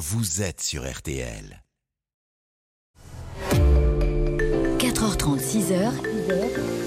vous 0.00 0.40
êtes 0.40 0.62
sur 0.62 0.90
RTL. 0.90 1.62
4h30, 4.78 5.38
6h. 5.38 6.79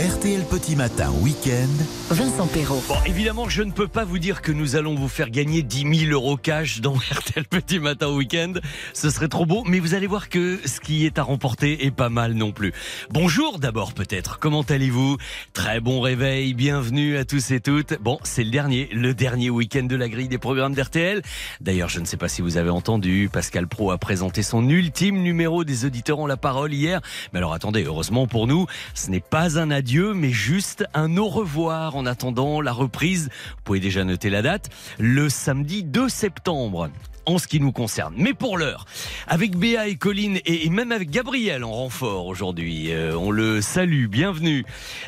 RTL 0.00 0.44
Petit 0.44 0.76
Matin 0.76 1.12
Week-end. 1.20 1.68
Vincent 2.08 2.46
Perrault. 2.46 2.82
Bon, 2.88 2.94
évidemment, 3.04 3.50
je 3.50 3.62
ne 3.62 3.70
peux 3.70 3.86
pas 3.86 4.06
vous 4.06 4.18
dire 4.18 4.40
que 4.40 4.50
nous 4.50 4.74
allons 4.74 4.94
vous 4.94 5.08
faire 5.08 5.28
gagner 5.28 5.62
10 5.62 6.06
000 6.06 6.12
euros 6.12 6.38
cash 6.38 6.80
dans 6.80 6.94
RTL 7.12 7.44
Petit 7.44 7.78
Matin 7.80 8.08
Week-end. 8.08 8.54
Ce 8.94 9.10
serait 9.10 9.28
trop 9.28 9.44
beau, 9.44 9.62
mais 9.66 9.78
vous 9.78 9.92
allez 9.92 10.06
voir 10.06 10.30
que 10.30 10.58
ce 10.64 10.80
qui 10.80 11.04
est 11.04 11.18
à 11.18 11.22
remporter 11.22 11.84
est 11.84 11.90
pas 11.90 12.08
mal 12.08 12.32
non 12.32 12.50
plus. 12.50 12.72
Bonjour 13.10 13.58
d'abord 13.58 13.92
peut-être. 13.92 14.38
Comment 14.38 14.62
allez-vous? 14.62 15.18
Très 15.52 15.80
bon 15.80 16.00
réveil. 16.00 16.54
Bienvenue 16.54 17.18
à 17.18 17.26
tous 17.26 17.50
et 17.50 17.60
toutes. 17.60 18.00
Bon, 18.00 18.18
c'est 18.22 18.44
le 18.44 18.50
dernier, 18.50 18.88
le 18.94 19.12
dernier 19.12 19.50
week-end 19.50 19.84
de 19.84 19.96
la 19.96 20.08
grille 20.08 20.28
des 20.28 20.38
programmes 20.38 20.74
d'RTL. 20.74 21.20
D'ailleurs, 21.60 21.90
je 21.90 22.00
ne 22.00 22.06
sais 22.06 22.16
pas 22.16 22.28
si 22.28 22.40
vous 22.40 22.56
avez 22.56 22.70
entendu, 22.70 23.28
Pascal 23.30 23.68
Pro 23.68 23.90
a 23.90 23.98
présenté 23.98 24.42
son 24.42 24.66
ultime 24.66 25.20
numéro 25.20 25.62
des 25.62 25.84
auditeurs 25.84 26.20
ont 26.20 26.26
la 26.26 26.38
parole 26.38 26.72
hier. 26.72 27.02
Mais 27.34 27.38
alors 27.38 27.52
attendez, 27.52 27.84
heureusement 27.84 28.26
pour 28.26 28.46
nous, 28.46 28.64
ce 28.94 29.10
n'est 29.10 29.20
pas 29.20 29.58
un 29.58 29.70
adieu 29.70 29.89
mais 29.98 30.30
juste 30.30 30.84
un 30.94 31.16
au 31.16 31.28
revoir 31.28 31.96
en 31.96 32.06
attendant 32.06 32.60
la 32.60 32.72
reprise. 32.72 33.28
Vous 33.56 33.62
pouvez 33.64 33.80
déjà 33.80 34.04
noter 34.04 34.30
la 34.30 34.42
date, 34.42 34.70
le 34.98 35.28
samedi 35.28 35.82
2 35.82 36.08
septembre 36.08 36.90
en 37.26 37.38
ce 37.38 37.46
qui 37.46 37.60
nous 37.60 37.72
concerne. 37.72 38.14
Mais 38.16 38.34
pour 38.34 38.58
l'heure, 38.58 38.84
avec 39.26 39.56
Béa 39.56 39.88
et 39.88 39.96
Colline 39.96 40.38
et 40.44 40.68
même 40.70 40.92
avec 40.92 41.10
Gabriel 41.10 41.64
en 41.64 41.72
renfort 41.72 42.26
aujourd'hui, 42.26 42.92
euh, 42.92 43.14
on 43.16 43.30
le 43.30 43.60
salue, 43.60 44.06
bienvenue. 44.06 44.64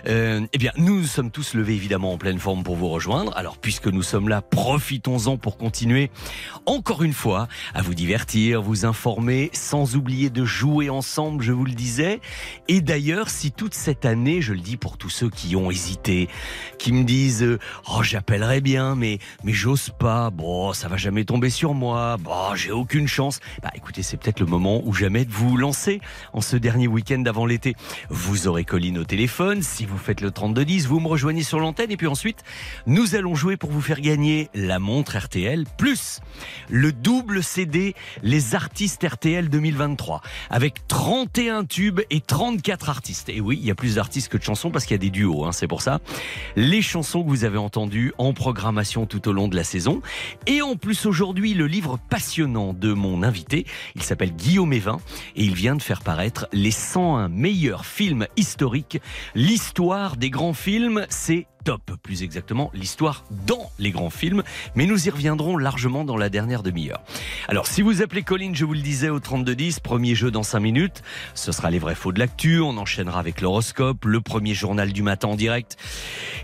Euh, 0.06 0.40
eh 0.52 0.58
bien, 0.58 0.72
nous 0.76 1.04
sommes 1.04 1.30
tous 1.30 1.54
levés 1.54 1.74
évidemment 1.74 2.12
en 2.12 2.18
pleine 2.18 2.38
forme 2.38 2.62
pour 2.62 2.76
vous 2.76 2.88
rejoindre. 2.88 3.36
Alors, 3.36 3.58
puisque 3.58 3.86
nous 3.86 4.02
sommes 4.02 4.28
là, 4.28 4.42
profitons-en 4.42 5.36
pour 5.36 5.56
continuer 5.56 6.10
encore 6.66 7.02
une 7.02 7.12
fois 7.12 7.48
à 7.74 7.82
vous 7.82 7.94
divertir, 7.94 8.62
vous 8.62 8.84
informer, 8.84 9.50
sans 9.52 9.96
oublier 9.96 10.30
de 10.30 10.44
jouer 10.44 10.90
ensemble, 10.90 11.42
je 11.42 11.52
vous 11.52 11.64
le 11.64 11.72
disais. 11.72 12.20
Et 12.68 12.80
d'ailleurs, 12.80 13.30
si 13.30 13.52
toute 13.52 13.74
cette 13.74 14.04
année, 14.04 14.40
je 14.40 14.52
le 14.52 14.60
dis 14.60 14.76
pour 14.76 14.98
tous 14.98 15.10
ceux 15.10 15.30
qui 15.30 15.56
ont 15.56 15.70
hésité, 15.70 16.28
qui 16.78 16.92
me 16.92 17.04
disent, 17.04 17.42
euh, 17.42 17.58
oh, 17.90 18.02
j'appellerais 18.02 18.60
bien, 18.60 18.94
mais 18.94 19.18
mais 19.44 19.52
j'ose 19.52 19.90
pas. 19.98 20.30
Bon, 20.30 20.72
ça 20.72 20.88
va 20.88 20.96
jamais 20.96 21.24
tomber 21.24 21.50
sur 21.50 21.74
moi 21.74 22.01
bah, 22.18 22.52
j'ai 22.54 22.70
aucune 22.70 23.06
chance. 23.06 23.40
Bah, 23.62 23.70
écoutez, 23.74 24.02
c'est 24.02 24.16
peut-être 24.16 24.40
le 24.40 24.46
moment 24.46 24.82
ou 24.84 24.92
jamais 24.92 25.24
de 25.24 25.30
vous 25.30 25.56
lancer 25.56 26.00
en 26.32 26.40
ce 26.40 26.56
dernier 26.56 26.88
week-end 26.88 27.18
d'avant 27.18 27.46
l'été. 27.46 27.74
Vous 28.08 28.48
aurez 28.48 28.64
Colline 28.64 28.98
au 28.98 29.04
téléphone. 29.04 29.62
Si 29.62 29.84
vous 29.84 29.98
faites 29.98 30.20
le 30.20 30.30
3210, 30.30 30.86
vous 30.86 31.00
me 31.00 31.08
rejoignez 31.08 31.42
sur 31.42 31.60
l'antenne 31.60 31.90
et 31.90 31.96
puis 31.96 32.06
ensuite, 32.06 32.42
nous 32.86 33.14
allons 33.14 33.34
jouer 33.34 33.56
pour 33.56 33.70
vous 33.70 33.80
faire 33.80 34.00
gagner 34.00 34.50
la 34.54 34.78
montre 34.78 35.16
RTL 35.16 35.64
plus 35.76 36.20
le 36.68 36.92
double 36.92 37.42
CD 37.42 37.94
Les 38.22 38.54
artistes 38.54 39.06
RTL 39.06 39.48
2023 39.48 40.20
avec 40.50 40.86
31 40.88 41.64
tubes 41.64 42.00
et 42.10 42.20
34 42.20 42.88
artistes. 42.88 43.28
Et 43.28 43.40
oui, 43.40 43.58
il 43.60 43.66
y 43.66 43.70
a 43.70 43.74
plus 43.74 43.96
d'artistes 43.96 44.28
que 44.28 44.36
de 44.36 44.42
chansons 44.42 44.70
parce 44.70 44.84
qu'il 44.84 44.94
y 44.94 44.96
a 44.96 44.98
des 44.98 45.10
duos, 45.10 45.44
hein, 45.44 45.52
c'est 45.52 45.68
pour 45.68 45.82
ça. 45.82 46.00
Les 46.56 46.82
chansons 46.82 47.22
que 47.22 47.28
vous 47.28 47.44
avez 47.44 47.58
entendues 47.58 48.12
en 48.18 48.32
programmation 48.32 49.06
tout 49.06 49.28
au 49.28 49.32
long 49.32 49.48
de 49.48 49.56
la 49.56 49.64
saison. 49.64 50.02
Et 50.46 50.62
en 50.62 50.76
plus 50.76 51.06
aujourd'hui, 51.06 51.54
le 51.54 51.66
livre 51.66 51.91
passionnant 51.96 52.72
de 52.72 52.92
mon 52.92 53.22
invité. 53.22 53.66
Il 53.94 54.02
s'appelle 54.02 54.34
Guillaume 54.34 54.72
Evin 54.72 54.98
et 55.36 55.44
il 55.44 55.54
vient 55.54 55.76
de 55.76 55.82
faire 55.82 56.02
paraître 56.02 56.46
les 56.52 56.70
101 56.70 57.28
meilleurs 57.28 57.86
films 57.86 58.26
historiques. 58.36 59.00
L'histoire 59.34 60.16
des 60.16 60.30
grands 60.30 60.54
films, 60.54 61.06
c'est 61.08 61.46
top, 61.62 61.92
plus 62.02 62.22
exactement 62.22 62.70
l'histoire 62.74 63.24
dans 63.46 63.70
les 63.78 63.90
grands 63.90 64.10
films, 64.10 64.42
mais 64.74 64.86
nous 64.86 65.06
y 65.06 65.10
reviendrons 65.10 65.56
largement 65.56 66.04
dans 66.04 66.16
la 66.16 66.28
dernière 66.28 66.62
demi-heure. 66.62 67.02
Alors 67.48 67.66
si 67.66 67.82
vous 67.82 68.02
appelez 68.02 68.22
Colline, 68.22 68.54
je 68.54 68.64
vous 68.64 68.74
le 68.74 68.80
disais 68.80 69.08
au 69.08 69.20
3210, 69.20 69.80
premier 69.80 70.14
jeu 70.14 70.30
dans 70.30 70.42
5 70.42 70.60
minutes, 70.60 71.02
ce 71.34 71.52
sera 71.52 71.70
les 71.70 71.78
vrais 71.78 71.94
faux 71.94 72.12
de 72.12 72.18
l'actu, 72.18 72.60
on 72.60 72.76
enchaînera 72.76 73.20
avec 73.20 73.40
l'horoscope, 73.40 74.04
le 74.04 74.20
premier 74.20 74.54
journal 74.54 74.92
du 74.92 75.02
matin 75.02 75.28
en 75.28 75.36
direct. 75.36 75.76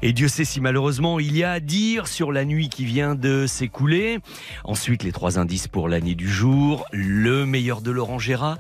Et 0.03 0.13
Dieu 0.13 0.29
sait 0.29 0.45
si 0.45 0.61
malheureusement 0.61 1.19
il 1.19 1.37
y 1.37 1.43
a 1.45 1.53
à 1.53 1.61
dire 1.61 2.07
sur 2.07 2.33
la 2.33 2.45
nuit 2.45 2.69
qui 2.69 2.85
vient 2.85 3.15
de 3.15 3.47
s'écouler. 3.47 4.19
Ensuite 4.65 5.03
les 5.03 5.13
trois 5.13 5.39
indices 5.39 5.69
pour 5.69 5.89
l'année 5.89 6.15
du 6.15 6.29
jour, 6.29 6.87
le 6.93 7.45
meilleur 7.45 7.81
de 7.81 7.91
Laurent 7.91 8.19
Gérard. 8.19 8.59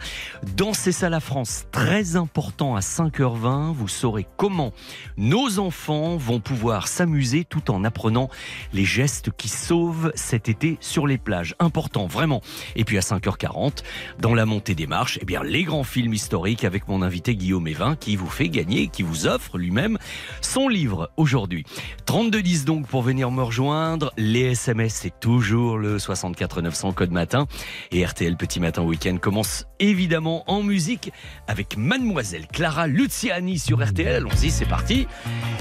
Dans 0.57 0.73
C'est 0.73 0.93
ça 0.93 1.09
la 1.09 1.21
France, 1.21 1.67
très 1.71 2.17
important 2.17 2.77
à 2.77 2.81
5h20, 2.81 3.73
vous 3.73 3.89
saurez 3.89 4.27
comment 4.37 4.73
nos 5.17 5.59
enfants 5.59 6.17
vont 6.17 6.41
pouvoir 6.49 6.89
s'amuser 6.89 7.45
tout 7.45 7.71
en 7.71 7.85
apprenant 7.85 8.31
les 8.73 8.87
gestes 8.87 9.31
qui 9.37 9.49
sauvent 9.49 10.11
cet 10.15 10.49
été 10.49 10.79
sur 10.81 11.07
les 11.07 11.19
plages. 11.19 11.55
Important, 11.59 12.07
vraiment. 12.07 12.41
Et 12.75 12.85
puis 12.87 12.97
à 12.97 13.03
5h40, 13.03 13.83
dans 14.19 14.33
la 14.33 14.47
montée 14.47 14.75
des 14.75 14.87
marches, 14.87 15.19
eh 15.21 15.27
bien, 15.27 15.43
les 15.43 15.65
grands 15.65 15.85
films 15.85 16.15
historiques 16.15 16.65
avec 16.65 16.89
mon 16.89 17.03
invité 17.03 17.37
Guillaume 17.37 17.69
Evin 17.69 17.97
qui 17.97 18.17
vous 18.17 18.31
fait 18.31 18.49
gagner, 18.49 18.89
qui 18.89 19.03
vous 19.03 19.27
offre 19.27 19.59
lui-même 19.59 19.99
son 20.41 20.69
livre 20.69 21.11
aujourd'hui. 21.19 21.67
3210 22.07 22.65
donc 22.65 22.87
pour 22.87 23.03
venir 23.03 23.31
me 23.31 23.43
rejoindre. 23.43 24.11
Les 24.17 24.53
SMS, 24.53 24.95
c'est 24.95 25.21
toujours 25.21 25.77
le 25.77 25.99
64 25.99 26.63
900 26.63 26.93
code 26.93 27.11
matin. 27.11 27.47
Et 27.93 28.07
RTL 28.07 28.39
Petit 28.39 28.59
Matin 28.59 28.85
Week-end 28.85 29.19
commence 29.21 29.67
évidemment 29.81 30.45
en 30.51 30.63
musique 30.63 31.13
avec 31.47 31.77
Mademoiselle 31.77 32.47
Clara 32.47 32.87
Luciani 32.87 33.59
sur 33.59 33.87
RTL. 33.87 34.17
Allons-y, 34.17 34.51
c'est 34.51 34.65
parti. 34.65 35.07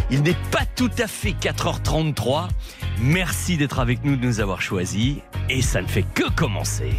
Il 0.09 0.21
n'est 0.21 0.37
pas 0.49 0.65
tout 0.77 0.91
à 0.99 1.07
fait 1.07 1.31
4h33. 1.31 2.49
Merci 3.01 3.57
d'être 3.57 3.79
avec 3.79 4.05
nous, 4.05 4.15
de 4.15 4.25
nous 4.25 4.39
avoir 4.39 4.61
choisis. 4.61 5.15
Et 5.49 5.61
ça 5.61 5.81
ne 5.81 5.87
fait 5.87 6.05
que 6.13 6.29
commencer. 6.29 6.93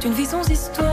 D'une 0.00 0.24
sans 0.24 0.48
histoire 0.48 0.89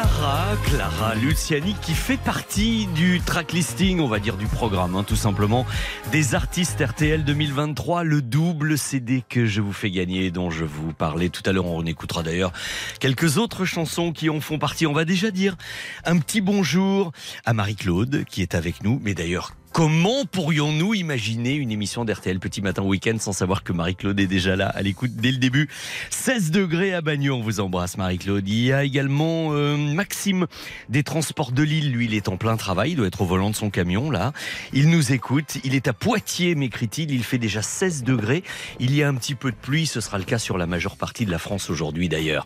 Clara, 0.00 0.56
Clara 0.64 1.14
Luciani 1.14 1.76
qui 1.82 1.92
fait 1.92 2.16
partie 2.16 2.86
du 2.94 3.20
track 3.20 3.52
listing, 3.52 4.00
on 4.00 4.08
va 4.08 4.18
dire 4.18 4.38
du 4.38 4.46
programme, 4.46 4.96
hein, 4.96 5.04
tout 5.06 5.16
simplement, 5.16 5.66
des 6.10 6.34
artistes 6.34 6.82
RTL 6.82 7.22
2023, 7.22 8.02
le 8.02 8.22
double 8.22 8.78
CD 8.78 9.22
que 9.28 9.44
je 9.44 9.60
vous 9.60 9.74
fais 9.74 9.90
gagner, 9.90 10.30
dont 10.30 10.48
je 10.48 10.64
vous 10.64 10.94
parlais 10.94 11.28
tout 11.28 11.42
à 11.44 11.52
l'heure. 11.52 11.66
On 11.66 11.84
écoutera 11.84 12.22
d'ailleurs 12.22 12.54
quelques 12.98 13.36
autres 13.36 13.66
chansons 13.66 14.12
qui 14.12 14.30
en 14.30 14.40
font 14.40 14.58
partie. 14.58 14.86
On 14.86 14.94
va 14.94 15.04
déjà 15.04 15.30
dire 15.30 15.56
un 16.06 16.16
petit 16.16 16.40
bonjour 16.40 17.12
à 17.44 17.52
Marie-Claude 17.52 18.24
qui 18.24 18.40
est 18.40 18.54
avec 18.54 18.82
nous, 18.82 18.98
mais 19.02 19.12
d'ailleurs 19.12 19.52
Comment 19.72 20.24
pourrions-nous 20.24 20.94
imaginer 20.94 21.54
une 21.54 21.70
émission 21.70 22.04
d'RTL 22.04 22.40
Petit 22.40 22.60
Matin 22.60 22.82
Week-end 22.82 23.16
sans 23.20 23.32
savoir 23.32 23.62
que 23.62 23.72
Marie-Claude 23.72 24.18
est 24.18 24.26
déjà 24.26 24.56
là 24.56 24.66
à 24.66 24.82
l'écoute 24.82 25.12
dès 25.14 25.30
le 25.30 25.36
début? 25.36 25.68
16 26.10 26.50
degrés 26.50 26.92
à 26.92 27.02
Bagnon, 27.02 27.36
on 27.36 27.40
vous 27.40 27.60
embrasse 27.60 27.96
Marie-Claude. 27.96 28.48
Il 28.48 28.58
y 28.58 28.72
a 28.72 28.82
également 28.82 29.52
euh, 29.52 29.76
Maxime 29.76 30.48
des 30.88 31.04
Transports 31.04 31.52
de 31.52 31.62
Lille, 31.62 31.92
lui 31.92 32.06
il 32.06 32.14
est 32.14 32.28
en 32.28 32.36
plein 32.36 32.56
travail, 32.56 32.90
il 32.90 32.96
doit 32.96 33.06
être 33.06 33.20
au 33.20 33.26
volant 33.26 33.48
de 33.48 33.54
son 33.54 33.70
camion 33.70 34.10
là. 34.10 34.32
Il 34.72 34.90
nous 34.90 35.12
écoute, 35.12 35.58
il 35.62 35.76
est 35.76 35.86
à 35.86 35.92
Poitiers 35.92 36.56
m'écrit-il, 36.56 37.12
il 37.12 37.22
fait 37.22 37.38
déjà 37.38 37.62
16 37.62 38.02
degrés. 38.02 38.42
Il 38.80 38.92
y 38.92 39.04
a 39.04 39.08
un 39.08 39.14
petit 39.14 39.36
peu 39.36 39.52
de 39.52 39.56
pluie, 39.56 39.86
ce 39.86 40.00
sera 40.00 40.18
le 40.18 40.24
cas 40.24 40.38
sur 40.38 40.58
la 40.58 40.66
majeure 40.66 40.96
partie 40.96 41.26
de 41.26 41.30
la 41.30 41.38
France 41.38 41.70
aujourd'hui 41.70 42.08
d'ailleurs. 42.08 42.44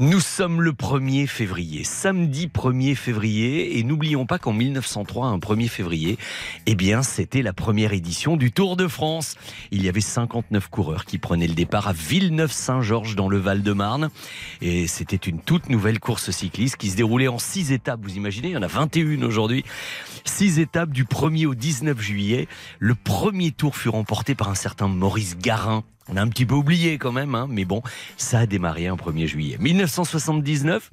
Nous 0.00 0.20
sommes 0.20 0.62
le 0.62 0.70
1er 0.70 1.26
février, 1.26 1.82
samedi 1.82 2.46
1er 2.46 2.94
février, 2.94 3.80
et 3.80 3.82
n'oublions 3.82 4.26
pas 4.26 4.38
qu'en 4.38 4.52
1903, 4.52 5.26
un 5.26 5.38
1er 5.38 5.66
février, 5.66 6.18
eh 6.66 6.76
bien, 6.76 7.02
c'était 7.02 7.42
la 7.42 7.52
première 7.52 7.92
édition 7.92 8.36
du 8.36 8.52
Tour 8.52 8.76
de 8.76 8.86
France. 8.86 9.34
Il 9.72 9.84
y 9.84 9.88
avait 9.88 10.00
59 10.00 10.68
coureurs 10.68 11.04
qui 11.04 11.18
prenaient 11.18 11.48
le 11.48 11.54
départ 11.54 11.88
à 11.88 11.92
Villeneuve-Saint-Georges 11.92 13.16
dans 13.16 13.28
le 13.28 13.38
Val-de-Marne. 13.38 14.10
Et 14.62 14.86
c'était 14.86 15.16
une 15.16 15.40
toute 15.40 15.68
nouvelle 15.68 15.98
course 15.98 16.30
cycliste 16.30 16.76
qui 16.76 16.90
se 16.90 16.96
déroulait 16.96 17.26
en 17.26 17.40
six 17.40 17.72
étapes. 17.72 17.98
Vous 18.00 18.16
imaginez, 18.16 18.50
il 18.50 18.54
y 18.54 18.56
en 18.56 18.62
a 18.62 18.68
21 18.68 19.22
aujourd'hui. 19.22 19.64
Six 20.24 20.60
étapes 20.60 20.90
du 20.90 21.06
1er 21.06 21.46
au 21.46 21.56
19 21.56 22.00
juillet. 22.00 22.46
Le 22.78 22.94
premier 22.94 23.50
tour 23.50 23.74
fut 23.74 23.88
remporté 23.88 24.36
par 24.36 24.48
un 24.48 24.54
certain 24.54 24.86
Maurice 24.86 25.36
Garin. 25.36 25.82
On 26.08 26.16
a 26.16 26.22
un 26.22 26.28
petit 26.28 26.46
peu 26.46 26.54
oublié 26.54 26.98
quand 26.98 27.12
même, 27.12 27.34
hein, 27.34 27.46
mais 27.50 27.64
bon, 27.64 27.82
ça 28.16 28.40
a 28.40 28.46
démarré 28.46 28.86
un 28.86 28.96
1er 28.96 29.26
juillet. 29.26 29.56
1979, 29.58 30.90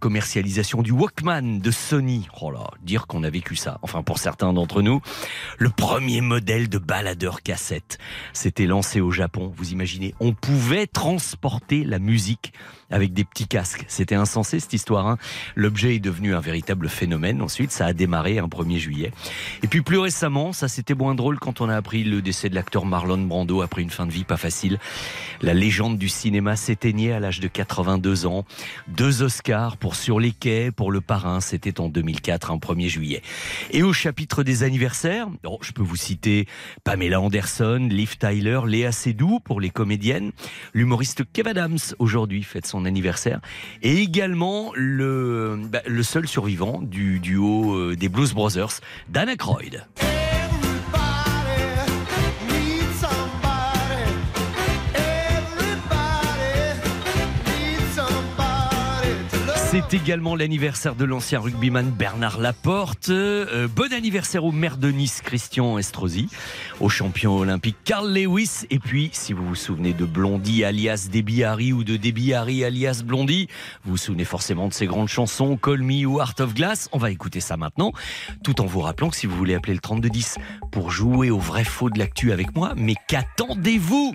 commercialisation 0.00 0.82
du 0.82 0.92
Walkman 0.92 1.60
de 1.60 1.70
Sony. 1.70 2.28
Oh 2.40 2.50
là, 2.50 2.70
dire 2.82 3.06
qu'on 3.06 3.24
a 3.24 3.30
vécu 3.30 3.56
ça. 3.56 3.78
Enfin, 3.82 4.02
pour 4.02 4.18
certains 4.18 4.52
d'entre 4.52 4.82
nous, 4.82 5.00
le 5.58 5.70
premier 5.70 6.20
modèle 6.20 6.68
de 6.68 6.78
baladeur 6.78 7.42
cassette. 7.42 7.98
C'était 8.32 8.66
lancé 8.66 9.00
au 9.00 9.10
Japon. 9.10 9.52
Vous 9.56 9.72
imaginez, 9.72 10.14
on 10.20 10.32
pouvait 10.32 10.86
transporter 10.86 11.84
la 11.84 11.98
musique 11.98 12.52
avec 12.90 13.12
des 13.12 13.24
petits 13.24 13.48
casques. 13.48 13.84
C'était 13.88 14.14
insensé 14.14 14.60
cette 14.60 14.72
histoire. 14.72 15.08
Hein. 15.08 15.18
L'objet 15.56 15.96
est 15.96 16.00
devenu 16.00 16.34
un 16.34 16.40
véritable 16.40 16.88
phénomène. 16.88 17.42
Ensuite, 17.42 17.72
ça 17.72 17.86
a 17.86 17.92
démarré 17.92 18.38
un 18.38 18.46
1er 18.46 18.78
juillet. 18.78 19.12
Et 19.62 19.66
puis 19.66 19.82
plus 19.82 19.98
récemment, 19.98 20.52
ça 20.52 20.68
c'était 20.68 20.94
moins 20.94 21.14
drôle 21.14 21.38
quand 21.38 21.60
on 21.60 21.68
a 21.68 21.76
appris 21.76 22.04
le 22.04 22.22
décès 22.22 22.48
de 22.48 22.54
l'acteur 22.54 22.86
Marlon 22.86 23.18
Brando 23.18 23.62
après 23.62 23.82
une 23.82 23.90
fin 23.90 24.06
de 24.06 24.12
vie 24.12 24.24
pas 24.24 24.36
facile. 24.36 24.78
La 25.42 25.54
légende 25.54 25.98
du 25.98 26.08
cinéma 26.08 26.56
s'éteignait 26.56 27.12
à 27.12 27.20
l'âge 27.20 27.40
de 27.40 27.48
82 27.48 28.26
ans. 28.26 28.44
Deux 28.88 29.22
Oscars 29.22 29.76
pour 29.76 29.93
Sur 29.94 30.20
les 30.20 30.32
quais, 30.32 30.70
pour 30.70 30.92
Le 30.92 31.00
Parrain, 31.00 31.40
c'était 31.40 31.80
en 31.80 31.88
2004, 31.88 32.50
un 32.50 32.56
1er 32.56 32.88
juillet. 32.88 33.22
Et 33.70 33.82
au 33.82 33.92
chapitre 33.92 34.42
des 34.42 34.62
anniversaires, 34.62 35.28
je 35.60 35.72
peux 35.72 35.82
vous 35.82 35.96
citer 35.96 36.46
Pamela 36.84 37.20
Anderson, 37.20 37.88
Liv 37.90 38.16
Tyler, 38.18 38.60
Léa 38.66 38.92
Seydoux 38.92 39.40
pour 39.40 39.60
les 39.60 39.70
comédiennes, 39.70 40.32
l'humoriste 40.72 41.22
Kev 41.32 41.48
Adams 41.48 41.78
aujourd'hui 41.98 42.42
fête 42.42 42.66
son 42.66 42.84
anniversaire, 42.84 43.40
et 43.82 43.98
également 43.98 44.72
le, 44.74 45.60
bah, 45.70 45.82
le 45.86 46.02
seul 46.02 46.28
survivant 46.28 46.80
du 46.82 47.20
duo 47.20 47.74
euh, 47.74 47.96
des 47.96 48.08
Blues 48.08 48.32
Brothers, 48.34 48.80
Dan 49.08 49.28
Aykroyd. 49.28 49.86
C'est 59.74 59.94
également 59.94 60.36
l'anniversaire 60.36 60.94
de 60.94 61.04
l'ancien 61.04 61.40
rugbyman 61.40 61.90
Bernard 61.90 62.38
Laporte. 62.38 63.08
Euh, 63.08 63.66
bon 63.66 63.92
anniversaire 63.92 64.44
au 64.44 64.52
maire 64.52 64.76
de 64.76 64.92
Nice, 64.92 65.20
Christian 65.20 65.78
Estrosi, 65.78 66.28
au 66.78 66.88
champion 66.88 67.36
olympique 67.36 67.78
Carl 67.82 68.08
Lewis. 68.08 68.66
Et 68.70 68.78
puis, 68.78 69.10
si 69.12 69.32
vous 69.32 69.44
vous 69.44 69.56
souvenez 69.56 69.92
de 69.92 70.04
Blondie 70.04 70.62
alias 70.62 71.08
Debbie 71.10 71.42
Harry 71.42 71.72
ou 71.72 71.82
de 71.82 71.96
Debbie 71.96 72.34
Harry 72.34 72.62
alias 72.62 73.02
Blondie, 73.04 73.48
vous 73.82 73.92
vous 73.92 73.96
souvenez 73.96 74.24
forcément 74.24 74.68
de 74.68 74.72
ses 74.72 74.86
grandes 74.86 75.08
chansons 75.08 75.56
Call 75.56 75.82
Me 75.82 76.06
ou 76.06 76.20
Heart 76.20 76.42
of 76.42 76.54
Glass. 76.54 76.88
On 76.92 76.98
va 76.98 77.10
écouter 77.10 77.40
ça 77.40 77.56
maintenant, 77.56 77.90
tout 78.44 78.60
en 78.60 78.66
vous 78.66 78.80
rappelant 78.80 79.10
que 79.10 79.16
si 79.16 79.26
vous 79.26 79.36
voulez 79.36 79.56
appeler 79.56 79.74
le 79.74 79.80
3210 79.80 80.36
pour 80.70 80.92
jouer 80.92 81.30
au 81.30 81.40
vrai 81.40 81.64
faux 81.64 81.90
de 81.90 81.98
l'actu 81.98 82.30
avec 82.30 82.54
moi, 82.54 82.74
mais 82.76 82.94
qu'attendez-vous? 83.08 84.14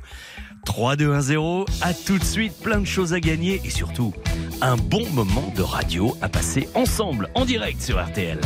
3, 0.69 0.97
2, 0.97 1.13
1, 1.13 1.21
0. 1.21 1.65
À 1.81 1.95
tout 1.95 2.19
de 2.19 2.23
suite, 2.23 2.53
plein 2.61 2.79
de 2.79 2.85
choses 2.85 3.13
à 3.13 3.19
gagner 3.19 3.59
et 3.65 3.71
surtout 3.71 4.13
un 4.61 4.77
bon 4.77 5.03
moment 5.13 5.51
de 5.55 5.63
radio 5.63 6.15
à 6.21 6.29
passer 6.29 6.69
ensemble 6.75 7.27
en 7.33 7.43
direct 7.43 7.81
sur 7.81 7.99
RTL. 7.99 8.39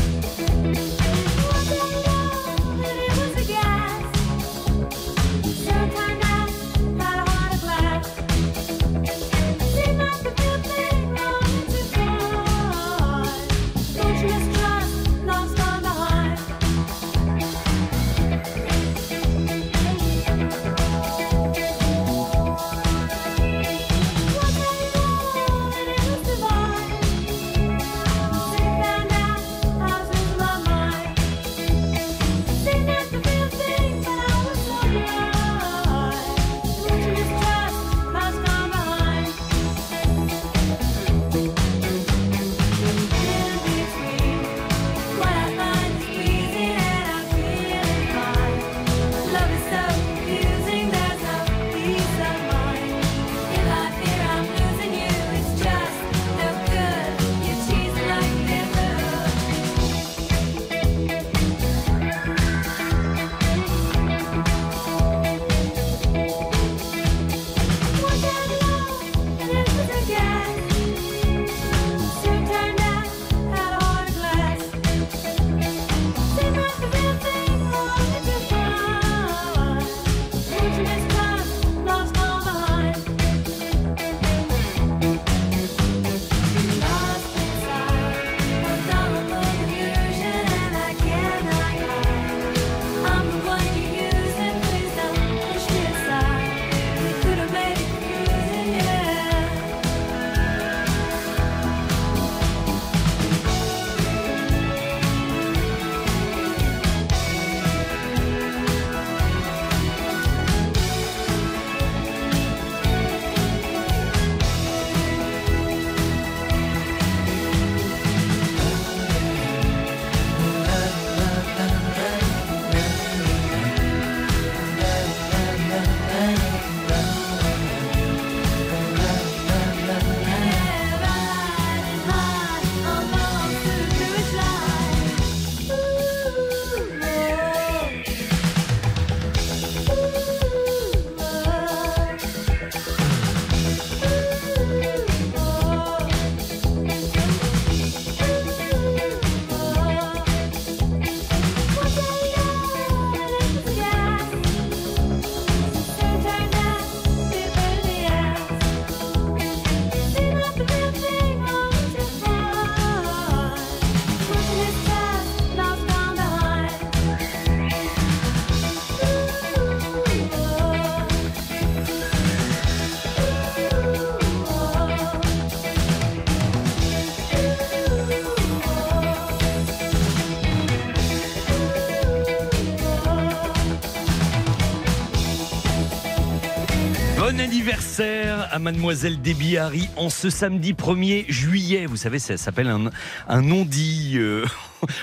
Mademoiselle 188.63 189.22
Debbie 189.22 189.58
en 189.98 190.10
ce 190.10 190.29
samedi 190.29 190.74
1er 190.74 191.25
juillet. 191.29 191.86
Vous 191.86 191.98
savez, 191.98 192.17
ça 192.17 192.38
s'appelle 192.38 192.70
un, 192.70 192.89
un 193.27 193.41
non-dit. 193.41 194.13
euh, 194.15 194.46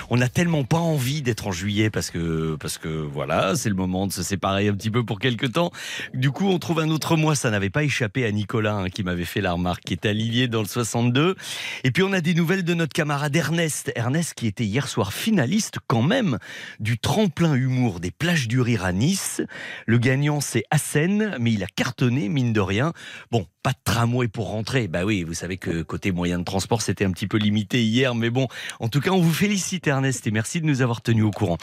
on 0.09 0.17
n'a 0.17 0.29
tellement 0.29 0.63
pas 0.63 0.77
envie 0.77 1.21
d'être 1.21 1.47
en 1.47 1.51
juillet 1.51 1.89
parce 1.89 2.09
que, 2.09 2.55
parce 2.59 2.77
que 2.77 2.87
voilà, 2.87 3.55
c'est 3.55 3.69
le 3.69 3.75
moment 3.75 4.07
de 4.07 4.13
se 4.13 4.23
séparer 4.23 4.67
un 4.67 4.73
petit 4.73 4.91
peu 4.91 5.03
pour 5.03 5.19
quelques 5.19 5.53
temps. 5.53 5.71
Du 6.13 6.31
coup, 6.31 6.47
on 6.47 6.59
trouve 6.59 6.79
un 6.79 6.89
autre 6.89 7.15
mois. 7.15 7.35
Ça 7.35 7.49
n'avait 7.49 7.69
pas 7.69 7.83
échappé 7.83 8.25
à 8.25 8.31
Nicolas 8.31 8.75
hein, 8.75 8.89
qui 8.89 9.03
m'avait 9.03 9.25
fait 9.25 9.41
la 9.41 9.53
remarque, 9.53 9.83
qui 9.83 9.93
est 9.93 10.05
à 10.05 10.13
Lillier 10.13 10.47
dans 10.47 10.61
le 10.61 10.67
62. 10.67 11.35
Et 11.83 11.91
puis, 11.91 12.03
on 12.03 12.13
a 12.13 12.21
des 12.21 12.33
nouvelles 12.33 12.63
de 12.63 12.73
notre 12.73 12.93
camarade 12.93 13.35
Ernest. 13.35 13.91
Ernest 13.95 14.33
qui 14.33 14.47
était 14.47 14.65
hier 14.65 14.87
soir 14.87 15.13
finaliste 15.13 15.79
quand 15.87 16.01
même 16.01 16.37
du 16.79 16.97
tremplin 16.97 17.55
humour 17.55 17.99
des 17.99 18.11
plages 18.11 18.47
du 18.47 18.61
rire 18.61 18.85
à 18.85 18.91
Nice. 18.91 19.41
Le 19.85 19.97
gagnant, 19.97 20.41
c'est 20.41 20.63
Assen, 20.71 21.35
mais 21.39 21.51
il 21.53 21.63
a 21.63 21.67
cartonné, 21.67 22.29
mine 22.29 22.53
de 22.53 22.59
rien. 22.59 22.93
Bon, 23.31 23.45
pas 23.63 23.71
de 23.71 23.77
tramway 23.83 24.27
pour 24.27 24.49
rentrer. 24.49 24.87
Bah 24.87 25.05
oui, 25.05 25.23
vous 25.23 25.33
savez 25.33 25.57
que 25.57 25.83
côté 25.83 26.11
moyen 26.11 26.39
de 26.39 26.43
transport, 26.43 26.81
c'était 26.81 27.05
un 27.05 27.11
petit 27.11 27.27
peu 27.27 27.37
limité 27.37 27.83
hier, 27.83 28.15
mais 28.15 28.29
bon, 28.29 28.47
en 28.79 28.87
tout 28.87 28.99
cas, 28.99 29.11
on 29.11 29.21
vous 29.21 29.33
félicite 29.33 29.70
Ernest 29.85 30.27
et 30.27 30.31
merci 30.31 30.61
de 30.61 30.65
nous 30.65 30.81
avoir 30.81 31.01
tenus 31.01 31.23
au 31.23 31.31
courant. 31.31 31.57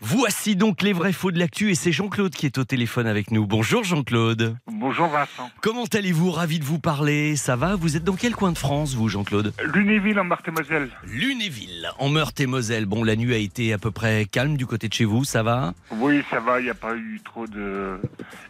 Voici 0.00 0.56
donc 0.56 0.82
les 0.82 0.92
vrais 0.92 1.12
faux 1.12 1.30
de 1.30 1.38
l'actu 1.38 1.70
et 1.70 1.74
c'est 1.74 1.92
Jean-Claude 1.92 2.34
qui 2.34 2.46
est 2.46 2.58
au 2.58 2.64
téléphone 2.64 3.06
avec 3.06 3.30
nous. 3.30 3.46
Bonjour 3.46 3.84
Jean-Claude. 3.84 4.56
Bonjour 4.70 5.08
Vincent. 5.08 5.50
Comment 5.60 5.84
allez-vous? 5.92 6.30
Ravi 6.30 6.58
de 6.58 6.64
vous 6.64 6.78
parler. 6.78 7.36
Ça 7.36 7.56
va? 7.56 7.76
Vous 7.76 7.96
êtes 7.96 8.04
dans 8.04 8.16
quel 8.16 8.34
coin 8.34 8.52
de 8.52 8.58
France, 8.58 8.94
vous, 8.94 9.08
Jean-Claude? 9.08 9.52
Lunéville 9.74 10.18
en 10.18 10.24
Marthe-et-Moselle. 10.24 10.88
Lunéville, 11.06 11.90
en 11.98 12.08
Meurthe-et-Moselle. 12.08 12.86
Bon, 12.86 13.04
la 13.04 13.16
nuit 13.16 13.34
a 13.34 13.38
été 13.38 13.72
à 13.72 13.78
peu 13.78 13.90
près 13.90 14.26
calme 14.30 14.56
du 14.56 14.66
côté 14.66 14.88
de 14.88 14.94
chez 14.94 15.04
vous, 15.04 15.24
ça 15.24 15.42
va? 15.42 15.74
Oui, 15.90 16.22
ça 16.30 16.40
va, 16.40 16.60
il 16.60 16.64
n'y 16.64 16.70
a 16.70 16.74
pas 16.74 16.94
eu 16.96 17.20
trop 17.24 17.46
de... 17.46 17.98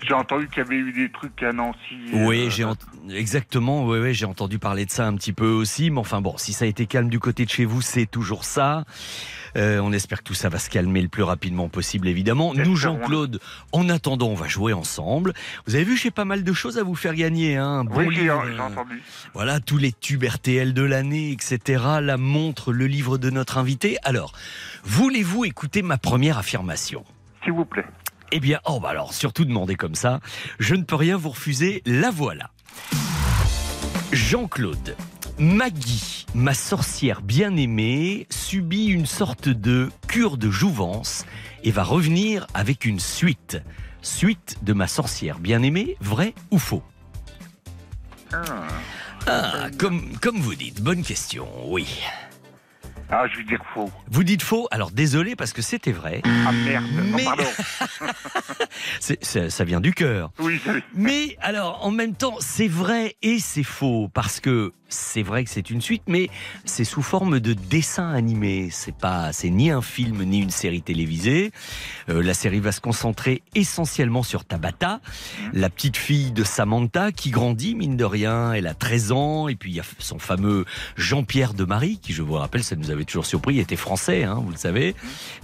J'ai 0.06 0.14
entendu 0.14 0.48
qu'il 0.48 0.58
y 0.58 0.60
avait 0.60 0.76
eu 0.76 0.92
des 0.92 1.10
trucs 1.10 1.42
à 1.42 1.52
Nancy. 1.52 1.78
Oui, 2.12 2.46
euh, 2.46 2.50
j'ai 2.50 2.64
ent- 2.64 2.76
exactement. 3.10 3.86
Oui, 3.86 3.98
oui, 3.98 4.14
j'ai 4.14 4.26
entendu 4.26 4.58
parler 4.58 4.86
de 4.86 4.90
ça 4.90 5.06
un 5.06 5.14
petit 5.16 5.32
peu 5.32 5.48
aussi. 5.48 5.90
Mais 5.90 5.98
enfin 6.00 6.20
bon, 6.20 6.36
si 6.36 6.52
ça 6.52 6.64
a 6.64 6.68
été 6.68 6.86
calme 6.86 7.08
du 7.08 7.18
côté 7.18 7.44
de 7.44 7.50
chez 7.50 7.64
vous, 7.64 7.82
c'est 7.82 8.06
toujours 8.06 8.44
ça. 8.44 8.84
Euh, 9.56 9.80
on 9.80 9.92
espère 9.92 10.18
que 10.18 10.24
tout 10.24 10.34
ça 10.34 10.48
va 10.48 10.58
se 10.58 10.70
calmer 10.70 11.02
le 11.02 11.08
plus 11.08 11.22
rapidement 11.22 11.68
possible, 11.68 12.08
évidemment. 12.08 12.54
Nous. 12.54 12.74
Jean-Claude, 12.76 13.38
en 13.72 13.88
attendant, 13.90 14.28
on 14.28 14.34
va 14.34 14.48
jouer 14.48 14.72
ensemble. 14.72 15.34
Vous 15.66 15.74
avez 15.74 15.84
vu, 15.84 15.96
j'ai 15.96 16.10
pas 16.10 16.24
mal 16.24 16.42
de 16.42 16.52
choses 16.52 16.78
à 16.78 16.82
vous 16.82 16.94
faire 16.94 17.14
gagner. 17.14 17.56
Hein. 17.56 17.66
Un 17.80 17.84
bon 17.84 17.98
Oui, 18.06 18.14
j'ai 18.14 18.22
livre, 18.22 18.42
j'ai 18.46 18.58
euh, 18.58 18.62
entendu. 18.62 19.02
Voilà, 19.34 19.60
tous 19.60 19.76
les 19.78 19.92
tubes 19.92 20.24
RTL 20.24 20.72
de 20.72 20.82
l'année, 20.82 21.32
etc. 21.32 21.82
La 22.00 22.16
montre, 22.16 22.72
le 22.72 22.86
livre 22.86 23.18
de 23.18 23.28
notre 23.28 23.58
invité. 23.58 23.98
Alors, 24.04 24.32
voulez-vous 24.84 25.44
écouter 25.44 25.82
ma 25.82 25.98
première 25.98 26.38
affirmation? 26.38 27.04
S'il 27.44 27.52
vous 27.52 27.64
plaît. 27.66 27.84
eh 28.30 28.40
bien, 28.40 28.60
oh 28.64 28.80
bah 28.80 28.88
alors, 28.90 29.12
surtout 29.12 29.44
demander 29.44 29.74
comme 29.74 29.94
ça, 29.96 30.20
je 30.58 30.74
ne 30.74 30.82
peux 30.84 30.96
rien 30.96 31.16
vous 31.18 31.30
refuser, 31.30 31.82
la 31.84 32.10
voilà. 32.10 32.50
Jean-Claude, 34.12 34.96
Maggie, 35.38 36.26
ma 36.34 36.54
sorcière 36.54 37.22
bien-aimée, 37.22 38.26
subit 38.30 38.86
une 38.86 39.06
sorte 39.06 39.48
de 39.48 39.90
cure 40.06 40.36
de 40.36 40.50
jouvence 40.50 41.24
et 41.64 41.70
va 41.70 41.82
revenir 41.82 42.46
avec 42.54 42.84
une 42.84 43.00
suite. 43.00 43.58
Suite 44.02 44.58
de 44.62 44.72
ma 44.72 44.86
sorcière 44.86 45.38
bien-aimée, 45.38 45.96
vrai 46.00 46.34
ou 46.50 46.58
faux? 46.58 46.82
Ah, 48.32 48.66
Ah, 49.26 49.68
comme, 49.78 50.02
comme 50.20 50.38
vous 50.38 50.54
dites, 50.56 50.82
bonne 50.82 51.02
question, 51.02 51.46
oui. 51.66 51.86
Ah, 53.08 53.26
je 53.30 53.38
vais 53.38 53.44
dire 53.44 53.60
faux. 53.74 53.90
Vous 54.10 54.24
dites 54.24 54.42
faux, 54.42 54.66
alors 54.70 54.90
désolé 54.90 55.36
parce 55.36 55.52
que 55.52 55.60
c'était 55.62 55.92
vrai. 55.92 56.22
Ah 56.24 56.50
merde, 56.50 56.84
non, 56.94 57.16
Mais- 57.16 57.24
pardon. 57.24 57.44
C'est- 59.00 59.22
ça- 59.24 59.50
ça 59.50 59.64
vient 59.64 59.80
du 59.80 59.92
cœur. 59.92 60.32
Oui, 60.40 60.60
Mais 60.94 61.36
alors, 61.40 61.84
en 61.84 61.90
même 61.90 62.14
temps, 62.14 62.36
c'est 62.40 62.68
vrai 62.68 63.16
et 63.22 63.38
c'est 63.38 63.62
faux 63.64 64.08
parce 64.12 64.40
que 64.40 64.72
c'est 64.92 65.22
vrai 65.22 65.44
que 65.44 65.50
c'est 65.50 65.70
une 65.70 65.80
suite, 65.80 66.02
mais 66.06 66.28
c'est 66.64 66.84
sous 66.84 67.02
forme 67.02 67.40
de 67.40 67.52
dessin 67.52 68.10
animé. 68.10 68.68
C'est 68.70 68.94
pas, 68.94 69.32
c'est 69.32 69.50
ni 69.50 69.70
un 69.70 69.82
film 69.82 70.22
ni 70.22 70.40
une 70.40 70.50
série 70.50 70.82
télévisée. 70.82 71.52
Euh, 72.08 72.22
la 72.22 72.34
série 72.34 72.60
va 72.60 72.72
se 72.72 72.80
concentrer 72.80 73.42
essentiellement 73.54 74.22
sur 74.22 74.44
Tabata, 74.44 75.00
la 75.52 75.70
petite 75.70 75.96
fille 75.96 76.32
de 76.32 76.44
Samantha 76.44 77.12
qui 77.12 77.30
grandit 77.30 77.74
mine 77.74 77.96
de 77.96 78.04
rien. 78.04 78.52
Elle 78.52 78.66
a 78.66 78.74
13 78.74 79.12
ans 79.12 79.48
et 79.48 79.56
puis 79.56 79.70
il 79.70 79.76
y 79.76 79.80
a 79.80 79.84
son 79.98 80.18
fameux 80.18 80.64
Jean-Pierre 80.96 81.54
de 81.54 81.64
Marie 81.64 81.98
qui, 81.98 82.12
je 82.12 82.22
vous 82.22 82.34
rappelle, 82.34 82.62
ça 82.62 82.76
nous 82.76 82.90
avait 82.90 83.04
toujours 83.04 83.26
surpris, 83.26 83.58
était 83.58 83.76
français, 83.76 84.24
hein, 84.24 84.40
vous 84.44 84.50
le 84.50 84.56
savez, 84.56 84.94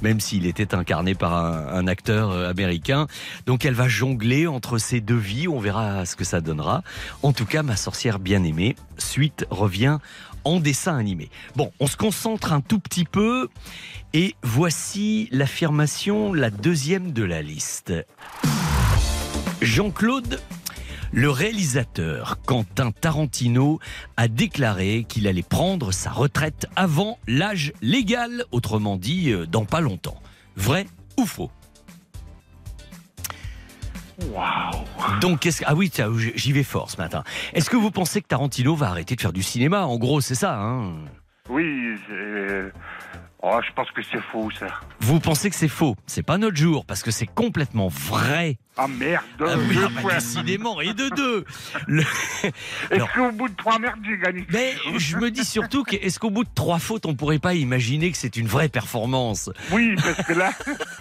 même 0.03 0.21
s'il 0.21 0.47
était 0.47 0.75
incarné 0.75 1.15
par 1.15 1.35
un, 1.35 1.69
un 1.69 1.87
acteur 1.87 2.31
euh, 2.31 2.51
américain. 2.51 3.07
Donc 3.47 3.65
elle 3.65 3.75
va 3.75 3.89
jongler 3.89 4.47
entre 4.47 4.79
ces 4.79 5.01
deux 5.01 5.17
vies, 5.17 5.49
on 5.49 5.59
verra 5.59 6.05
ce 6.05 6.17
que 6.17 6.25
ça 6.25 6.41
donnera. 6.41 6.83
En 7.23 7.33
tout 7.33 7.47
cas, 7.47 7.63
ma 7.63 7.77
sorcière 7.77 8.19
bien-aimée, 8.19 8.77
suite 8.99 9.47
revient 9.51 9.99
en 10.45 10.61
dessin 10.61 10.97
animé. 10.97 11.31
Bon, 11.57 11.73
on 11.81 11.87
se 11.87 11.97
concentre 11.97 12.53
un 12.53 12.61
tout 12.61 12.79
petit 12.79 13.05
peu 13.05 13.49
et 14.15 14.35
voici 14.43 15.29
l'affirmation, 15.33 16.33
la 16.33 16.51
deuxième 16.51 17.13
de 17.13 17.23
la 17.23 17.43
liste. 17.43 17.93
Jean-Claude, 19.61 20.41
le 21.13 21.31
réalisateur 21.31 22.39
Quentin 22.47 22.93
Tarantino 22.93 23.81
a 24.17 24.29
déclaré 24.29 25.05
qu'il 25.09 25.27
allait 25.27 25.43
prendre 25.43 25.93
sa 25.93 26.11
retraite 26.11 26.67
avant 26.77 27.19
l'âge 27.27 27.73
légal, 27.83 28.45
autrement 28.53 28.97
dit, 28.97 29.31
euh, 29.31 29.47
dans 29.47 29.65
pas 29.65 29.81
longtemps. 29.81 30.21
Vrai 30.57 30.87
ou 31.19 31.27
faux? 31.27 31.51
Waouh. 34.33 34.85
Donc. 35.21 35.49
Ah 35.65 35.75
oui, 35.75 35.91
j'y 36.35 36.53
vais 36.53 36.63
fort 36.65 36.91
ce 36.91 36.97
matin. 36.97 37.23
Est-ce 37.55 37.71
que 37.71 37.77
vous 37.77 37.91
pensez 37.91 38.21
que 38.21 38.27
Tarantino 38.27 38.75
va 38.75 38.89
arrêter 38.89 39.15
de 39.15 39.21
faire 39.21 39.33
du 39.33 39.43
cinéma? 39.43 39.87
En 39.87 39.97
gros, 39.97 40.21
c'est 40.21 40.35
ça, 40.35 40.59
hein? 40.59 40.95
Oui, 41.49 41.65
oh, 43.43 43.61
je 43.67 43.73
pense 43.73 43.91
que 43.91 44.03
c'est 44.03 44.21
faux, 44.21 44.51
ça. 44.59 44.67
Vous 45.01 45.21
pensez 45.21 45.51
que 45.51 45.57
c'est 45.57 45.69
faux. 45.69 45.97
C'est 46.07 46.23
pas 46.23 46.39
notre 46.39 46.57
jour, 46.57 46.85
parce 46.85 47.03
que 47.03 47.11
c'est 47.11 47.27
complètement 47.27 47.89
vrai. 47.89 48.59
Ah 48.81 48.87
merde, 48.87 49.25
Ah 49.41 49.57
oui, 49.59 49.75
deux 49.75 49.85
ah 49.87 50.03
bah, 50.03 50.15
décidément, 50.15 50.81
et 50.81 50.95
de 50.95 51.09
deux. 51.17 51.45
Le- 51.89 52.03
Est-ce 52.91 53.13
qu'au 53.13 53.33
bout 53.33 53.49
de 53.49 53.57
trois 53.57 53.79
merdes, 53.81 53.99
j'ai 54.05 54.17
gagné 54.19 54.47
Mais 54.51 54.75
je 54.99 55.17
me 55.17 55.31
dis 55.33 55.45
surtout 55.45 55.83
que 55.83 55.97
est-ce 55.97 56.21
qu'au 56.21 56.31
bout 56.31 56.45
de 56.45 56.51
trois 56.55 56.79
fautes, 56.79 57.05
on 57.05 57.17
pourrait 57.17 57.41
pas 57.41 57.55
imaginer 57.55 58.13
que 58.13 58.17
c'est 58.17 58.37
une 58.37 58.47
vraie 58.47 58.69
performance? 58.69 59.51
Oui, 59.73 59.97
parce 59.97 60.23
que 60.25 60.33
là, 60.33 60.53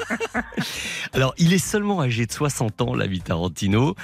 Alors, 1.13 1.33
il 1.37 1.53
est 1.53 1.57
seulement 1.59 2.01
âgé 2.01 2.25
de 2.25 2.31
60 2.31 2.81
ans, 2.81 2.93
l'ami 2.95 3.21
Tarantino, 3.21 3.95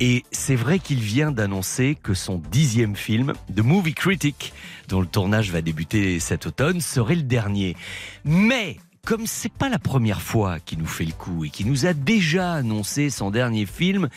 et 0.00 0.24
c'est 0.30 0.56
vrai 0.56 0.78
qu'il 0.78 1.00
vient 1.00 1.32
d'annoncer 1.32 1.96
que 2.00 2.14
son 2.14 2.38
dixième 2.50 2.94
film, 2.96 3.32
The 3.54 3.60
Movie 3.60 3.94
Critic, 3.94 4.52
dont 4.88 5.00
le 5.00 5.06
tournage 5.06 5.50
va 5.50 5.62
débuter 5.62 6.20
cet 6.20 6.46
automne, 6.46 6.80
serait 6.80 7.16
le 7.16 7.22
dernier. 7.22 7.76
Mais 8.24 8.78
comme 9.04 9.26
c'est 9.26 9.52
pas 9.52 9.68
la 9.68 9.78
première 9.78 10.20
fois 10.20 10.58
qu'il 10.60 10.78
nous 10.78 10.86
fait 10.86 11.04
le 11.04 11.12
coup 11.12 11.44
et 11.44 11.50
qu'il 11.50 11.68
nous 11.68 11.86
a 11.86 11.92
déjà 11.92 12.52
annoncé 12.52 13.10
son 13.10 13.30
dernier 13.30 13.66
film, 13.66 14.08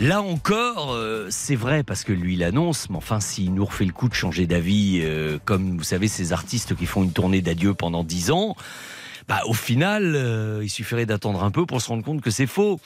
Là 0.00 0.22
encore, 0.22 0.92
euh, 0.92 1.26
c'est 1.28 1.56
vrai 1.56 1.82
parce 1.82 2.04
que 2.04 2.12
lui 2.12 2.36
l'annonce, 2.36 2.88
mais 2.88 2.96
enfin, 2.96 3.18
s'il 3.18 3.52
nous 3.52 3.64
refait 3.64 3.84
le 3.84 3.92
coup 3.92 4.08
de 4.08 4.14
changer 4.14 4.46
d'avis, 4.46 5.00
euh, 5.02 5.38
comme 5.44 5.76
vous 5.76 5.82
savez, 5.82 6.06
ces 6.06 6.32
artistes 6.32 6.76
qui 6.76 6.86
font 6.86 7.02
une 7.02 7.10
tournée 7.10 7.42
d'adieu 7.42 7.74
pendant 7.74 8.04
10 8.04 8.30
ans, 8.30 8.54
bah, 9.26 9.40
au 9.46 9.54
final, 9.54 10.14
euh, 10.14 10.60
il 10.62 10.70
suffirait 10.70 11.04
d'attendre 11.04 11.42
un 11.42 11.50
peu 11.50 11.66
pour 11.66 11.82
se 11.82 11.88
rendre 11.88 12.04
compte 12.04 12.20
que 12.20 12.30
c'est 12.30 12.46
faux. 12.46 12.78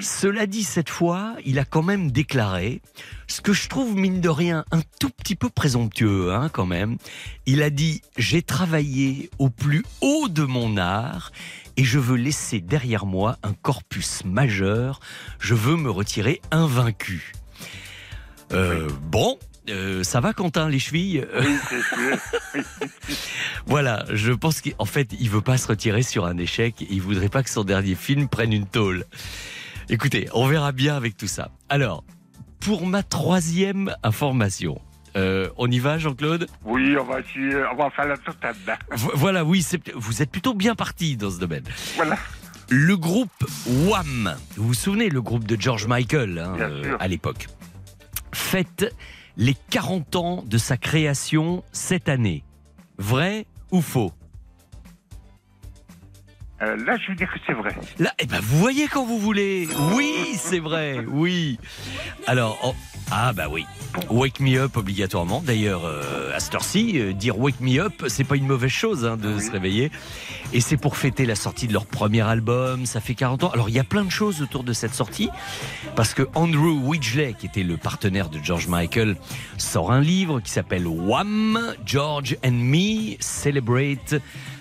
Cela 0.00 0.46
dit, 0.46 0.64
cette 0.64 0.88
fois, 0.90 1.34
il 1.44 1.58
a 1.58 1.64
quand 1.64 1.82
même 1.82 2.10
déclaré, 2.10 2.80
ce 3.26 3.40
que 3.40 3.52
je 3.52 3.68
trouve, 3.68 3.94
mine 3.96 4.20
de 4.20 4.28
rien, 4.28 4.64
un 4.70 4.80
tout 5.00 5.10
petit 5.10 5.34
peu 5.36 5.48
présomptueux, 5.48 6.32
hein, 6.32 6.48
quand 6.52 6.66
même. 6.66 6.96
Il 7.46 7.62
a 7.62 7.70
dit 7.70 8.02
J'ai 8.16 8.42
travaillé 8.42 9.30
au 9.38 9.50
plus 9.50 9.84
haut 10.00 10.28
de 10.28 10.42
mon 10.42 10.76
art 10.76 11.32
et 11.76 11.84
je 11.84 11.98
veux 11.98 12.16
laisser 12.16 12.60
derrière 12.60 13.06
moi 13.06 13.36
un 13.42 13.52
corpus 13.52 14.24
majeur. 14.24 15.00
Je 15.38 15.54
veux 15.54 15.76
me 15.76 15.90
retirer 15.90 16.40
invaincu. 16.50 17.32
Euh, 18.52 18.88
Bon. 19.10 19.38
euh, 19.70 20.04
ça 20.04 20.20
va 20.20 20.32
Quentin 20.34 20.68
les 20.68 20.78
chevilles? 20.78 21.26
Oui, 21.40 21.56
c'est 21.68 21.82
sûr. 21.82 22.18
Voilà, 23.66 24.04
je 24.12 24.30
pense 24.32 24.60
qu'en 24.60 24.84
fait, 24.84 25.08
il 25.18 25.30
veut 25.30 25.40
pas 25.40 25.56
se 25.56 25.66
retirer 25.68 26.02
sur 26.02 26.26
un 26.26 26.36
échec. 26.36 26.74
Il 26.90 27.00
voudrait 27.00 27.30
pas 27.30 27.42
que 27.42 27.48
son 27.48 27.64
dernier 27.64 27.94
film 27.94 28.28
prenne 28.28 28.52
une 28.52 28.66
tôle. 28.66 29.06
Écoutez, 29.88 30.28
on 30.32 30.46
verra 30.46 30.72
bien 30.72 30.96
avec 30.96 31.16
tout 31.16 31.26
ça. 31.26 31.50
Alors, 31.68 32.04
pour 32.60 32.86
ma 32.86 33.02
troisième 33.02 33.94
information, 34.02 34.80
euh, 35.16 35.48
on 35.56 35.70
y 35.70 35.78
va, 35.78 35.98
Jean-Claude? 35.98 36.46
Oui, 36.64 36.96
on 36.98 37.04
va 37.04 37.20
essayer, 37.20 37.54
on 37.72 37.76
va 37.76 37.90
faire 37.90 38.06
la 38.06 38.16
totale. 38.16 38.56
là. 38.66 38.78
Vo- 38.92 39.12
Voilà, 39.14 39.44
oui, 39.44 39.64
vous 39.94 40.22
êtes 40.22 40.30
plutôt 40.30 40.54
bien 40.54 40.74
parti 40.74 41.16
dans 41.16 41.30
ce 41.30 41.38
domaine. 41.38 41.64
Voilà. 41.96 42.16
Le 42.70 42.96
groupe 42.96 43.30
Wham, 43.88 44.34
vous 44.56 44.68
vous 44.68 44.74
souvenez, 44.74 45.10
le 45.10 45.20
groupe 45.20 45.44
de 45.46 45.60
George 45.60 45.86
Michael 45.86 46.38
hein, 46.38 46.56
euh, 46.60 46.96
à 46.98 47.08
l'époque, 47.08 47.46
fête 48.32 48.92
les 49.36 49.54
40 49.70 50.16
ans 50.16 50.44
de 50.46 50.56
sa 50.58 50.76
création 50.78 51.62
cette 51.72 52.08
année. 52.08 52.42
Vrai 52.96 53.46
ou 53.70 53.82
faux? 53.82 54.12
Euh, 56.64 56.76
là, 56.84 56.96
je 56.96 57.08
veux 57.08 57.14
dire 57.14 57.32
que 57.32 57.38
c'est 57.46 57.52
vrai. 57.52 57.74
Là, 57.98 58.12
eh 58.18 58.26
ben, 58.26 58.40
vous 58.40 58.58
voyez 58.58 58.88
quand 58.88 59.04
vous 59.04 59.18
voulez. 59.18 59.68
Oui, 59.94 60.36
c'est 60.36 60.60
vrai. 60.60 61.04
Oui. 61.06 61.58
Alors, 62.26 62.74
ah 63.10 63.32
bah 63.32 63.46
oui. 63.50 63.64
Wake 64.10 64.40
me 64.40 64.58
up 64.58 64.76
obligatoirement. 64.76 65.40
D'ailleurs, 65.46 65.82
euh, 65.84 66.34
à 66.34 66.40
cette 66.40 66.54
heure-ci, 66.54 66.98
euh, 66.98 67.12
dire 67.12 67.38
wake 67.38 67.60
me 67.60 67.78
up, 67.78 67.92
c'est 68.08 68.24
pas 68.24 68.34
une 68.36 68.46
mauvaise 68.46 68.70
chose 68.70 69.04
hein, 69.04 69.16
de 69.16 69.34
Oui. 69.34 69.42
se 69.42 69.50
réveiller. 69.52 69.90
Et 70.52 70.60
c'est 70.60 70.76
pour 70.76 70.96
fêter 70.96 71.24
la 71.26 71.36
sortie 71.36 71.68
de 71.68 71.72
leur 71.72 71.86
premier 71.86 72.22
album. 72.22 72.86
Ça 72.86 73.00
fait 73.00 73.14
40 73.14 73.44
ans. 73.44 73.50
Alors, 73.50 73.68
il 73.68 73.74
y 73.74 73.78
a 73.78 73.84
plein 73.84 74.04
de 74.04 74.10
choses 74.10 74.42
autour 74.42 74.64
de 74.64 74.72
cette 74.72 74.94
sortie. 74.94 75.28
Parce 75.94 76.12
que 76.14 76.26
Andrew 76.34 76.72
Widgley, 76.82 77.34
qui 77.38 77.46
était 77.46 77.62
le 77.62 77.76
partenaire 77.76 78.30
de 78.30 78.38
George 78.42 78.66
Michael, 78.68 79.16
sort 79.58 79.92
un 79.92 80.00
livre 80.00 80.40
qui 80.40 80.50
s'appelle 80.50 80.86
Wham! 80.86 81.74
George 81.86 82.36
and 82.44 82.52
Me 82.52 83.16
Celebrate 83.20 84.14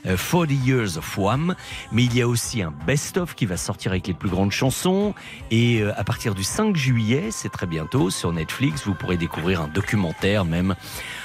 euh, 0.06 0.18
40 0.18 0.52
Years 0.66 0.98
of 0.98 1.18
Wham! 1.18 1.56
Mais 1.92 2.04
il 2.04 2.16
y 2.16 2.22
a 2.22 2.28
aussi 2.28 2.62
un 2.62 2.74
best-of 2.86 3.34
qui 3.36 3.46
va 3.48 3.58
sortir 3.58 3.92
avec 3.92 4.06
les 4.08 4.14
plus 4.14 4.30
grandes 4.30 4.52
chansons. 4.52 5.16
Et 5.50 5.82
euh, 5.82 5.92
à 5.98 6.04
partir 6.04 6.36
du 6.36 6.44
5 6.44 6.76
juillet, 6.76 7.30
c'est 7.32 7.50
très 7.52 7.66
bientôt, 7.68 8.10
sur 8.12 8.32
Netflix, 8.32 8.43
vous 8.86 8.94
pourrez 8.94 9.18
découvrir 9.18 9.62
un 9.62 9.68
documentaire 9.68 10.46
même 10.46 10.76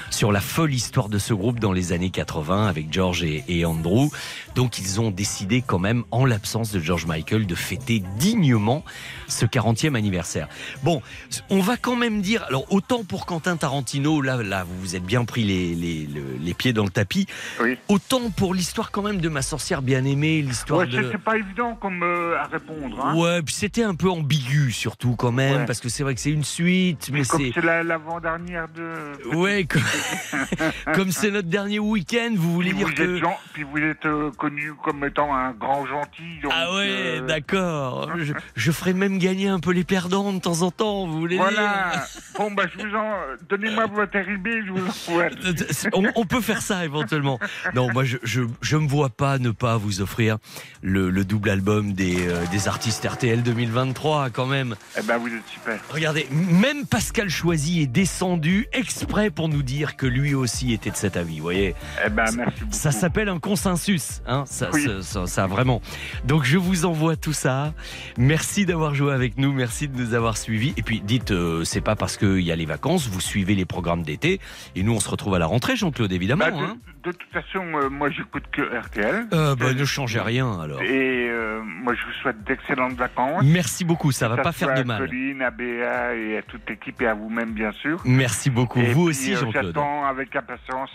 sur 0.09 0.31
la 0.31 0.41
folle 0.41 0.73
histoire 0.73 1.09
de 1.09 1.17
ce 1.17 1.33
groupe 1.33 1.59
dans 1.59 1.71
les 1.71 1.91
années 1.91 2.09
80 2.09 2.67
avec 2.67 2.91
George 2.91 3.23
et, 3.23 3.43
et 3.47 3.65
Andrew. 3.65 4.09
Donc 4.55 4.79
ils 4.79 4.99
ont 4.99 5.11
décidé 5.11 5.61
quand 5.65 5.79
même, 5.79 6.03
en 6.11 6.25
l'absence 6.25 6.71
de 6.71 6.79
George 6.79 7.05
Michael, 7.05 7.45
de 7.45 7.55
fêter 7.55 8.01
dignement 8.17 8.83
ce 9.29 9.45
40e 9.45 9.95
anniversaire. 9.95 10.49
Bon, 10.83 11.01
on 11.49 11.59
va 11.61 11.77
quand 11.77 11.95
même 11.95 12.21
dire, 12.21 12.43
alors 12.49 12.65
autant 12.73 13.03
pour 13.05 13.25
Quentin 13.25 13.55
Tarantino, 13.55 14.21
là, 14.21 14.43
là 14.43 14.63
vous 14.65 14.77
vous 14.79 14.95
êtes 14.95 15.03
bien 15.05 15.23
pris 15.23 15.43
les, 15.43 15.73
les, 15.75 16.05
le- 16.07 16.37
les 16.41 16.53
pieds 16.53 16.73
dans 16.73 16.83
le 16.83 16.89
tapis, 16.89 17.27
Oui. 17.61 17.77
autant 17.87 18.29
pour 18.31 18.53
l'histoire 18.53 18.91
quand 18.91 19.01
même 19.03 19.21
de 19.21 19.29
ma 19.29 19.41
sorcière 19.41 19.81
bien 19.81 20.03
aimée, 20.03 20.41
l'histoire 20.41 20.79
Ouais, 20.81 20.87
de... 20.87 21.01
c'est- 21.03 21.11
c'est 21.11 21.21
pas 21.23 21.37
évident 21.37 21.75
comme 21.75 22.03
euh, 22.03 22.37
à 22.37 22.45
répondre. 22.47 22.99
Hein. 23.05 23.15
Ouais, 23.15 23.41
puis 23.41 23.53
c'était 23.53 23.83
un 23.83 23.95
peu 23.95 24.09
ambigu 24.09 24.71
surtout 24.71 25.15
quand 25.15 25.31
même, 25.31 25.59
Ouais. 25.61 25.65
parce 25.65 25.79
que 25.79 25.89
c'est 25.89 26.03
vrai 26.03 26.15
que 26.15 26.21
c'est 26.21 26.31
une 26.31 26.43
suite, 26.43 27.09
mais 27.13 27.23
c'est... 27.23 27.51
c'est 27.53 27.63
la- 27.63 27.83
l'avant-dernière 27.83 28.67
de. 28.75 28.89
Ouais, 29.35 29.65
comme 30.95 31.11
c'est 31.11 31.31
notre 31.31 31.47
dernier 31.47 31.79
week-end, 31.79 32.31
vous 32.35 32.53
voulez 32.53 32.69
Puis 32.71 32.77
dire 32.79 32.87
vous, 32.87 32.93
que... 32.93 33.17
êtes 33.17 33.23
puis 33.53 33.63
vous 33.63 33.77
êtes 33.77 34.05
euh, 34.05 34.31
connu 34.31 34.73
comme 34.83 35.03
étant 35.05 35.33
un 35.33 35.51
grand 35.51 35.85
gentil. 35.85 36.39
donc, 36.41 36.51
Ah 36.55 36.73
ouais, 36.73 36.87
euh, 36.89 37.21
d'accord. 37.27 38.09
Je, 38.17 38.33
je 38.55 38.71
ferai 38.71 38.93
même 38.93 39.18
gagner 39.19 39.47
un 39.47 39.59
peu 39.59 39.71
les 39.71 39.83
perdants 39.83 40.33
de 40.33 40.39
temps 40.39 40.61
en 40.63 40.71
temps, 40.71 41.05
vous 41.07 41.19
voulez 41.19 41.37
Voilà. 41.37 42.05
bon, 42.37 42.51
bah, 42.51 42.63
je 42.73 42.83
vous 42.83 42.95
en. 42.95 43.13
Donnez-moi 43.49 43.85
votre 43.93 44.17
RIB, 44.17 44.47
je 44.65 44.71
vous 44.71 44.79
envoie. 45.11 45.25
on, 45.93 46.03
on 46.15 46.25
peut 46.25 46.41
faire 46.41 46.61
ça 46.61 46.83
éventuellement. 46.85 47.39
Non, 47.75 47.91
moi 47.93 48.03
je, 48.03 48.17
je, 48.23 48.41
je 48.61 48.77
me 48.77 48.87
vois 48.87 49.09
pas 49.09 49.37
ne 49.37 49.51
pas 49.51 49.77
vous 49.77 50.01
offrir 50.01 50.37
le, 50.81 51.09
le 51.09 51.25
double 51.25 51.49
album 51.49 51.93
des, 51.93 52.27
euh, 52.27 52.43
des 52.51 52.67
artistes 52.67 53.05
RTL 53.05 53.43
2023 53.43 54.29
quand 54.31 54.45
même. 54.45 54.75
Eh 54.97 55.01
ben, 55.03 55.17
vous 55.17 55.27
êtes 55.27 55.47
super. 55.47 55.79
Regardez, 55.89 56.27
même 56.31 56.85
Pascal 56.87 57.29
Choisy 57.29 57.81
est 57.81 57.87
descendu 57.87 58.67
exprès 58.73 59.29
pour 59.29 59.49
nous 59.49 59.61
dire 59.63 59.95
que 59.97 60.05
lui 60.05 60.33
aussi 60.33 60.73
était 60.73 60.91
de 60.91 60.95
cet 60.95 61.17
avis, 61.17 61.37
vous 61.37 61.43
voyez. 61.43 61.75
Eh 62.05 62.09
ben, 62.09 62.25
merci 62.35 62.59
beaucoup. 62.61 62.71
Ça 62.71 62.91
s'appelle 62.91 63.29
un 63.29 63.39
consensus, 63.39 64.21
hein, 64.27 64.43
ça, 64.47 64.69
Oui. 64.73 64.85
ça, 64.85 65.01
ça- 65.01 65.27
ça, 65.27 65.47
vraiment. 65.47 65.81
Donc 66.25 66.43
je 66.45 66.57
vous 66.57 66.85
envoie 66.85 67.15
tout 67.15 67.33
ça. 67.33 67.73
Merci 68.17 68.65
d'avoir 68.65 68.93
joué 68.95 69.08
avec 69.11 69.37
nous, 69.37 69.51
merci 69.51 69.87
de 69.87 69.97
nous 69.97 70.13
avoir 70.13 70.37
suivis. 70.37 70.73
Et 70.77 70.83
puis 70.83 71.01
dites, 71.01 71.31
euh, 71.31 71.63
c'est 71.63 71.81
pas 71.81 71.95
parce 71.95 72.17
qu'il 72.17 72.41
y 72.41 72.51
a 72.51 72.55
les 72.55 72.65
vacances, 72.65 73.07
vous 73.07 73.21
suivez 73.21 73.55
les 73.55 73.65
programmes 73.65 74.03
d'été. 74.03 74.39
Et 74.75 74.83
nous, 74.83 74.93
on 74.93 74.99
se 74.99 75.09
retrouve 75.09 75.35
à 75.35 75.39
la 75.39 75.45
rentrée, 75.45 75.75
Jean-Claude, 75.75 76.11
évidemment. 76.11 76.45
Bah, 76.45 76.57
hein. 76.59 76.77
De 77.03 77.11
toute 77.11 77.31
façon, 77.31 77.63
euh, 77.75 77.89
moi, 77.89 78.09
j'écoute 78.09 78.43
que 78.51 78.61
RTL. 78.61 79.27
Euh, 79.33 79.55
bah, 79.55 79.73
ne 79.73 79.85
changez 79.85 80.19
rien 80.19 80.59
alors. 80.59 80.81
Et 80.81 81.29
euh, 81.29 81.61
moi, 81.63 81.93
je 81.93 82.05
vous 82.05 82.11
souhaite 82.21 82.43
d'excellentes 82.43 82.93
vacances. 82.93 83.41
Merci 83.43 83.85
beaucoup, 83.85 84.11
ça 84.11 84.27
va 84.27 84.37
Que 84.37 84.41
pas 84.41 84.51
faire 84.51 84.73
de 84.73 84.81
à 84.81 84.83
mal. 84.83 84.99
Colline, 84.99 85.41
à 85.41 85.51
Béa 85.51 86.15
et 86.15 86.37
à 86.37 86.41
toute 86.41 86.69
l'équipe 86.69 87.01
et 87.01 87.07
à 87.07 87.13
vous-même, 87.13 87.51
bien 87.51 87.71
sûr. 87.81 88.01
Merci 88.05 88.49
beaucoup, 88.49 88.79
Et 88.79 88.91
vous 88.91 89.05
puis, 89.05 89.09
aussi, 89.09 89.33
euh, 89.33 89.37
Jean-Claude. 89.37 89.65
J'attends 89.67 90.05
avec 90.05 90.35
impatience 90.35 90.89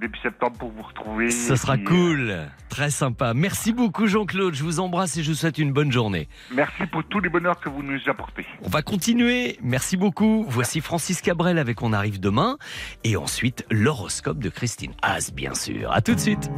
début 0.00 0.18
septembre 0.22 0.58
pour 0.58 0.70
vous 0.70 0.82
retrouver. 0.82 1.30
Ça 1.30 1.56
sera 1.56 1.74
puis, 1.76 1.84
cool, 1.84 2.34
très 2.68 2.90
sympa. 2.90 3.32
Merci 3.34 3.72
beaucoup, 3.72 4.06
Jean-Claude. 4.06 4.54
Je 4.54 4.64
vous 4.64 4.80
embrasse 4.80 5.16
et 5.16 5.22
je 5.22 5.30
vous 5.30 5.36
souhaite 5.36 5.58
une 5.58 5.72
bonne 5.72 5.92
journée. 5.92 6.28
merci 6.52 6.86
pour 6.92 7.04
tous 7.04 7.20
les 7.20 7.28
bonheurs 7.28 7.58
que 7.58 7.68
vous 7.68 7.82
nous 7.82 7.98
apportez. 8.06 8.44
On 8.62 8.68
va 8.68 8.82
continuer. 8.82 9.58
Merci 9.62 9.96
beaucoup. 9.96 10.44
Voici 10.48 10.80
Francis 10.80 11.22
Cabrel 11.22 11.58
avec 11.58 11.82
On 11.82 11.92
arrive 11.92 12.20
demain. 12.20 12.58
Et 13.04 13.16
ensuite, 13.16 13.64
l'horoscope 13.70 14.38
de 14.38 14.50
Christine 14.50 14.92
Haas, 15.02 15.30
bien 15.38 15.54
sûr. 15.54 15.92
À 15.92 16.00
tout 16.00 16.16
de 16.16 16.20
suite. 16.20 16.50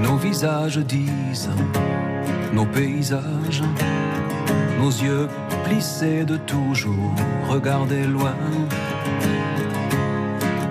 Nos 0.00 0.16
visages 0.16 0.78
disent, 0.78 1.50
nos 2.52 2.64
paysages, 2.66 3.62
nos 4.80 4.90
yeux 4.90 5.26
plissés 5.64 6.24
de 6.24 6.36
toujours 6.36 7.12
regarder 7.48 8.04
loin. 8.04 8.36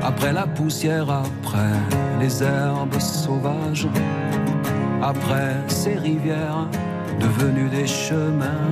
Après 0.01 0.31
la 0.31 0.47
poussière, 0.47 1.09
après 1.09 1.77
les 2.21 2.41
herbes 2.41 2.99
sauvages, 2.99 3.89
après 5.01 5.55
ces 5.67 5.95
rivières 5.95 6.69
devenues 7.19 7.69
des 7.69 7.87
chemins. 7.87 8.71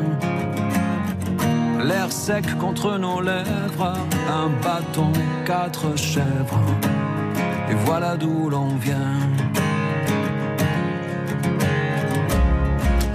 L'air 1.84 2.10
sec 2.10 2.58
contre 2.60 2.98
nos 2.98 3.20
lèvres, 3.20 3.94
un 4.30 4.50
bâton, 4.64 5.12
quatre 5.46 5.98
chèvres, 5.98 6.64
et 7.70 7.74
voilà 7.86 8.16
d'où 8.16 8.50
l'on 8.50 8.76
vient. 8.76 9.20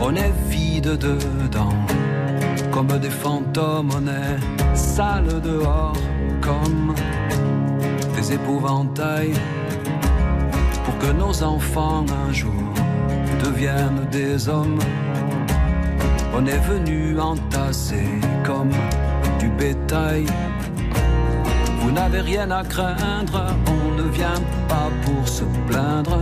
On 0.01 0.15
est 0.15 0.35
vide 0.49 0.99
dedans, 0.99 1.73
comme 2.71 2.99
des 2.99 3.09
fantômes, 3.09 3.91
on 3.97 4.07
est 4.07 4.77
sale 4.77 5.41
dehors, 5.41 5.97
comme 6.43 6.95
des 8.17 8.35
épouvantails, 8.35 9.35
pour 10.85 10.99
que 10.99 11.11
nos 11.13 11.43
enfants 11.43 12.05
un 12.29 12.33
jour 12.35 12.75
deviennent 13.43 14.07
des 14.11 14.47
hommes. 14.47 14.79
On 16.35 16.47
est 16.47 16.59
venu 16.59 17.19
entasser 17.19 18.07
comme 18.45 18.71
du 19.39 19.49
bétail. 19.49 20.27
Vous 21.81 21.91
n'avez 21.91 22.21
rien 22.21 22.51
à 22.51 22.63
craindre, 22.63 23.55
on 23.67 24.03
ne 24.03 24.09
vient 24.11 24.43
pas 24.69 24.91
pour 25.05 25.27
se 25.27 25.45
plaindre. 25.69 26.19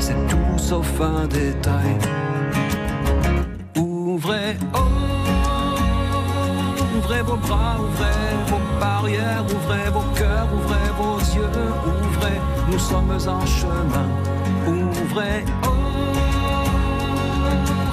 C'est 0.00 0.26
tout 0.28 0.58
sauf 0.58 1.00
un 1.00 1.26
détail. 1.26 1.98
Ouvrez, 3.76 4.56
oh, 4.74 4.78
ouvrez 6.96 7.22
vos 7.22 7.36
bras, 7.36 7.76
ouvrez 7.80 8.32
vos 8.48 8.80
barrières, 8.80 9.44
ouvrez 9.44 9.90
vos 9.90 10.08
cœurs, 10.14 10.48
ouvrez 10.54 10.90
vos 10.98 11.18
yeux, 11.36 11.50
ouvrez, 12.06 12.40
nous 12.70 12.78
sommes 12.78 13.12
en 13.12 13.46
chemin. 13.46 14.08
Ouvrez, 14.66 15.44
oh, 15.66 15.71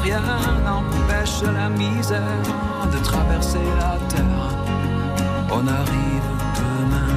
rien 0.09 0.21
n'empêche 0.65 1.43
la 1.43 1.69
misère 1.69 2.43
de 2.91 2.97
traverser 3.03 3.65
la 3.77 3.97
terre. 4.07 4.49
On 5.51 5.67
arrive 5.67 6.29
demain. 6.59 7.13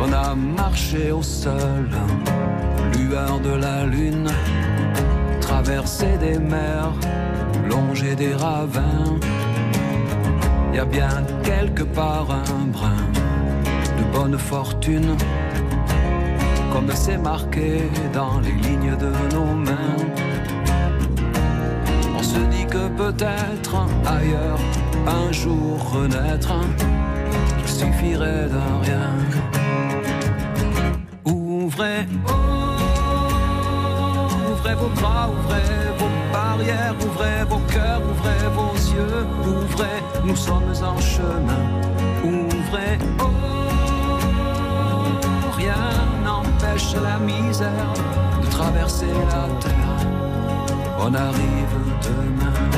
On 0.00 0.12
a 0.12 0.34
marché 0.34 1.10
au 1.10 1.22
sol, 1.22 1.88
lueur 2.96 3.40
de 3.40 3.54
la 3.66 3.86
lune, 3.86 4.30
traversé 5.40 6.16
des 6.18 6.38
mers, 6.38 6.92
longé 7.68 8.14
des 8.14 8.34
ravins. 8.34 9.18
Y 10.72 10.78
a 10.78 10.84
bien 10.84 11.22
quelque 11.44 11.84
part 11.84 12.30
un 12.30 12.66
brin 12.66 13.04
de 13.98 14.04
bonne 14.16 14.38
fortune, 14.38 15.16
comme 16.74 16.90
c'est 16.92 17.18
marqué 17.18 17.88
dans 18.12 18.40
les 18.40 18.50
lignes 18.50 18.96
de 18.96 19.12
nos 19.32 19.54
mains. 19.54 19.96
On 22.18 22.22
se 22.22 22.40
dit 22.50 22.66
que 22.66 22.88
peut-être 22.88 23.76
ailleurs, 24.04 24.58
un 25.06 25.30
jour 25.30 25.78
renaître, 25.92 26.52
il 27.60 27.68
suffirait 27.68 28.48
d'un 28.48 28.80
rien. 28.82 29.10
Ouvrez, 31.24 32.08
ouvrez 34.50 34.74
vos 34.74 34.92
bras, 35.00 35.30
ouvrez 35.30 35.70
vos 36.00 36.10
barrières, 36.32 36.96
ouvrez 37.06 37.44
vos 37.48 37.62
cœurs, 37.72 38.02
ouvrez 38.10 38.48
vos 38.58 38.74
yeux, 38.96 39.20
ouvrez, 39.46 40.00
nous 40.24 40.36
sommes 40.36 40.74
en 40.82 40.98
chemin. 41.00 41.64
Ouvrez, 42.24 42.98
oh, 43.20 43.26
rien 45.56 46.13
la 47.02 47.18
misère 47.18 47.92
de 48.42 48.46
traverser 48.50 49.06
la 49.06 49.48
terre. 49.60 50.06
On 50.98 51.14
arrive 51.14 51.76
demain. 52.02 52.74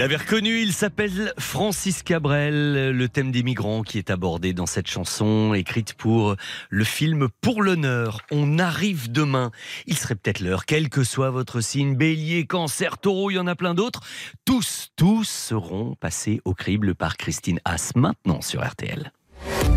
L'avez 0.00 0.16
reconnu, 0.16 0.62
il 0.62 0.72
s'appelle 0.72 1.34
Francis 1.36 2.02
Cabrel, 2.02 2.90
le 2.90 3.08
thème 3.10 3.30
des 3.30 3.42
migrants 3.42 3.82
qui 3.82 3.98
est 3.98 4.08
abordé 4.08 4.54
dans 4.54 4.64
cette 4.64 4.86
chanson 4.86 5.52
écrite 5.52 5.92
pour 5.92 6.36
le 6.70 6.84
film 6.84 7.28
Pour 7.42 7.62
l'honneur. 7.62 8.22
On 8.30 8.58
arrive 8.58 9.12
demain. 9.12 9.50
Il 9.84 9.98
serait 9.98 10.14
peut-être 10.14 10.40
l'heure, 10.40 10.64
quel 10.64 10.88
que 10.88 11.04
soit 11.04 11.28
votre 11.28 11.60
signe, 11.60 11.96
bélier, 11.96 12.46
cancer, 12.46 12.96
taureau, 12.96 13.30
il 13.30 13.34
y 13.34 13.38
en 13.38 13.46
a 13.46 13.54
plein 13.54 13.74
d'autres. 13.74 14.00
Tous, 14.46 14.88
tous 14.96 15.28
seront 15.28 15.96
passés 16.00 16.40
au 16.46 16.54
crible 16.54 16.94
par 16.94 17.18
Christine 17.18 17.60
Haas 17.66 17.92
maintenant 17.94 18.40
sur 18.40 18.66
RTL. 18.66 19.12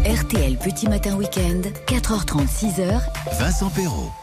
RTL 0.06 0.58
Petit 0.58 0.88
Matin 0.88 1.16
Week-end, 1.16 1.64
4h30, 1.86 2.48
6h, 2.48 3.02
Vincent 3.40 3.70
Perrault. 3.72 4.14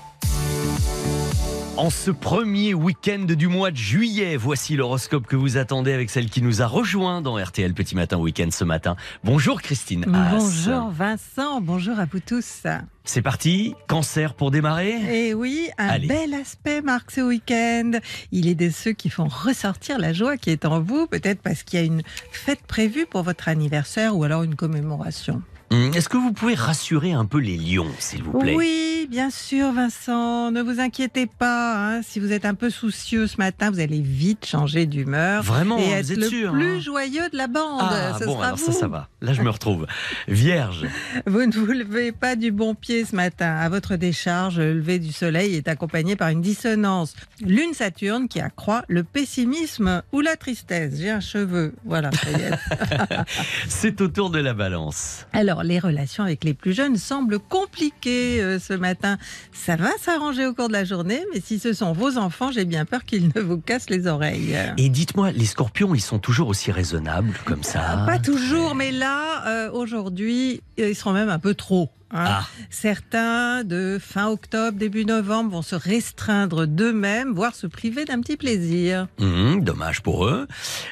En 1.76 1.88
ce 1.88 2.10
premier 2.10 2.74
week-end 2.74 3.24
du 3.26 3.46
mois 3.48 3.70
de 3.70 3.76
juillet, 3.76 4.36
voici 4.36 4.76
l'horoscope 4.76 5.26
que 5.26 5.36
vous 5.36 5.56
attendez 5.56 5.92
avec 5.92 6.10
celle 6.10 6.28
qui 6.28 6.42
nous 6.42 6.60
a 6.60 6.66
rejoint 6.66 7.22
dans 7.22 7.42
RTL 7.42 7.72
Petit 7.72 7.94
Matin 7.94 8.18
Week-end 8.18 8.48
ce 8.50 8.64
matin. 8.64 8.96
Bonjour 9.24 9.62
Christine 9.62 10.04
Haas. 10.12 10.36
Bonjour 10.36 10.90
Vincent, 10.90 11.60
bonjour 11.62 11.98
à 11.98 12.04
vous 12.04 12.20
tous. 12.20 12.64
C'est 13.04 13.22
parti, 13.22 13.74
cancer 13.88 14.34
pour 14.34 14.50
démarrer 14.50 15.28
Et 15.28 15.32
oui, 15.32 15.70
un 15.78 15.88
Allez. 15.88 16.06
bel 16.06 16.34
aspect 16.34 16.82
marque 16.82 17.12
ce 17.12 17.22
week-end. 17.22 17.92
Il 18.30 18.46
est 18.46 18.54
de 18.54 18.68
ceux 18.68 18.92
qui 18.92 19.08
font 19.08 19.28
ressortir 19.28 19.98
la 19.98 20.12
joie 20.12 20.36
qui 20.36 20.50
est 20.50 20.66
en 20.66 20.80
vous, 20.80 21.06
peut-être 21.06 21.40
parce 21.40 21.62
qu'il 21.62 21.80
y 21.80 21.82
a 21.82 21.86
une 21.86 22.02
fête 22.30 22.62
prévue 22.66 23.06
pour 23.06 23.22
votre 23.22 23.48
anniversaire 23.48 24.16
ou 24.16 24.24
alors 24.24 24.42
une 24.42 24.54
commémoration. 24.56 25.40
Hum, 25.72 25.92
Est-ce 25.94 26.08
que 26.08 26.16
vous 26.16 26.32
pouvez 26.32 26.54
rassurer 26.54 27.12
un 27.12 27.24
peu 27.24 27.38
les 27.38 27.56
lions, 27.56 27.86
s'il 28.00 28.24
vous 28.24 28.36
plaît? 28.40 28.56
Oui, 28.56 29.06
bien 29.08 29.30
sûr 29.30 29.70
Vincent, 29.72 30.50
ne 30.50 30.62
vous 30.62 30.80
inquiétez 30.80 31.26
pas. 31.26 31.76
hein. 31.98 32.02
Si 32.02 32.18
vous 32.18 32.32
êtes 32.32 32.44
un 32.44 32.54
peu 32.54 32.70
soucieux 32.70 33.28
ce 33.28 33.36
matin, 33.36 33.70
vous 33.70 33.78
allez 33.78 34.00
vite 34.00 34.46
changer 34.46 34.86
d'humeur. 34.86 35.44
Vraiment, 35.44 35.78
et 35.78 35.82
vous 35.86 35.92
être 35.92 36.10
êtes 36.10 36.16
le 36.18 36.28
sûr 36.28 36.50
plus 36.52 36.76
hein? 36.76 36.80
joyeux 36.80 37.28
de 37.32 37.36
la 37.36 37.46
bande. 37.46 37.78
Ah 37.82 38.18
bon, 38.24 38.32
sera 38.34 38.46
alors 38.48 38.58
ça, 38.58 38.72
vous. 38.72 38.78
ça 38.80 38.88
va. 38.88 39.08
Là, 39.22 39.32
je 39.32 39.42
me 39.42 39.50
retrouve. 39.50 39.86
Vierge, 40.26 40.86
Vous 41.26 41.46
ne 41.46 41.52
vous 41.52 41.66
levez 41.66 42.10
pas 42.10 42.34
du 42.34 42.50
bon 42.50 42.74
pied 42.74 43.04
ce 43.04 43.14
matin. 43.14 43.54
À 43.54 43.68
votre 43.68 43.94
décharge, 43.94 44.58
le 44.58 44.74
lever 44.74 44.98
du 44.98 45.12
soleil 45.12 45.54
est 45.54 45.68
accompagné 45.68 46.16
par 46.16 46.30
une 46.30 46.40
dissonance. 46.40 47.14
Lune 47.42 47.74
Saturne 47.74 48.26
qui 48.26 48.40
accroît 48.40 48.82
le 48.88 49.04
pessimisme 49.04 50.02
ou 50.10 50.20
la 50.20 50.34
tristesse. 50.36 50.94
J'ai 50.98 51.10
un 51.10 51.20
cheveu. 51.20 51.74
Voilà, 51.84 52.10
c'est 53.68 54.00
au 54.00 54.08
tour 54.08 54.30
de 54.30 54.40
la 54.40 54.52
balance. 54.54 55.26
Alors, 55.32 55.59
les 55.62 55.78
relations 55.78 56.24
avec 56.24 56.44
les 56.44 56.54
plus 56.54 56.72
jeunes 56.72 56.96
semblent 56.96 57.38
compliquées 57.38 58.42
euh, 58.42 58.58
ce 58.58 58.72
matin. 58.72 59.18
Ça 59.52 59.76
va 59.76 59.90
s'arranger 60.00 60.46
au 60.46 60.54
cours 60.54 60.68
de 60.68 60.72
la 60.72 60.84
journée, 60.84 61.24
mais 61.32 61.40
si 61.40 61.58
ce 61.58 61.72
sont 61.72 61.92
vos 61.92 62.18
enfants, 62.18 62.50
j'ai 62.52 62.64
bien 62.64 62.84
peur 62.84 63.04
qu'ils 63.04 63.30
ne 63.34 63.40
vous 63.40 63.58
cassent 63.58 63.90
les 63.90 64.06
oreilles. 64.06 64.56
Et 64.76 64.88
dites-moi, 64.88 65.32
les 65.32 65.46
scorpions, 65.46 65.94
ils 65.94 66.00
sont 66.00 66.18
toujours 66.18 66.48
aussi 66.48 66.72
raisonnables 66.72 67.34
comme 67.44 67.62
ça 67.62 67.80
Ah, 67.84 68.06
Pas 68.06 68.18
toujours, 68.18 68.74
mais 68.74 68.90
là, 68.92 69.46
euh, 69.46 69.70
aujourd'hui, 69.72 70.62
ils 70.78 70.94
seront 70.96 71.12
même 71.12 71.28
un 71.28 71.38
peu 71.38 71.54
trop. 71.54 71.90
hein. 72.10 72.24
Ah, 72.26 72.46
Certains, 72.70 73.64
de 73.64 73.98
fin 74.00 74.28
octobre, 74.28 74.76
début 74.78 75.04
novembre, 75.04 75.50
vont 75.52 75.62
se 75.62 75.74
restreindre 75.76 76.66
d'eux-mêmes, 76.66 77.32
voire 77.32 77.54
se 77.54 77.66
priver 77.66 78.04
d'un 78.04 78.20
petit 78.20 78.36
plaisir. 78.36 79.06
hum, 79.20 79.62
dommage 79.62 80.00
pour 80.02 80.24
eux. 80.26 80.46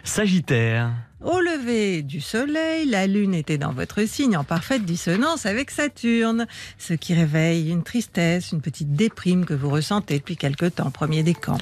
Sagittaire, 0.04 0.90
Au 1.24 1.40
lever 1.40 2.02
du 2.02 2.20
soleil, 2.20 2.86
la 2.86 3.08
lune 3.08 3.34
était 3.34 3.58
dans 3.58 3.72
votre 3.72 4.04
signe 4.04 4.36
en 4.36 4.44
parfaite 4.44 4.84
dissonance 4.84 5.46
avec 5.46 5.72
Saturne, 5.72 6.46
ce 6.78 6.94
qui 6.94 7.12
réveille 7.12 7.70
une 7.70 7.82
tristesse, 7.82 8.52
une 8.52 8.60
petite 8.60 8.92
déprime 8.92 9.44
que 9.44 9.52
vous 9.52 9.68
ressentez 9.68 10.18
depuis 10.18 10.36
quelque 10.36 10.66
temps, 10.66 10.92
premier 10.92 11.24
décan. 11.24 11.58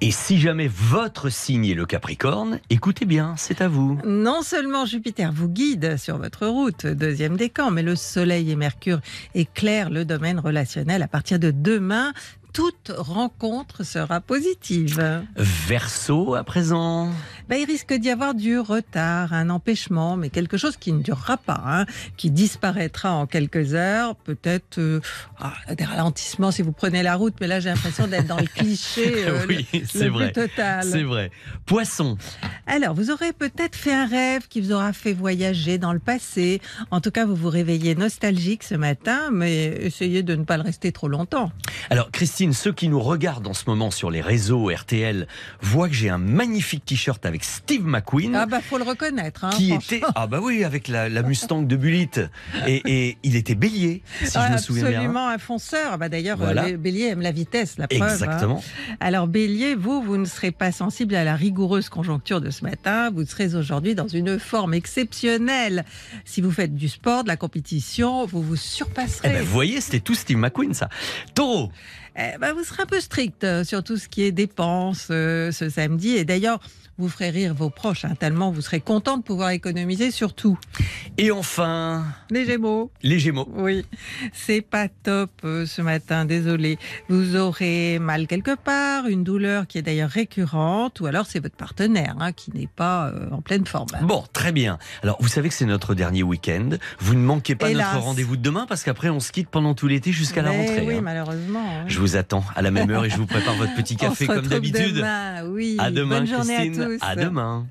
et 0.00 0.10
si 0.10 0.40
jamais 0.40 0.68
votre 0.68 1.28
signe 1.28 1.66
est 1.66 1.74
le 1.74 1.86
Capricorne, 1.86 2.58
écoutez 2.68 3.04
bien, 3.04 3.34
c'est 3.36 3.60
à 3.60 3.68
vous. 3.68 3.96
Non 4.04 4.42
seulement 4.42 4.86
Jupiter 4.86 5.30
vous 5.32 5.48
guide 5.48 5.98
sur 5.98 6.18
votre 6.18 6.48
route, 6.48 6.84
deuxième 6.84 7.36
décan, 7.36 7.70
mais 7.70 7.84
le 7.84 7.94
soleil 7.94 8.50
et 8.50 8.56
Mercure 8.56 8.98
éclairent 9.36 9.90
le 9.90 10.04
domaine 10.04 10.40
relationnel. 10.40 11.04
À 11.04 11.08
partir 11.08 11.38
de 11.38 11.52
demain, 11.52 12.12
toute 12.56 12.90
rencontre 12.96 13.84
sera 13.84 14.22
positive. 14.22 15.22
Verseau 15.36 16.34
à 16.34 16.42
présent. 16.42 17.10
Ben, 17.48 17.60
il 17.60 17.64
risque 17.64 17.92
d'y 17.92 18.10
avoir 18.10 18.34
du 18.34 18.58
retard, 18.58 19.32
un 19.32 19.50
empêchement, 19.50 20.16
mais 20.16 20.30
quelque 20.30 20.56
chose 20.56 20.76
qui 20.76 20.92
ne 20.92 21.00
durera 21.00 21.36
pas, 21.36 21.62
hein, 21.64 21.86
qui 22.16 22.30
disparaîtra 22.30 23.12
en 23.12 23.26
quelques 23.26 23.74
heures, 23.74 24.16
peut-être 24.16 24.78
euh, 24.78 25.00
ah, 25.38 25.52
des 25.74 25.84
ralentissements 25.84 26.50
si 26.50 26.62
vous 26.62 26.72
prenez 26.72 27.04
la 27.04 27.14
route, 27.14 27.34
mais 27.40 27.46
là 27.46 27.60
j'ai 27.60 27.68
l'impression 27.68 28.06
d'être 28.08 28.26
dans 28.26 28.38
le 28.38 28.46
cliché 28.54 29.26
euh, 29.28 29.46
oui, 29.48 29.66
le, 29.72 29.80
c'est 29.86 30.08
vrai. 30.08 30.32
plus 30.32 30.48
total. 30.48 30.84
C'est 30.84 31.02
vrai. 31.02 31.30
Poisson. 31.66 32.18
Alors, 32.66 32.94
vous 32.94 33.10
aurez 33.10 33.32
peut-être 33.32 33.76
fait 33.76 33.94
un 33.94 34.06
rêve 34.06 34.48
qui 34.48 34.60
vous 34.60 34.72
aura 34.72 34.92
fait 34.92 35.12
voyager 35.12 35.78
dans 35.78 35.92
le 35.92 36.00
passé. 36.00 36.60
En 36.90 37.00
tout 37.00 37.10
cas, 37.12 37.26
vous 37.26 37.36
vous 37.36 37.48
réveillez 37.48 37.94
nostalgique 37.94 38.64
ce 38.64 38.74
matin, 38.74 39.30
mais 39.32 39.66
essayez 39.66 40.22
de 40.22 40.34
ne 40.34 40.44
pas 40.44 40.56
le 40.56 40.62
rester 40.64 40.90
trop 40.90 41.08
longtemps. 41.08 41.52
Alors, 41.90 42.10
Christine, 42.10 42.52
ceux 42.52 42.72
qui 42.72 42.88
nous 42.88 43.00
regardent 43.00 43.46
en 43.46 43.54
ce 43.54 43.64
moment 43.68 43.90
sur 43.90 44.10
les 44.10 44.20
réseaux 44.20 44.68
RTL 44.68 45.28
voient 45.60 45.88
que 45.88 45.94
j'ai 45.94 46.10
un 46.10 46.18
magnifique 46.18 46.84
t-shirt 46.84 47.24
avec 47.24 47.35
Steve 47.44 47.84
McQueen. 47.86 48.34
Ah 48.34 48.46
bah 48.46 48.60
faut 48.60 48.78
le 48.78 48.84
reconnaître. 48.84 49.44
Hein, 49.44 49.50
qui 49.50 49.72
était 49.72 50.00
ah 50.14 50.26
bah 50.26 50.40
oui 50.42 50.64
avec 50.64 50.88
la, 50.88 51.08
la 51.08 51.22
Mustang 51.22 51.62
de 51.62 51.76
Bullitt 51.76 52.20
et, 52.66 52.82
et 52.86 53.18
il 53.22 53.36
était 53.36 53.54
bélier 53.54 54.02
si 54.22 54.38
je 54.38 54.52
me 54.52 54.58
souviens 54.58 54.84
bien 54.88 54.98
Absolument 55.00 55.28
un 55.28 55.38
fonceur. 55.38 55.98
Bah, 55.98 56.08
D'ailleurs, 56.08 56.36
Voilà. 56.38 56.64
euh, 56.64 56.66
les 56.68 56.76
béliers 56.76 57.06
aiment 57.06 57.20
la 57.22 57.32
vitesse, 57.32 57.78
la 57.78 57.88
preuve. 57.88 58.02
hein. 58.02 58.08
exactement 58.12 58.62
Alors 59.00 59.26
Bélier, 59.26 59.74
vous, 59.74 60.02
vous 60.02 60.16
ne 60.16 60.24
serez 60.24 60.50
pas 60.50 60.72
sensible 60.72 61.14
à 61.14 61.24
la 61.24 61.34
rigoureuse 61.36 61.88
conjoncture 61.88 62.40
de 62.40 62.50
ce 62.50 62.64
matin. 62.64 63.10
Vous 63.10 63.24
serez 63.24 63.54
aujourd'hui 63.54 63.94
dans 63.94 64.08
une 64.08 64.38
forme 64.38 64.74
exceptionnelle. 64.74 65.84
Si 66.24 66.40
vous 66.40 66.50
faites 66.50 66.74
du 66.74 66.88
sport, 66.88 67.22
de 67.22 67.28
la 67.28 67.36
compétition, 67.36 68.26
vous 68.26 68.42
vous 68.42 68.54
Eh 68.54 68.58
surpasserez. 68.58 69.28
ben, 69.28 69.42
vous 69.42 69.52
voyez 69.52 69.80
c'était 69.80 70.00
tout 70.00 70.14
Steve 70.14 70.36
McQueen 70.38 70.74
ça 70.74 70.88
taureau 71.34 71.70
Eh 72.16 72.38
ben, 72.40 72.52
vous 72.52 72.64
serez 72.64 72.82
un 72.82 72.86
peu 72.86 73.00
strict 73.00 73.44
euh, 73.44 73.64
sur 73.64 73.82
tout 73.82 73.96
ce 73.96 74.08
qui 74.08 74.22
est 74.22 74.32
dépenses 74.32 75.08
euh, 75.10 75.50
ce 75.52 75.68
samedi. 75.68 76.10
Et 76.16 76.24
d'ailleurs, 76.24 76.60
vous 76.98 77.08
ferez 77.08 77.30
rire 77.30 77.54
vos 77.54 77.70
proches, 77.70 78.04
hein, 78.04 78.14
tellement 78.18 78.50
vous 78.50 78.60
serez 78.62 78.80
content 78.80 79.18
de 79.18 79.22
pouvoir 79.22 79.50
économiser 79.50 80.10
sur 80.10 80.34
tout. 80.34 80.58
et 81.18 81.30
enfin 81.30 82.04
Les 82.30 82.44
Gémeaux. 82.46 82.90
les 83.02 83.18
gémeaux 83.18 83.48
Oui, 83.54 83.84
c'est 84.32 84.62
pas 84.62 84.88
top 84.88 85.30
euh, 85.44 85.66
ce 85.66 85.82
matin, 85.82 86.24
désolé. 86.24 86.78
Vous 87.08 87.36
aurez 87.36 87.98
mal 87.98 88.26
quelque 88.26 88.54
part, 88.56 89.06
une 89.06 89.24
douleur 89.24 89.66
qui 89.66 89.78
est 89.78 89.82
d'ailleurs 89.82 90.10
récurrente, 90.10 91.00
ou 91.00 91.06
alors 91.06 91.26
c'est 91.26 91.40
votre 91.40 91.56
partenaire 91.56 92.14
hein, 92.20 92.32
qui 92.32 92.50
n'est 92.54 92.68
pas 92.74 93.08
euh, 93.08 93.28
en 93.30 93.40
pleine 93.42 93.66
forme. 93.66 93.88
bon 94.02 94.24
très 94.32 94.52
bien 94.52 94.78
alors 95.02 95.16
vous 95.20 95.28
savez 95.28 95.48
que 95.48 95.54
c'est 95.54 95.66
notre 95.66 95.94
dernier 95.94 96.22
week-end 96.22 96.70
vous 97.00 97.14
ne 97.14 97.20
manquez 97.20 97.54
pas 97.54 97.70
Hélas. 97.70 97.92
notre 97.92 98.04
rendez-vous 98.04 98.36
de 98.36 98.42
demain 98.42 98.66
parce 98.68 98.82
qu'après 98.84 99.08
on 99.10 99.20
se 99.20 99.32
quitte 99.32 99.48
pendant 99.48 99.74
tout 99.74 99.86
l'été 99.88 100.12
jusqu'à 100.12 100.42
la 100.42 100.50
rentrée 100.50 100.84
Oui, 100.86 100.94
hein. 100.96 101.00
malheureusement. 101.02 101.84
je 101.88 101.98
vous 101.98 102.16
attends 102.16 102.44
à 102.54 102.62
la 102.62 102.70
même 102.70 102.90
heure 102.90 103.04
et 103.04 103.10
je 103.10 103.16
vous 103.16 103.26
prépare 103.26 103.54
votre 103.56 103.74
petit 103.74 103.96
café 103.96 104.26
comme 104.26 104.46
d'habitude 104.46 104.96
demain, 104.96 105.44
oui. 105.46 105.76
à 105.78 105.90
demain 105.90 106.18
Bonne 106.20 106.26
journée 106.26 106.54
Christine 106.54 106.82
à 106.82 106.84
tous. 106.85 106.85
À 107.00 107.16
demain 107.16 107.66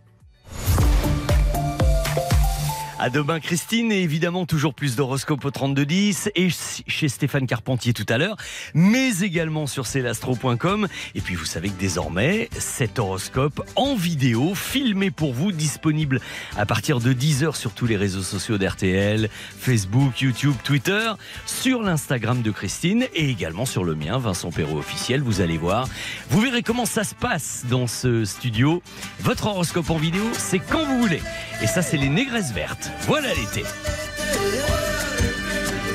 À 2.98 3.10
demain 3.10 3.42
Christine 3.42 3.92
et 3.92 4.02
évidemment 4.02 4.46
toujours 4.46 4.74
plus 4.74 4.96
d'horoscopes 4.96 5.44
au 5.44 5.52
3210 5.52 6.32
et 6.34 6.48
chez 6.50 7.10
Stéphane 7.10 7.46
Carpentier 7.46 7.92
tout 7.92 8.06
à 8.08 8.18
l'heure, 8.18 8.38
mais 8.74 9.20
également 9.20 9.68
sur 9.68 9.86
celastro.com. 9.86 10.88
Et 11.14 11.20
puis 11.20 11.36
vous 11.36 11.44
savez 11.44 11.70
que 11.70 11.78
désormais 11.78 12.50
cet 12.58 12.98
horoscope 12.98 13.62
en 13.76 13.96
vidéo 13.96 14.56
filmé 14.56 15.12
pour 15.12 15.34
vous 15.34 15.52
disponible 15.52 16.22
à 16.56 16.66
partir 16.66 17.02
de 17.02 17.12
10h 17.12 17.56
sur 17.56 17.74
tous 17.74 17.86
les 17.86 17.98
réseaux 17.98 18.22
sociaux 18.22 18.58
d'RTL, 18.58 19.30
Facebook, 19.60 20.22
YouTube, 20.22 20.56
Twitter, 20.64 21.12
sur 21.46 21.82
l'Instagram 21.82 22.42
de 22.42 22.52
Christine 22.52 23.08
et 23.14 23.30
également 23.30 23.66
sur 23.66 23.84
le 23.84 23.96
mien 23.96 24.18
Vincent 24.20 24.52
Perrault 24.52 24.80
officiel. 24.80 25.22
Vous 25.22 25.42
allez 25.42 25.58
voir, 25.58 25.90
vous 26.30 26.40
verrez 26.40 26.64
comment 26.64 26.86
ça 26.86 27.04
se 27.04 27.14
passe 27.14 27.66
dans 27.70 27.88
ce 27.88 28.24
studio. 28.24 28.82
Votre 29.20 29.48
horoscope 29.48 29.90
en 29.90 29.98
vidéo, 29.98 30.24
c'est 30.32 30.60
quand 30.60 30.86
vous 30.86 31.02
voulez. 31.02 31.22
Et 31.62 31.68
ça 31.68 31.82
c'est 31.82 31.98
les 31.98 32.10
négresses 32.10 32.54
vertes 32.54 32.85
fête. 32.86 33.06
Voilà 33.08 33.30
l'été. 33.34 33.64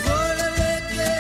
Voilà 0.04 0.48
l'été 0.56 1.10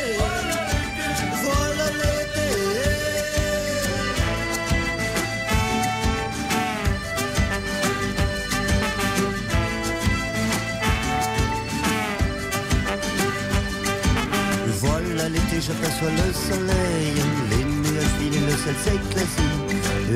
Voilà 14.82 15.28
l'été, 15.28 15.60
j'aperçois 15.60 16.10
le 16.10 16.32
soleil, 16.32 17.14
les 17.50 17.64
nuages 17.64 18.20
le 18.20 18.56
ciel 18.56 18.76
s'éclaircit, 18.84 19.52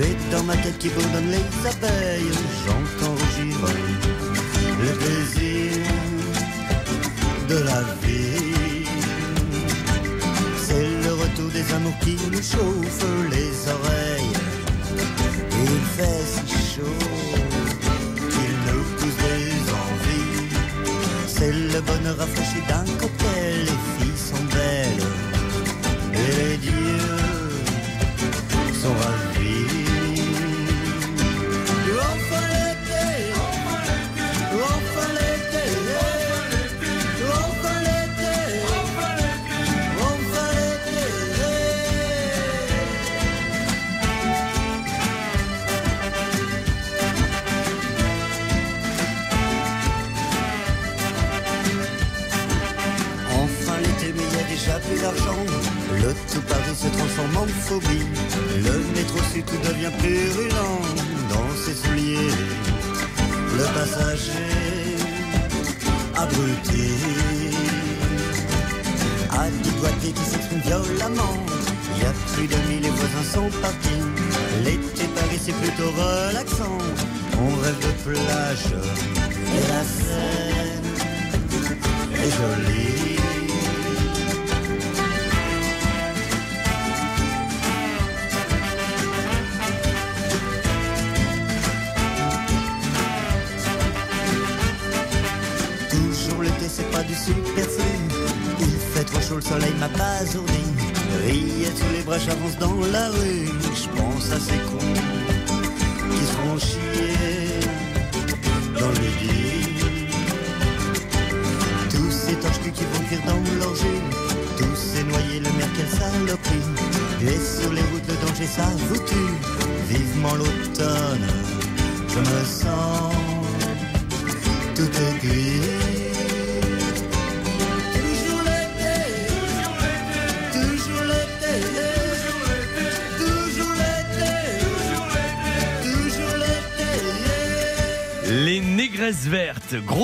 et 0.02 0.16
dans 0.32 0.42
ma 0.44 0.56
tête 0.56 0.78
qui 0.78 0.88
bourdonne 0.88 1.30
les 1.30 1.68
abeilles, 1.68 2.32
j'entends 2.66 3.14
rugir 3.14 4.13
le 4.84 4.92
plaisir 5.02 5.72
de 7.48 7.58
la 7.70 7.80
vie. 8.02 8.86
C'est 10.66 10.88
le 11.06 11.12
retour 11.22 11.48
des 11.50 11.66
amours 11.74 11.98
qui 12.00 12.16
nous 12.32 12.44
chauffent 12.52 13.12
les 13.30 13.52
oreilles. 13.76 14.36
Il 15.66 15.80
fait 15.96 16.24
si 16.34 16.56
chaud 16.72 17.00
qu'il 18.32 18.54
nous 18.66 18.84
pousse 18.96 19.18
des 19.26 19.50
envies. 19.82 20.48
C'est 21.26 21.52
le 21.52 21.80
bonheur 21.88 22.16
rafraîchi 22.18 22.60
d'un 22.68 22.86
cocktail, 23.00 23.60
les 23.68 23.80
filles 23.94 24.22
sont 24.30 24.44
belles. 24.56 25.06
Et 26.20 26.30
les 26.40 26.56
dieux 26.58 27.22
sont 28.82 28.94
ravis. 29.02 29.33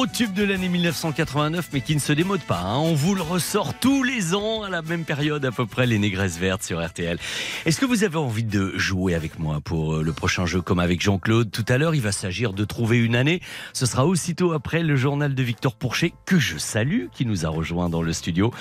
Gros 0.00 0.06
tube 0.06 0.32
de 0.32 0.44
l'année 0.44 0.70
1989, 0.70 1.68
mais 1.74 1.82
qui 1.82 1.94
ne 1.94 2.00
se 2.00 2.14
démode 2.14 2.40
pas. 2.40 2.60
hein. 2.62 2.78
On 2.78 2.94
vous 2.94 3.14
le 3.14 3.20
ressort 3.20 3.74
tous 3.74 4.02
les 4.02 4.34
ans 4.34 4.62
à 4.62 4.70
la 4.70 4.80
même 4.80 5.04
période 5.04 5.44
à 5.44 5.52
peu 5.52 5.66
près, 5.66 5.86
les 5.86 5.98
Négresses 5.98 6.38
Vertes 6.38 6.62
sur 6.62 6.82
RTL. 6.82 7.18
Est-ce 7.66 7.78
que 7.78 7.84
vous 7.84 8.02
avez 8.02 8.16
envie 8.16 8.44
de 8.44 8.72
jouer 8.78 9.14
avec 9.14 9.38
moi 9.38 9.60
pour 9.62 9.96
euh, 9.96 10.02
le 10.02 10.12
prochain 10.14 10.46
jeu 10.46 10.62
comme 10.62 10.78
avec 10.78 11.02
Jean-Claude 11.02 11.50
tout 11.50 11.66
à 11.68 11.76
l'heure? 11.76 11.94
Il 11.94 12.00
va 12.00 12.12
s'agir 12.12 12.54
de 12.54 12.64
trouver 12.64 12.96
une 12.96 13.14
année. 13.14 13.42
Ce 13.74 13.84
sera 13.84 14.06
aussitôt 14.06 14.52
après 14.52 14.82
le 14.82 14.96
journal 14.96 15.34
de 15.34 15.42
Victor 15.42 15.74
Pourchet, 15.74 16.14
que 16.24 16.38
je 16.38 16.56
salue, 16.56 17.08
qui 17.12 17.26
nous 17.26 17.44
a 17.44 17.50
rejoint 17.50 17.90
dans 17.90 18.00
le 18.00 18.14
studio. 18.14 18.54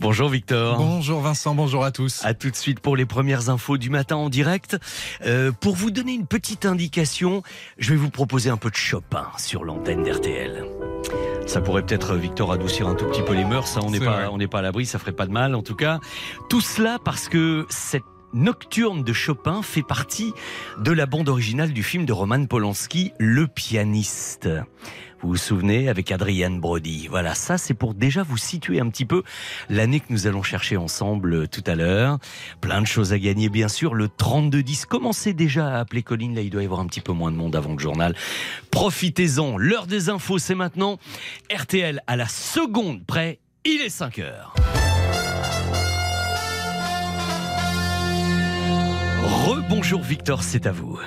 Bonjour 0.00 0.30
Victor. 0.30 0.78
Bonjour 0.78 1.20
Vincent, 1.20 1.54
bonjour 1.54 1.84
à 1.84 1.90
tous. 1.90 2.24
À 2.24 2.32
tout 2.32 2.50
de 2.50 2.56
suite 2.56 2.80
pour 2.80 2.96
les 2.96 3.04
premières 3.04 3.50
infos 3.50 3.76
du 3.76 3.90
matin 3.90 4.16
en 4.16 4.30
direct. 4.30 4.78
Euh, 5.26 5.52
pour 5.52 5.76
vous 5.76 5.90
donner 5.90 6.14
une 6.14 6.26
petite 6.26 6.64
indication, 6.64 7.42
je 7.76 7.90
vais 7.90 7.96
vous 7.96 8.08
proposer 8.10 8.48
un 8.48 8.56
peu 8.56 8.70
de 8.70 8.76
Chopin 8.76 9.26
sur 9.36 9.62
l'antenne 9.62 10.02
d'RTL. 10.02 10.64
Ça 11.46 11.60
pourrait 11.60 11.82
peut-être, 11.82 12.16
Victor, 12.16 12.52
adoucir 12.52 12.88
un 12.88 12.94
tout 12.94 13.06
petit 13.06 13.22
peu 13.22 13.32
les 13.32 13.44
mœurs. 13.44 13.68
Ça, 13.68 13.80
on 13.82 13.90
n'est 13.90 14.00
pas, 14.00 14.10
vrai. 14.10 14.26
on 14.26 14.36
n'est 14.36 14.48
pas 14.48 14.58
à 14.58 14.62
l'abri. 14.62 14.84
Ça 14.84 14.98
ferait 14.98 15.12
pas 15.12 15.26
de 15.26 15.32
mal, 15.32 15.54
en 15.54 15.62
tout 15.62 15.76
cas. 15.76 16.00
Tout 16.50 16.60
cela 16.60 16.98
parce 17.02 17.28
que 17.28 17.66
cette 17.68 18.02
Nocturne 18.32 19.02
de 19.02 19.12
Chopin 19.12 19.62
fait 19.62 19.84
partie 19.84 20.34
de 20.78 20.92
la 20.92 21.06
bande 21.06 21.28
originale 21.28 21.72
du 21.72 21.82
film 21.82 22.04
de 22.04 22.12
Roman 22.12 22.44
Polanski, 22.46 23.12
Le 23.18 23.46
pianiste. 23.46 24.48
Vous 25.22 25.28
vous 25.28 25.36
souvenez 25.36 25.88
avec 25.88 26.12
Adrian 26.12 26.50
Brody. 26.50 27.08
Voilà, 27.08 27.34
ça 27.34 27.56
c'est 27.58 27.74
pour 27.74 27.94
déjà 27.94 28.22
vous 28.22 28.36
situer 28.36 28.80
un 28.80 28.88
petit 28.90 29.06
peu 29.06 29.22
l'année 29.70 30.00
que 30.00 30.06
nous 30.10 30.26
allons 30.26 30.42
chercher 30.42 30.76
ensemble 30.76 31.34
euh, 31.34 31.46
tout 31.46 31.64
à 31.66 31.74
l'heure. 31.74 32.18
Plein 32.60 32.82
de 32.82 32.86
choses 32.86 33.12
à 33.12 33.18
gagner 33.18 33.48
bien 33.48 33.68
sûr. 33.68 33.94
Le 33.94 34.08
3210, 34.08 34.84
commencez 34.84 35.32
déjà 35.32 35.68
à 35.68 35.80
appeler 35.80 36.02
Colline. 36.02 36.34
Là, 36.34 36.42
il 36.42 36.50
doit 36.50 36.62
y 36.62 36.66
avoir 36.66 36.80
un 36.80 36.86
petit 36.86 37.00
peu 37.00 37.12
moins 37.12 37.32
de 37.32 37.36
monde 37.36 37.56
avant 37.56 37.72
le 37.72 37.78
journal. 37.78 38.14
Profitez-en. 38.70 39.56
L'heure 39.56 39.86
des 39.86 40.10
infos, 40.10 40.38
c'est 40.38 40.54
maintenant. 40.54 40.98
RTL 41.50 42.02
à 42.06 42.16
la 42.16 42.28
seconde 42.28 43.04
près. 43.06 43.40
Il 43.64 43.80
est 43.80 43.88
5 43.88 44.18
heures. 44.18 44.54
Rebonjour 49.24 50.02
Victor, 50.02 50.42
c'est 50.42 50.66
à 50.66 50.72
vous. 50.72 51.00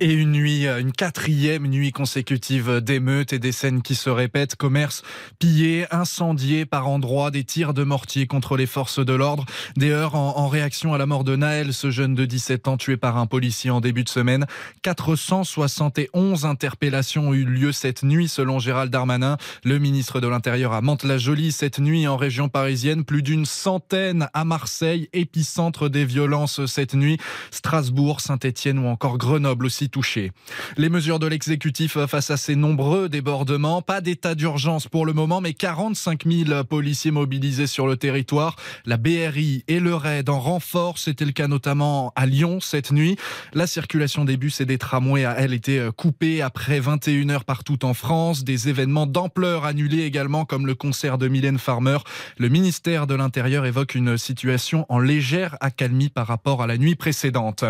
Et 0.00 0.12
une 0.12 0.32
nuit, 0.32 0.66
une 0.66 0.90
quatrième 0.90 1.68
nuit 1.68 1.92
consécutive 1.92 2.80
d'émeutes 2.80 3.32
et 3.32 3.38
des 3.38 3.52
scènes 3.52 3.80
qui 3.80 3.94
se 3.94 4.10
répètent. 4.10 4.56
Commerce 4.56 5.02
pillé, 5.38 5.86
incendié 5.92 6.66
par 6.66 6.88
endroits, 6.88 7.30
des 7.30 7.44
tirs 7.44 7.74
de 7.74 7.84
mortier 7.84 8.26
contre 8.26 8.56
les 8.56 8.66
forces 8.66 8.98
de 8.98 9.12
l'ordre. 9.12 9.46
Des 9.76 9.90
heurts 9.90 10.16
en, 10.16 10.48
réaction 10.48 10.94
à 10.94 10.98
la 10.98 11.06
mort 11.06 11.22
de 11.22 11.36
Naël, 11.36 11.72
ce 11.72 11.92
jeune 11.92 12.16
de 12.16 12.24
17 12.24 12.66
ans 12.66 12.76
tué 12.76 12.96
par 12.96 13.18
un 13.18 13.26
policier 13.26 13.70
en 13.70 13.80
début 13.80 14.02
de 14.02 14.08
semaine. 14.08 14.46
471 14.82 16.44
interpellations 16.44 17.28
ont 17.28 17.34
eu 17.34 17.44
lieu 17.44 17.70
cette 17.70 18.02
nuit 18.02 18.28
selon 18.28 18.58
Gérald 18.58 18.90
Darmanin, 18.90 19.36
le 19.62 19.78
ministre 19.78 20.20
de 20.20 20.26
l'Intérieur 20.26 20.72
à 20.72 20.80
Mantes-la-Jolie. 20.80 21.52
Cette 21.52 21.78
nuit 21.78 22.08
en 22.08 22.16
région 22.16 22.48
parisienne, 22.48 23.04
plus 23.04 23.22
d'une 23.22 23.46
centaine 23.46 24.28
à 24.34 24.44
Marseille, 24.44 25.08
épicentre 25.12 25.88
des 25.88 26.04
violences 26.04 26.66
cette 26.66 26.94
nuit. 26.94 27.18
Strasbourg, 27.52 28.20
Saint-Étienne 28.20 28.80
ou 28.80 28.88
encore 28.88 29.18
Grenoble 29.18 29.66
aussi 29.66 29.83
touchés. 29.88 30.32
Les 30.76 30.88
mesures 30.88 31.18
de 31.18 31.26
l'exécutif 31.26 31.98
face 32.06 32.30
à 32.30 32.36
ces 32.36 32.56
nombreux 32.56 33.08
débordements, 33.08 33.82
pas 33.82 34.00
d'état 34.00 34.34
d'urgence 34.34 34.88
pour 34.88 35.06
le 35.06 35.12
moment, 35.12 35.40
mais 35.40 35.54
45 35.54 36.24
000 36.26 36.64
policiers 36.64 37.10
mobilisés 37.10 37.66
sur 37.66 37.86
le 37.86 37.96
territoire. 37.96 38.56
La 38.86 38.96
BRI 38.96 39.64
et 39.68 39.80
le 39.80 39.94
RAID 39.94 40.28
en 40.28 40.40
renfort, 40.40 40.98
c'était 40.98 41.24
le 41.24 41.32
cas 41.32 41.48
notamment 41.48 42.12
à 42.16 42.26
Lyon 42.26 42.60
cette 42.60 42.92
nuit. 42.92 43.16
La 43.52 43.66
circulation 43.66 44.24
des 44.24 44.36
bus 44.36 44.60
et 44.60 44.66
des 44.66 44.78
tramways 44.78 45.24
a, 45.24 45.38
elle, 45.38 45.52
été 45.52 45.88
coupée 45.96 46.42
après 46.42 46.80
21 46.80 47.30
heures 47.30 47.44
partout 47.44 47.84
en 47.84 47.94
France. 47.94 48.44
Des 48.44 48.68
événements 48.68 49.06
d'ampleur 49.06 49.64
annulés 49.64 50.02
également, 50.02 50.44
comme 50.44 50.66
le 50.66 50.74
concert 50.74 51.18
de 51.18 51.28
Mylène 51.28 51.58
Farmer. 51.58 51.98
Le 52.38 52.48
ministère 52.48 53.06
de 53.06 53.14
l'Intérieur 53.14 53.66
évoque 53.66 53.94
une 53.94 54.16
situation 54.18 54.86
en 54.88 54.98
légère 54.98 55.56
accalmie 55.60 56.08
par 56.08 56.26
rapport 56.26 56.62
à 56.62 56.66
la 56.66 56.78
nuit 56.78 56.94
précédente. 56.94 57.64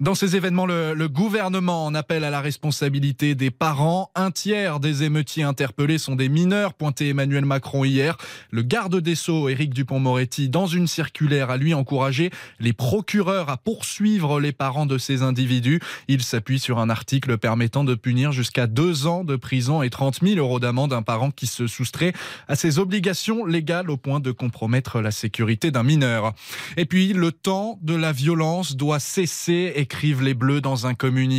Dans 0.00 0.14
ces 0.14 0.36
événements, 0.36 0.66
le 0.66 1.06
gouvernement 1.08 1.43
gouvernement 1.44 1.84
en 1.84 1.94
appelle 1.94 2.24
à 2.24 2.30
la 2.30 2.40
responsabilité 2.40 3.34
des 3.34 3.50
parents. 3.50 4.10
Un 4.14 4.30
tiers 4.30 4.80
des 4.80 5.02
émeutiers 5.02 5.42
interpellés 5.42 5.98
sont 5.98 6.16
des 6.16 6.30
mineurs, 6.30 6.72
pointé 6.72 7.10
Emmanuel 7.10 7.44
Macron 7.44 7.84
hier. 7.84 8.16
Le 8.50 8.62
garde 8.62 8.98
des 8.98 9.14
Sceaux, 9.14 9.50
Éric 9.50 9.74
Dupont-Moretti, 9.74 10.48
dans 10.48 10.66
une 10.66 10.86
circulaire, 10.86 11.50
a 11.50 11.58
lui 11.58 11.74
encouragé 11.74 12.30
les 12.60 12.72
procureurs 12.72 13.50
à 13.50 13.58
poursuivre 13.58 14.40
les 14.40 14.52
parents 14.52 14.86
de 14.86 14.96
ces 14.96 15.20
individus. 15.20 15.80
Il 16.08 16.22
s'appuie 16.22 16.58
sur 16.58 16.78
un 16.78 16.88
article 16.88 17.36
permettant 17.36 17.84
de 17.84 17.94
punir 17.94 18.32
jusqu'à 18.32 18.66
deux 18.66 19.06
ans 19.06 19.22
de 19.22 19.36
prison 19.36 19.82
et 19.82 19.90
30 19.90 20.20
000 20.22 20.38
euros 20.38 20.60
d'amende 20.60 20.94
un 20.94 21.02
parent 21.02 21.30
qui 21.30 21.46
se 21.46 21.66
soustrait 21.66 22.14
à 22.48 22.56
ses 22.56 22.78
obligations 22.78 23.44
légales 23.44 23.90
au 23.90 23.98
point 23.98 24.20
de 24.20 24.32
compromettre 24.32 25.02
la 25.02 25.10
sécurité 25.10 25.70
d'un 25.70 25.82
mineur. 25.82 26.32
Et 26.78 26.86
puis, 26.86 27.12
le 27.12 27.32
temps 27.32 27.78
de 27.82 27.94
la 27.94 28.12
violence 28.12 28.76
doit 28.76 28.98
cesser, 28.98 29.74
écrivent 29.76 30.22
les 30.22 30.32
Bleus 30.32 30.62
dans 30.62 30.86
un 30.86 30.94
communiqué 30.94 31.33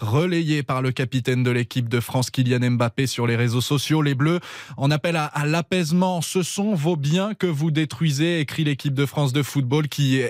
relayé 0.00 0.62
par 0.62 0.82
le 0.82 0.92
capitaine 0.92 1.42
de 1.42 1.50
l'équipe 1.50 1.88
de 1.88 2.00
France, 2.00 2.30
Kylian 2.30 2.70
Mbappé, 2.70 3.06
sur 3.06 3.26
les 3.26 3.36
réseaux 3.36 3.60
sociaux. 3.60 4.02
Les 4.02 4.14
Bleus 4.14 4.40
en 4.76 4.90
appellent 4.90 5.16
à, 5.16 5.46
l'apaisement. 5.46 6.22
Ce 6.22 6.42
sont 6.42 6.74
vos 6.74 6.96
biens 6.96 7.34
que 7.34 7.46
vous 7.46 7.70
détruisez, 7.70 8.40
écrit 8.40 8.64
l'équipe 8.64 8.94
de 8.94 9.06
France 9.06 9.32
de 9.32 9.42
football 9.42 9.88
qui, 9.88 10.20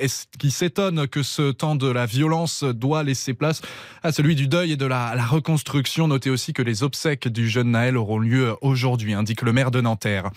s'étonne 0.50 1.06
que 1.06 1.22
ce 1.22 1.50
temps 1.50 1.74
de 1.74 1.88
la 1.88 2.06
violence 2.06 2.64
doit 2.64 3.02
laisser 3.02 3.34
place 3.34 3.60
à 4.02 4.12
celui 4.12 4.34
du 4.34 4.48
deuil 4.48 4.72
et 4.72 4.76
de 4.76 4.86
la, 4.86 5.14
la 5.14 5.24
reconstruction. 5.24 6.08
Notez 6.08 6.30
aussi 6.30 6.52
que 6.52 6.62
les 6.62 6.82
obsèques 6.82 7.28
du 7.28 7.48
jeune 7.48 7.72
Naël 7.72 7.96
auront 7.96 8.18
lieu 8.18 8.54
aujourd'hui, 8.60 9.14
indique 9.14 9.42
le 9.42 9.52
maire 9.52 9.70
de 9.70 9.80
Nanterre. 9.80 10.30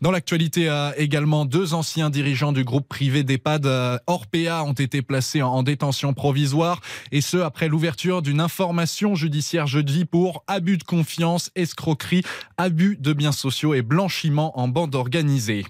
Dans 0.00 0.10
l'actualité, 0.10 0.68
euh, 0.68 0.92
également, 0.96 1.44
deux 1.44 1.74
anciens 1.74 2.10
dirigeants 2.10 2.52
du 2.52 2.64
groupe 2.64 2.88
privé 2.88 3.22
d'EHPAD 3.22 3.66
euh, 3.66 3.98
Orpea 4.06 4.62
ont 4.64 4.72
été 4.72 5.02
placés 5.02 5.42
en 5.42 5.62
détention 5.62 6.14
provisoire 6.14 6.80
et 7.12 7.20
ce 7.20 7.38
après 7.38 7.68
l'ouverture 7.68 8.15
d'une 8.22 8.40
information 8.40 9.14
judiciaire 9.14 9.66
jeudi 9.66 10.04
pour 10.04 10.44
abus 10.46 10.78
de 10.78 10.84
confiance, 10.84 11.50
escroquerie, 11.54 12.22
abus 12.56 12.96
de 13.00 13.12
biens 13.12 13.32
sociaux 13.32 13.74
et 13.74 13.82
blanchiment 13.82 14.58
en 14.58 14.68
bande 14.68 14.94
organisée. 14.94 15.64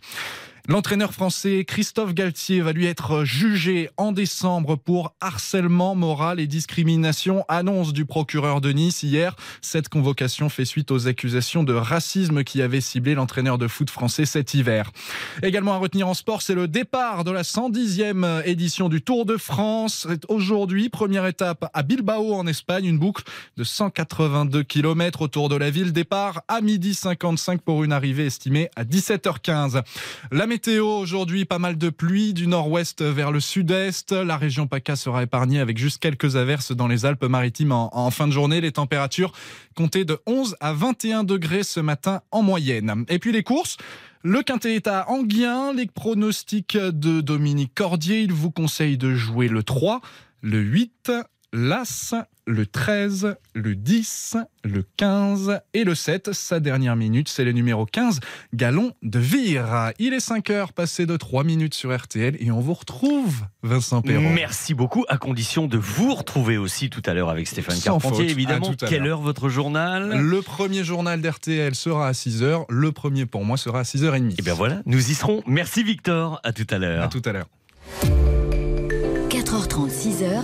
L'entraîneur 0.68 1.12
français 1.12 1.64
Christophe 1.64 2.12
Galtier 2.12 2.60
va 2.60 2.72
lui 2.72 2.86
être 2.86 3.22
jugé 3.24 3.88
en 3.96 4.10
décembre 4.10 4.74
pour 4.74 5.14
harcèlement 5.20 5.94
moral 5.94 6.40
et 6.40 6.48
discrimination, 6.48 7.44
annonce 7.46 7.92
du 7.92 8.04
procureur 8.04 8.60
de 8.60 8.72
Nice 8.72 9.04
hier. 9.04 9.36
Cette 9.62 9.88
convocation 9.88 10.48
fait 10.48 10.64
suite 10.64 10.90
aux 10.90 11.06
accusations 11.06 11.62
de 11.62 11.72
racisme 11.72 12.42
qui 12.42 12.62
avaient 12.62 12.80
ciblé 12.80 13.14
l'entraîneur 13.14 13.58
de 13.58 13.68
foot 13.68 13.90
français 13.90 14.26
cet 14.26 14.54
hiver. 14.54 14.90
Également 15.44 15.74
à 15.74 15.76
retenir 15.76 16.08
en 16.08 16.14
sport, 16.14 16.42
c'est 16.42 16.56
le 16.56 16.66
départ 16.66 17.22
de 17.22 17.30
la 17.30 17.42
110e 17.42 18.44
édition 18.44 18.88
du 18.88 19.02
Tour 19.02 19.24
de 19.24 19.36
France. 19.36 20.08
Aujourd'hui, 20.28 20.88
première 20.88 21.26
étape 21.26 21.70
à 21.74 21.84
Bilbao 21.84 22.34
en 22.34 22.48
Espagne, 22.48 22.86
une 22.86 22.98
boucle 22.98 23.22
de 23.56 23.62
182 23.62 24.64
km 24.64 25.22
autour 25.22 25.48
de 25.48 25.54
la 25.54 25.70
ville. 25.70 25.92
Départ 25.92 26.42
à 26.48 26.60
midi 26.60 26.94
55 26.94 27.60
pour 27.60 27.84
une 27.84 27.92
arrivée 27.92 28.26
estimée 28.26 28.68
à 28.74 28.82
17h15. 28.82 29.84
La 30.32 30.48
météo 30.56 30.86
aujourd'hui, 30.86 31.44
pas 31.44 31.58
mal 31.58 31.76
de 31.76 31.90
pluie 31.90 32.32
du 32.32 32.46
nord-ouest 32.46 33.02
vers 33.02 33.30
le 33.30 33.40
sud-est. 33.40 34.12
La 34.12 34.38
région 34.38 34.66
PACA 34.66 34.96
sera 34.96 35.22
épargnée 35.22 35.60
avec 35.60 35.76
juste 35.76 35.98
quelques 35.98 36.36
averses 36.36 36.72
dans 36.72 36.88
les 36.88 37.04
Alpes-Maritimes 37.04 37.72
en, 37.72 37.94
en, 37.94 38.10
fin 38.10 38.26
de 38.26 38.32
journée. 38.32 38.62
Les 38.62 38.72
températures 38.72 39.32
comptaient 39.74 40.06
de 40.06 40.18
11 40.24 40.56
à 40.60 40.72
21 40.72 41.24
degrés 41.24 41.62
ce 41.62 41.80
matin 41.80 42.22
en 42.30 42.40
moyenne. 42.40 43.04
Et 43.10 43.18
puis 43.18 43.32
les 43.32 43.42
courses. 43.42 43.76
Le 44.22 44.40
quintet 44.40 44.76
est 44.76 44.86
à 44.86 45.10
Anguien. 45.10 45.74
Les 45.74 45.84
pronostics 45.84 46.78
de 46.78 47.20
Dominique 47.20 47.74
Cordier. 47.74 48.22
Il 48.22 48.32
vous 48.32 48.50
conseille 48.50 48.96
de 48.96 49.14
jouer 49.14 49.48
le 49.48 49.62
3, 49.62 50.00
le 50.40 50.58
8, 50.58 51.12
l'As, 51.52 52.14
le 52.46 52.64
13, 52.64 53.36
le 53.54 53.74
10, 53.74 54.36
le 54.64 54.84
15 54.96 55.60
et 55.74 55.84
le 55.84 55.94
7. 55.94 56.32
Sa 56.32 56.60
dernière 56.60 56.94
minute, 56.96 57.28
c'est 57.28 57.44
le 57.44 57.52
numéro 57.52 57.86
15, 57.86 58.20
Galon 58.54 58.92
de 59.02 59.18
Vire. 59.18 59.92
Il 59.98 60.14
est 60.14 60.20
5 60.20 60.50
heures 60.50 60.72
passé 60.72 61.06
de 61.06 61.16
3 61.16 61.44
minutes 61.44 61.74
sur 61.74 61.96
RTL 61.96 62.36
et 62.38 62.50
on 62.50 62.60
vous 62.60 62.74
retrouve, 62.74 63.42
Vincent 63.62 64.00
Perron. 64.00 64.30
Merci 64.32 64.74
beaucoup, 64.74 65.04
à 65.08 65.18
condition 65.18 65.66
de 65.66 65.76
vous 65.76 66.14
retrouver 66.14 66.56
aussi 66.56 66.88
tout 66.88 67.02
à 67.04 67.14
l'heure 67.14 67.30
avec 67.30 67.48
Stéphane 67.48 67.76
Sans 67.76 67.98
Carpentier, 67.98 68.24
faute. 68.24 68.30
évidemment. 68.30 68.70
À 68.70 68.74
tout 68.74 68.84
à 68.84 68.88
Quelle 68.88 69.06
heure 69.06 69.20
votre 69.20 69.48
journal 69.48 70.20
Le 70.20 70.42
premier 70.42 70.84
journal 70.84 71.20
d'RTL 71.20 71.74
sera 71.74 72.08
à 72.08 72.14
6 72.14 72.42
heures. 72.42 72.64
Le 72.68 72.92
premier 72.92 73.26
pour 73.26 73.44
moi 73.44 73.56
sera 73.56 73.80
à 73.80 73.82
6h30. 73.82 74.34
Et 74.38 74.42
bien 74.42 74.54
voilà, 74.54 74.82
nous 74.86 75.10
y 75.10 75.14
serons. 75.14 75.42
Merci 75.46 75.82
Victor, 75.82 76.40
à 76.44 76.52
tout 76.52 76.66
à 76.70 76.78
l'heure. 76.78 77.02
À 77.02 77.08
tout 77.08 77.22
à 77.24 77.32
l'heure. 77.32 77.48
4h30, 79.30 79.90
6h, 79.90 80.42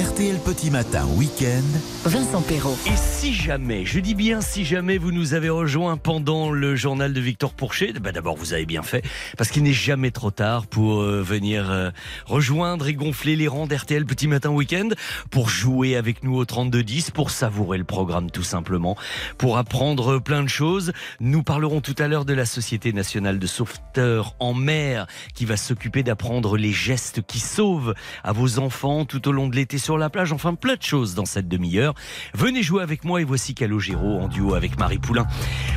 RTL 0.00 0.38
Petit 0.38 0.70
Matin 0.70 1.04
Week-end. 1.16 1.60
Vincent 2.06 2.40
Perrault. 2.40 2.78
Et 2.86 2.96
si 2.96 3.34
jamais, 3.34 3.84
je 3.84 4.00
dis 4.00 4.14
bien 4.14 4.40
si 4.40 4.64
jamais 4.64 4.96
vous 4.96 5.12
nous 5.12 5.34
avez 5.34 5.50
rejoint 5.50 5.98
pendant 5.98 6.50
le 6.50 6.74
journal 6.74 7.12
de 7.12 7.20
Victor 7.20 7.52
Pourchet, 7.52 7.92
bah 8.00 8.10
d'abord 8.10 8.34
vous 8.34 8.54
avez 8.54 8.64
bien 8.64 8.82
fait, 8.82 9.04
parce 9.36 9.50
qu'il 9.50 9.62
n'est 9.62 9.74
jamais 9.74 10.10
trop 10.10 10.30
tard 10.30 10.66
pour 10.66 11.02
euh, 11.02 11.20
venir 11.20 11.70
euh, 11.70 11.90
rejoindre 12.24 12.88
et 12.88 12.94
gonfler 12.94 13.36
les 13.36 13.46
rangs 13.46 13.66
d'RTL 13.66 14.06
Petit 14.06 14.26
Matin 14.26 14.48
Week-end, 14.48 14.88
pour 15.30 15.50
jouer 15.50 15.96
avec 15.96 16.24
nous 16.24 16.34
au 16.34 16.46
3210, 16.46 17.10
pour 17.10 17.30
savourer 17.30 17.76
le 17.76 17.84
programme 17.84 18.30
tout 18.30 18.42
simplement, 18.42 18.96
pour 19.36 19.58
apprendre 19.58 20.18
plein 20.18 20.42
de 20.42 20.48
choses. 20.48 20.92
Nous 21.20 21.42
parlerons 21.42 21.82
tout 21.82 21.96
à 21.98 22.08
l'heure 22.08 22.24
de 22.24 22.32
la 22.32 22.46
Société 22.46 22.94
nationale 22.94 23.38
de 23.38 23.46
sauveteurs 23.46 24.34
en 24.38 24.54
mer 24.54 25.06
qui 25.34 25.44
va 25.44 25.58
s'occuper 25.58 26.02
d'apprendre 26.02 26.56
les 26.56 26.72
gestes 26.72 27.20
qui 27.20 27.38
sauvent 27.38 27.92
à 28.24 28.32
vos 28.32 28.58
enfants 28.58 29.04
tout 29.04 29.28
au 29.28 29.32
long 29.32 29.46
de 29.46 29.56
l'été 29.56 29.76
sur 29.76 29.89
la 29.96 30.10
plage. 30.10 30.32
Enfin, 30.32 30.54
plein 30.54 30.76
de 30.76 30.82
choses 30.82 31.14
dans 31.14 31.24
cette 31.24 31.48
demi-heure. 31.48 31.94
Venez 32.34 32.62
jouer 32.62 32.82
avec 32.82 33.04
moi 33.04 33.20
et 33.20 33.24
voici 33.24 33.54
Calogero 33.54 34.18
en 34.20 34.28
duo 34.28 34.54
avec 34.54 34.78
Marie 34.78 34.98
Poulain. 34.98 35.26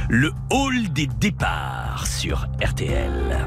Le 0.10 0.32
hall 0.52 0.90
des 0.94 1.08
départs 1.08 2.08
sur 2.08 2.48
RTL. 2.64 3.46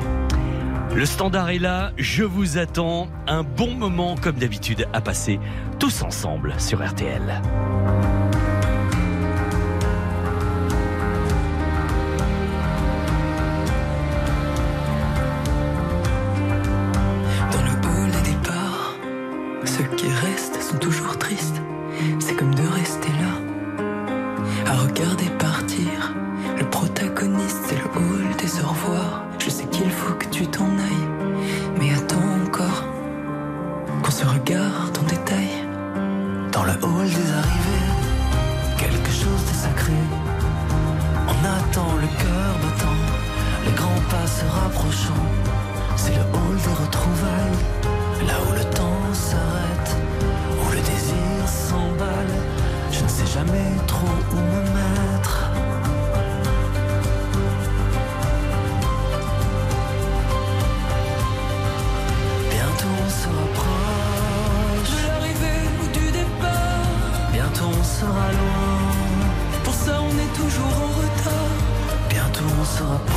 Le 0.95 1.05
standard 1.05 1.51
est 1.51 1.59
là, 1.59 1.93
je 1.99 2.25
vous 2.25 2.57
attends. 2.57 3.09
Un 3.27 3.43
bon 3.43 3.75
moment 3.75 4.17
comme 4.17 4.37
d'habitude 4.37 4.87
à 4.93 5.01
passer 5.01 5.39
tous 5.79 6.03
ensemble 6.03 6.55
sur 6.59 6.83
RTL. 6.83 7.43
C'est 22.21 22.37
comme 22.37 22.55
de 22.55 22.63
rester 22.69 23.09
là, 23.09 24.71
à 24.71 24.77
regarder 24.77 25.25
partir. 25.41 26.15
Le 26.57 26.65
protagoniste, 26.71 27.63
c'est 27.67 27.75
le 27.75 27.89
hall 27.97 28.37
des 28.39 28.61
au 28.63 28.69
revoir. 28.69 29.25
Je 29.41 29.51
sais 29.51 29.65
qu'il 29.67 29.91
faut 29.91 30.15
que 30.15 30.27
tu 30.27 30.47
t'en 30.47 30.67
ailles, 30.67 31.09
mais 31.81 31.93
attends 31.95 32.31
encore 32.47 32.85
qu'on 34.05 34.11
se 34.13 34.25
regarde 34.25 34.97
en 35.01 35.03
détail. 35.03 35.51
Dans 36.53 36.63
le 36.63 36.75
hall 36.75 37.09
des 37.09 37.31
arrivées, 37.43 37.89
quelque 38.79 39.11
chose 39.11 39.43
de 39.51 39.55
sacré. 39.65 39.99
On 41.27 41.39
attend 41.45 41.93
le 42.01 42.07
cœur 42.23 42.53
battant, 42.63 43.01
les 43.65 43.73
grands 43.73 44.05
pas 44.11 44.27
se 44.29 44.45
rapprochant. 44.45 45.27
C'est 45.97 46.15
le 46.15 46.23
hall 46.23 46.57
des 46.57 46.85
retrouvailles, 46.85 48.29
là 48.29 48.35
où 48.49 48.53
le 48.55 48.66
Je 52.99 53.03
ne 53.05 53.09
sais 53.09 53.27
jamais 53.27 53.73
trop 53.87 54.17
où 54.33 54.37
me 54.37 54.61
mettre. 54.77 55.51
Bientôt 62.51 62.95
on 63.05 63.11
se 63.21 63.29
rapproche 63.39 64.91
de 64.91 65.07
l'arrivée 65.09 65.63
ou 65.83 65.87
du 65.99 66.11
départ. 66.11 67.31
Bientôt 67.33 67.71
on 67.79 67.85
sera 67.85 68.29
loin. 68.41 68.79
Pour 69.63 69.75
ça 69.75 70.01
on 70.01 70.15
est 70.25 70.35
toujours 70.35 70.77
en 70.87 70.91
retard. 71.01 71.59
Bientôt 72.09 72.51
on 72.61 72.65
se 72.65 72.83
rapproche 72.83 73.16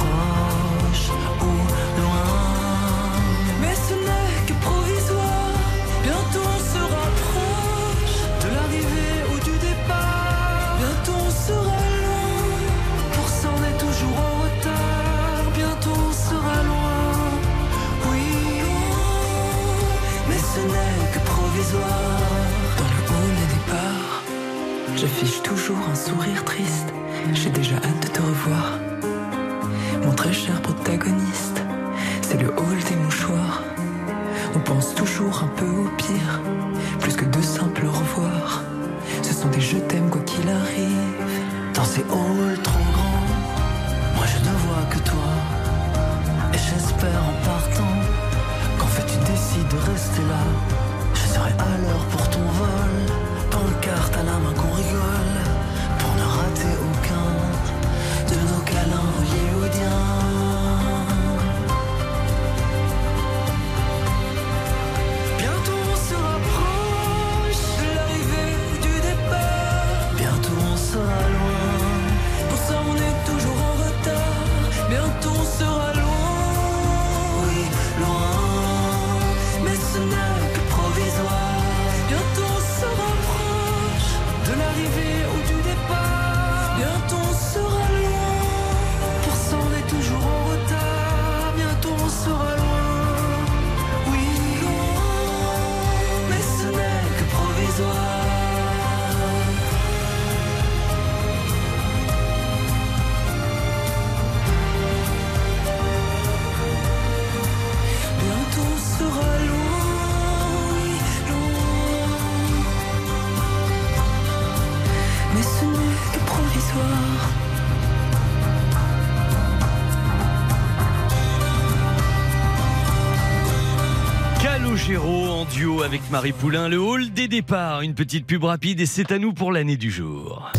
avec 126.09 126.11
Marie 126.11 126.31
Poulain, 126.31 126.69
le 126.69 126.79
hall 126.79 127.11
des 127.11 127.27
départs, 127.27 127.81
une 127.81 127.93
petite 127.93 128.25
pub 128.25 128.43
rapide 128.43 128.79
et 128.79 128.85
c'est 128.87 129.11
à 129.11 129.19
nous 129.19 129.31
pour 129.33 129.51
l'année 129.51 129.77
du 129.77 129.91
jour. 129.91 130.51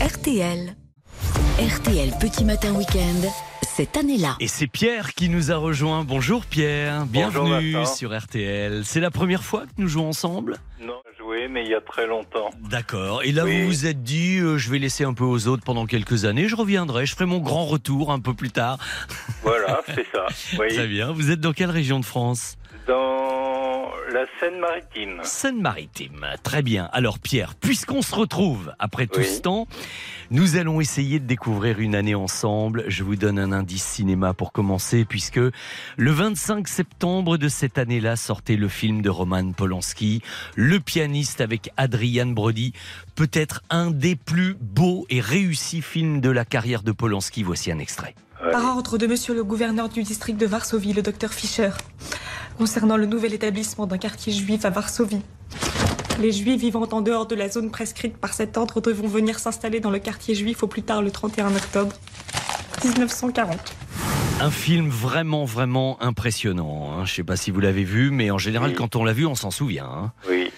RTL. 0.00 0.74
RTL 1.58 2.10
Petit 2.18 2.44
Matin 2.44 2.72
Week-end, 2.74 3.28
cette 3.62 3.96
année-là. 3.98 4.36
Et 4.40 4.48
c'est 4.48 4.66
Pierre 4.68 5.12
qui 5.12 5.28
nous 5.28 5.52
a 5.52 5.56
rejoint. 5.56 6.04
Bonjour 6.04 6.46
Pierre, 6.46 7.04
bienvenue 7.06 7.76
sur 7.86 8.16
RTL. 8.18 8.82
C'est 8.84 9.00
la 9.00 9.10
première 9.10 9.42
fois 9.44 9.62
que 9.62 9.72
nous 9.82 9.88
jouons 9.88 10.08
ensemble? 10.08 10.56
Non, 10.80 10.94
joué, 11.18 11.48
mais 11.48 11.64
il 11.64 11.70
y 11.70 11.74
a 11.74 11.80
très 11.82 12.06
longtemps. 12.06 12.50
D'accord. 12.70 13.22
Et 13.22 13.32
là, 13.32 13.44
Oui. 13.44 13.60
vous 13.62 13.66
vous 13.68 13.86
êtes 13.86 14.02
dit, 14.02 14.38
euh, 14.38 14.56
je 14.56 14.70
vais 14.70 14.78
laisser 14.78 15.04
un 15.04 15.12
peu 15.12 15.24
aux 15.24 15.46
autres 15.46 15.62
pendant 15.64 15.84
quelques 15.84 16.24
années. 16.24 16.48
Je 16.48 16.56
reviendrai, 16.56 17.04
je 17.04 17.12
ferai 17.14 17.26
mon 17.26 17.38
grand 17.38 17.66
retour 17.66 18.12
un 18.12 18.20
peu 18.20 18.32
plus 18.32 18.50
tard. 18.50 18.78
Voilà, 19.42 19.82
c'est 19.94 20.06
ça. 20.12 20.26
Oui. 20.58 20.68
Très 20.74 20.86
bien. 20.88 21.12
Vous 21.12 21.30
êtes 21.30 21.40
dans 21.40 21.52
quelle 21.52 21.70
région 21.70 22.00
de 22.00 22.04
France? 22.06 22.56
La 24.12 24.24
Seine-Maritime. 24.40 25.20
Seine-Maritime. 25.22 26.26
Très 26.42 26.62
bien. 26.62 26.88
Alors 26.92 27.18
Pierre, 27.18 27.54
puisqu'on 27.54 28.02
se 28.02 28.14
retrouve 28.14 28.72
après 28.78 29.06
tout 29.06 29.20
Oui. 29.20 29.26
ce 29.26 29.40
temps, 29.40 29.68
nous 30.30 30.56
allons 30.56 30.80
essayer 30.80 31.18
de 31.20 31.26
découvrir 31.26 31.78
une 31.80 31.94
année 31.94 32.14
ensemble. 32.14 32.84
Je 32.88 33.02
vous 33.04 33.16
donne 33.16 33.38
un 33.38 33.52
indice 33.52 33.84
cinéma 33.84 34.34
pour 34.34 34.52
commencer, 34.52 35.04
puisque 35.04 35.38
le 35.38 36.10
25 36.10 36.66
septembre 36.68 37.36
de 37.36 37.48
cette 37.48 37.78
année-là 37.78 38.16
sortait 38.16 38.56
le 38.56 38.68
film 38.68 39.02
de 39.02 39.10
Roman 39.10 39.52
Polanski, 39.52 40.22
Le 40.56 40.80
pianiste 40.80 41.40
avec 41.40 41.70
Adrian 41.76 42.26
Brody, 42.26 42.72
peut-être 43.14 43.62
un 43.70 43.90
des 43.90 44.16
plus 44.16 44.54
beaux 44.60 45.06
et 45.10 45.20
réussis 45.20 45.82
films 45.82 46.20
de 46.20 46.30
la 46.30 46.44
carrière 46.44 46.82
de 46.82 46.92
Polanski. 46.92 47.42
Voici 47.42 47.70
un 47.70 47.78
extrait. 47.78 48.14
Par 48.40 48.64
ordre 48.76 48.96
de 48.98 49.06
monsieur 49.06 49.34
le 49.34 49.44
gouverneur 49.44 49.88
du 49.88 50.02
district 50.02 50.36
de 50.38 50.46
Varsovie, 50.46 50.92
le 50.92 51.02
docteur 51.02 51.32
Fischer, 51.32 51.70
concernant 52.58 52.96
le 52.96 53.06
nouvel 53.06 53.34
établissement 53.34 53.86
d'un 53.86 53.98
quartier 53.98 54.32
juif 54.32 54.64
à 54.64 54.70
Varsovie. 54.70 55.22
Les 56.20 56.32
juifs 56.32 56.60
vivant 56.60 56.88
en 56.92 57.00
dehors 57.00 57.26
de 57.26 57.34
la 57.34 57.48
zone 57.48 57.70
prescrite 57.70 58.16
par 58.16 58.32
cet 58.32 58.56
ordre 58.56 58.80
devront 58.80 59.08
venir 59.08 59.38
s'installer 59.38 59.80
dans 59.80 59.90
le 59.90 59.98
quartier 59.98 60.34
juif 60.34 60.62
au 60.62 60.66
plus 60.66 60.82
tard 60.82 61.02
le 61.02 61.10
31 61.10 61.54
octobre 61.54 61.92
1940. 62.84 63.58
Un 64.40 64.50
film 64.50 64.88
vraiment, 64.88 65.44
vraiment 65.44 66.02
impressionnant. 66.02 66.92
hein. 66.92 67.04
Je 67.04 67.12
ne 67.12 67.16
sais 67.16 67.22
pas 67.24 67.36
si 67.36 67.50
vous 67.50 67.60
l'avez 67.60 67.84
vu, 67.84 68.10
mais 68.10 68.30
en 68.30 68.38
général, 68.38 68.70
Oui. 68.70 68.76
quand 68.76 68.96
on 68.96 69.04
l'a 69.04 69.12
vu, 69.12 69.26
on 69.26 69.34
s'en 69.34 69.50
souvient. 69.50 69.84
hein. 69.86 70.12
Oui. 70.28 70.50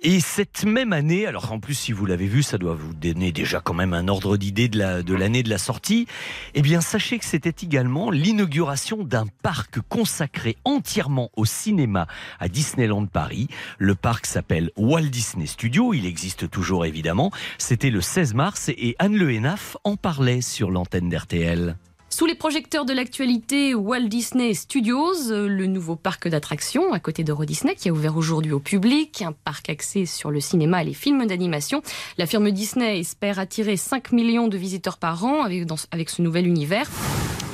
Et 0.00 0.20
cette 0.20 0.64
même 0.64 0.92
année, 0.92 1.26
alors 1.26 1.50
en 1.50 1.58
plus 1.58 1.74
si 1.74 1.90
vous 1.90 2.06
l'avez 2.06 2.28
vu, 2.28 2.44
ça 2.44 2.56
doit 2.56 2.74
vous 2.74 2.94
donner 2.94 3.32
déjà 3.32 3.60
quand 3.60 3.74
même 3.74 3.94
un 3.94 4.06
ordre 4.06 4.36
d'idée 4.36 4.68
de 4.68 4.78
la- 4.78 5.02
de 5.02 5.12
l'année 5.12 5.42
de 5.42 5.50
la 5.50 5.58
sortie, 5.58 6.06
eh 6.54 6.62
bien 6.62 6.80
sachez 6.80 7.18
que 7.18 7.24
c'était 7.24 7.54
également 7.64 8.12
l'inauguration 8.12 9.02
d'un 9.02 9.26
parc 9.42 9.80
consacré 9.88 10.56
entièrement 10.64 11.30
au 11.36 11.44
cinéma 11.44 12.06
à 12.38 12.48
Disneyland 12.48 13.06
Paris. 13.06 13.48
Le 13.78 13.96
parc 13.96 14.26
s'appelle 14.26 14.70
Walt 14.76 15.08
Disney 15.08 15.46
Studios, 15.46 15.92
il 15.94 16.06
existe 16.06 16.48
toujours 16.48 16.86
évidemment. 16.86 17.32
C'était 17.58 17.90
le 17.90 18.00
16 18.00 18.34
mars 18.34 18.68
et 18.68 18.94
Anne 19.00 19.16
Le 19.16 19.32
Hénaff 19.32 19.76
en 19.82 19.96
parlait 19.96 20.42
sur 20.42 20.70
l'antenne 20.70 21.08
d'RTL. 21.08 21.76
Sous 22.18 22.26
les 22.26 22.34
projecteurs 22.34 22.84
de 22.84 22.92
l'actualité, 22.92 23.76
Walt 23.76 24.08
Disney 24.08 24.52
Studios, 24.52 25.30
euh, 25.30 25.46
le 25.46 25.66
nouveau 25.66 25.94
parc 25.94 26.26
d'attractions 26.26 26.92
à 26.92 26.98
côté 26.98 27.22
d'Euro 27.22 27.44
Disney 27.44 27.76
qui 27.76 27.90
a 27.90 27.92
ouvert 27.92 28.16
aujourd'hui 28.16 28.50
au 28.50 28.58
public, 28.58 29.22
un 29.22 29.30
parc 29.30 29.70
axé 29.70 30.04
sur 30.04 30.32
le 30.32 30.40
cinéma 30.40 30.82
et 30.82 30.86
les 30.86 30.94
films 30.94 31.24
d'animation. 31.26 31.80
La 32.16 32.26
firme 32.26 32.50
Disney 32.50 32.98
espère 32.98 33.38
attirer 33.38 33.76
5 33.76 34.10
millions 34.10 34.48
de 34.48 34.56
visiteurs 34.56 34.98
par 34.98 35.24
an 35.24 35.44
avec, 35.44 35.64
avec 35.92 36.10
ce 36.10 36.20
nouvel 36.20 36.48
univers. 36.48 36.90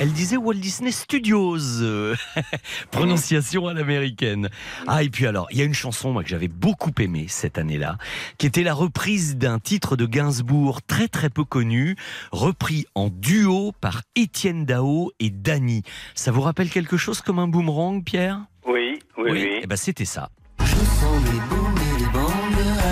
Elle 0.01 0.13
disait 0.13 0.37
Walt 0.37 0.55
Disney 0.55 0.91
Studios, 0.91 1.81
euh, 1.81 2.17
prononciation 2.91 3.69
à 3.69 3.75
l'américaine. 3.75 4.49
Ah 4.89 5.05
et 5.05 5.09
puis 5.09 5.27
alors, 5.27 5.47
il 5.53 5.59
y 5.59 5.63
a 5.63 5.65
une 5.65 5.75
chanson 5.75 6.11
moi 6.11 6.25
que 6.25 6.29
j'avais 6.29 6.49
beaucoup 6.49 6.91
aimée 6.99 7.27
cette 7.29 7.59
année-là, 7.59 7.97
qui 8.37 8.47
était 8.47 8.65
la 8.65 8.75
reprise 8.75 9.37
d'un 9.37 9.61
titre 9.61 9.97
de 9.97 10.05
Gainsbourg 10.07 10.83
très 10.83 11.07
très 11.07 11.31
peu 11.31 11.45
connu, 11.45 11.97
repris 12.33 12.87
en 12.97 13.09
duo 13.09 13.73
par 13.81 14.03
Étienne 14.17 14.65
Dao 14.65 15.13
et 15.21 15.31
Dany. 15.31 15.83
Ça 16.15 16.33
vous 16.33 16.41
rappelle 16.41 16.71
quelque 16.71 16.97
chose 16.97 17.21
comme 17.21 17.39
un 17.39 17.49
boomerang, 17.49 18.03
Pierre? 18.03 18.41
Oui, 18.67 18.99
oui, 19.17 19.31
oui. 19.31 19.61
Eh 19.63 19.67
ben 19.67 19.77
c'était 19.77 20.05
ça. 20.05 20.29
Je 20.59 20.65
sens 20.65 21.23
les 21.25 21.37
et 21.37 22.01
les 22.01 22.11
bangs 22.11 22.45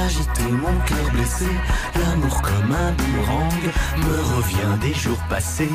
agiter 0.04 0.50
mon 0.50 0.78
cœur 0.86 1.10
blessé. 1.12 1.46
L'amour 1.96 2.42
comme 2.42 2.72
un 2.72 2.92
boomerang 2.92 3.62
me 3.98 4.36
revient 4.36 4.78
des 4.80 4.94
jours 4.94 5.22
passés. 5.28 5.68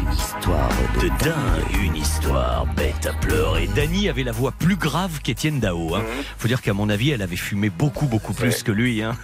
Une 0.00 0.12
histoire 0.12 0.68
de, 0.94 1.00
De 1.08 1.08
dingue, 1.24 1.82
une 1.84 1.96
histoire 1.96 2.66
bête 2.74 3.06
à 3.06 3.12
pleurer. 3.12 3.68
Dany 3.74 4.08
avait 4.08 4.22
la 4.22 4.32
voix 4.32 4.52
plus 4.52 4.76
grave 4.76 5.20
qu'Étienne 5.22 5.60
Dao. 5.60 5.94
Hein. 5.94 6.02
Faut 6.38 6.48
dire 6.48 6.62
qu'à 6.62 6.72
mon 6.72 6.88
avis, 6.88 7.10
elle 7.10 7.22
avait 7.22 7.36
fumé 7.36 7.70
beaucoup, 7.70 8.06
beaucoup 8.06 8.32
plus 8.32 8.48
Ouais. 8.48 8.62
que 8.64 8.72
lui. 8.72 9.02
Hein. 9.02 9.16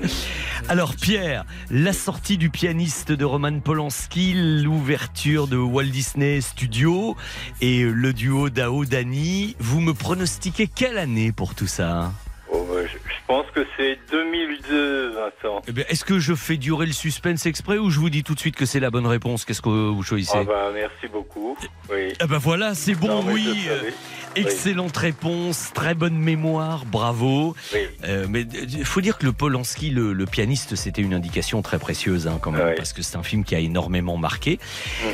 Alors 0.68 0.94
Pierre, 0.96 1.44
la 1.70 1.92
sortie 1.92 2.38
du 2.38 2.50
pianiste 2.50 3.12
de 3.12 3.24
Roman 3.24 3.60
Polanski, 3.60 4.34
l'ouverture 4.62 5.46
de 5.46 5.56
Walt 5.56 5.84
Disney 5.84 6.40
Studios 6.40 7.16
et 7.60 7.82
le 7.84 8.12
duo 8.12 8.50
Dao 8.50 8.84
Dany, 8.84 9.56
vous 9.60 9.80
me 9.80 9.94
pronostiquez 9.94 10.66
quelle 10.66 10.98
année 10.98 11.32
pour 11.32 11.54
tout 11.54 11.66
ça? 11.68 12.12
Oh, 12.52 12.66
je, 12.82 12.88
je 12.88 13.14
pense 13.26 13.46
que 13.54 13.64
c'est 13.76 13.98
2002, 14.10 15.10
Vincent. 15.10 15.62
Eh 15.68 15.72
bien, 15.72 15.84
Est-ce 15.88 16.04
que 16.04 16.18
je 16.18 16.34
fais 16.34 16.56
durer 16.56 16.86
le 16.86 16.92
suspense 16.92 17.46
exprès 17.46 17.78
ou 17.78 17.90
je 17.90 18.00
vous 18.00 18.10
dis 18.10 18.24
tout 18.24 18.34
de 18.34 18.40
suite 18.40 18.56
que 18.56 18.66
c'est 18.66 18.80
la 18.80 18.90
bonne 18.90 19.06
réponse? 19.06 19.44
Qu'est-ce 19.44 19.62
que 19.62 19.68
vous 19.68 20.02
choisissez? 20.02 20.38
Ah 20.38 20.44
bah, 20.44 20.70
merci 20.74 21.06
beaucoup. 21.12 21.56
Oui. 21.92 22.12
Ah 22.20 22.26
bah 22.26 22.38
voilà, 22.38 22.74
c'est 22.74 22.94
bon, 22.94 23.06
Non, 23.08 23.22
mais 23.22 23.32
oui. 23.34 23.64
savais. 23.66 23.94
Excellente 24.36 24.96
réponse, 24.96 25.70
très 25.74 25.94
bonne 25.94 26.16
mémoire, 26.16 26.84
bravo. 26.84 27.56
Oui. 27.74 27.80
Euh, 28.04 28.26
mais 28.28 28.42
il 28.42 28.84
faut 28.84 29.00
dire 29.00 29.18
que 29.18 29.26
le 29.26 29.32
Polanski, 29.32 29.90
le, 29.90 30.12
le 30.12 30.26
pianiste, 30.26 30.76
c'était 30.76 31.02
une 31.02 31.14
indication 31.14 31.62
très 31.62 31.78
précieuse 31.78 32.28
hein, 32.28 32.38
quand 32.40 32.52
même, 32.52 32.74
parce 32.76 32.92
que 32.92 33.02
c'est 33.02 33.16
un 33.16 33.22
film 33.22 33.44
qui 33.44 33.54
a 33.54 33.58
énormément 33.58 34.16
marqué. 34.16 34.58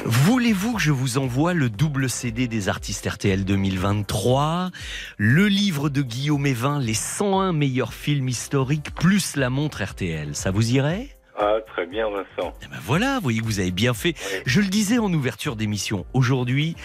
Voulez-vous 0.04 0.74
que 0.74 0.82
je 0.82 0.92
vous 0.92 1.18
envoie 1.18 1.54
le 1.54 1.70
double 1.70 2.10
CD 2.10 2.46
des 2.46 2.68
artistes 2.68 3.08
RTL 3.08 3.44
2023, 3.44 4.70
le 5.16 5.48
livre 5.48 5.88
de 5.88 6.02
Guillaume 6.02 6.46
Evin, 6.46 6.78
les 6.78 6.94
101 6.94 7.52
meilleurs 7.52 7.94
films 7.94 8.28
historiques, 8.28 8.94
plus 8.94 9.36
la 9.36 9.50
montre 9.50 9.82
RTL 9.82 10.34
Ça 10.34 10.50
vous 10.50 10.72
irait? 10.72 11.15
Ah, 11.39 11.57
Très 11.66 11.87
bien, 11.87 12.09
Vincent. 12.09 12.55
Ben 12.70 12.78
voilà, 12.82 13.16
vous 13.16 13.22
voyez 13.22 13.41
que 13.41 13.45
vous 13.45 13.61
avez 13.61 13.70
bien 13.70 13.93
fait. 13.95 14.14
Je 14.47 14.61
le 14.61 14.68
disais 14.68 14.99
en 14.99 15.12
ouverture 15.12 15.55
d'émission, 15.57 16.07
aujourd'hui, 16.14 16.76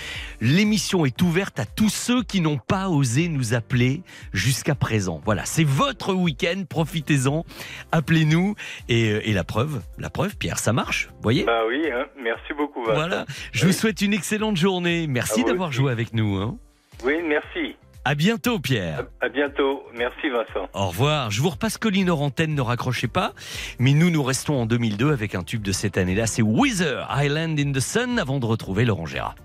l'émission 0.41 1.05
est 1.05 1.21
ouverte 1.21 1.59
à 1.59 1.65
tous 1.65 1.89
ceux 1.89 2.23
qui 2.23 2.41
n'ont 2.41 2.57
pas 2.57 2.89
osé 2.89 3.29
nous 3.29 3.53
appeler 3.53 4.01
jusqu'à 4.33 4.75
présent. 4.75 5.21
Voilà, 5.23 5.45
c'est 5.45 5.63
votre 5.63 6.13
week-end, 6.13 6.63
profitez-en, 6.67 7.45
appelez-nous. 7.91 8.55
Et, 8.89 9.11
euh, 9.11 9.21
et 9.23 9.33
la 9.33 9.43
preuve, 9.43 9.81
la 9.97 10.09
preuve, 10.09 10.35
Pierre, 10.37 10.59
ça 10.59 10.73
marche, 10.73 11.07
vous 11.15 11.21
voyez? 11.23 11.45
Bah 11.45 11.61
oui, 11.67 11.83
hein. 11.91 12.05
merci 12.21 12.53
beaucoup, 12.57 12.81
Vincent. 12.81 12.95
Voilà, 12.95 13.25
je 13.53 13.65
vous 13.65 13.71
souhaite 13.73 14.01
une 14.01 14.13
excellente 14.13 14.57
journée. 14.57 15.07
Merci 15.07 15.43
d'avoir 15.43 15.71
joué 15.71 15.91
avec 15.91 16.13
nous. 16.13 16.35
hein. 16.37 16.57
Oui, 17.05 17.15
merci. 17.23 17.75
À 18.03 18.15
bientôt, 18.15 18.57
Pierre. 18.59 19.05
À 19.21 19.29
bientôt. 19.29 19.83
Merci, 19.95 20.29
Vincent. 20.29 20.67
Au 20.73 20.87
revoir. 20.87 21.29
Je 21.29 21.41
vous 21.41 21.49
repasse 21.49 21.77
Colline 21.77 22.09
hors 22.09 22.21
antenne, 22.21 22.55
ne 22.55 22.61
raccrochez 22.61 23.07
pas. 23.07 23.33
Mais 23.77 23.93
nous, 23.93 24.09
nous 24.09 24.23
restons 24.23 24.59
en 24.59 24.65
2002 24.65 25.11
avec 25.11 25.35
un 25.35 25.43
tube 25.43 25.61
de 25.61 25.71
cette 25.71 25.97
année-là. 25.97 26.25
C'est 26.25 26.41
Weezer, 26.41 27.07
Island 27.15 27.59
in 27.59 27.71
the 27.71 27.79
Sun, 27.79 28.17
avant 28.17 28.39
de 28.39 28.45
retrouver 28.47 28.85
Laurent 28.85 29.05
Gérard. 29.05 29.35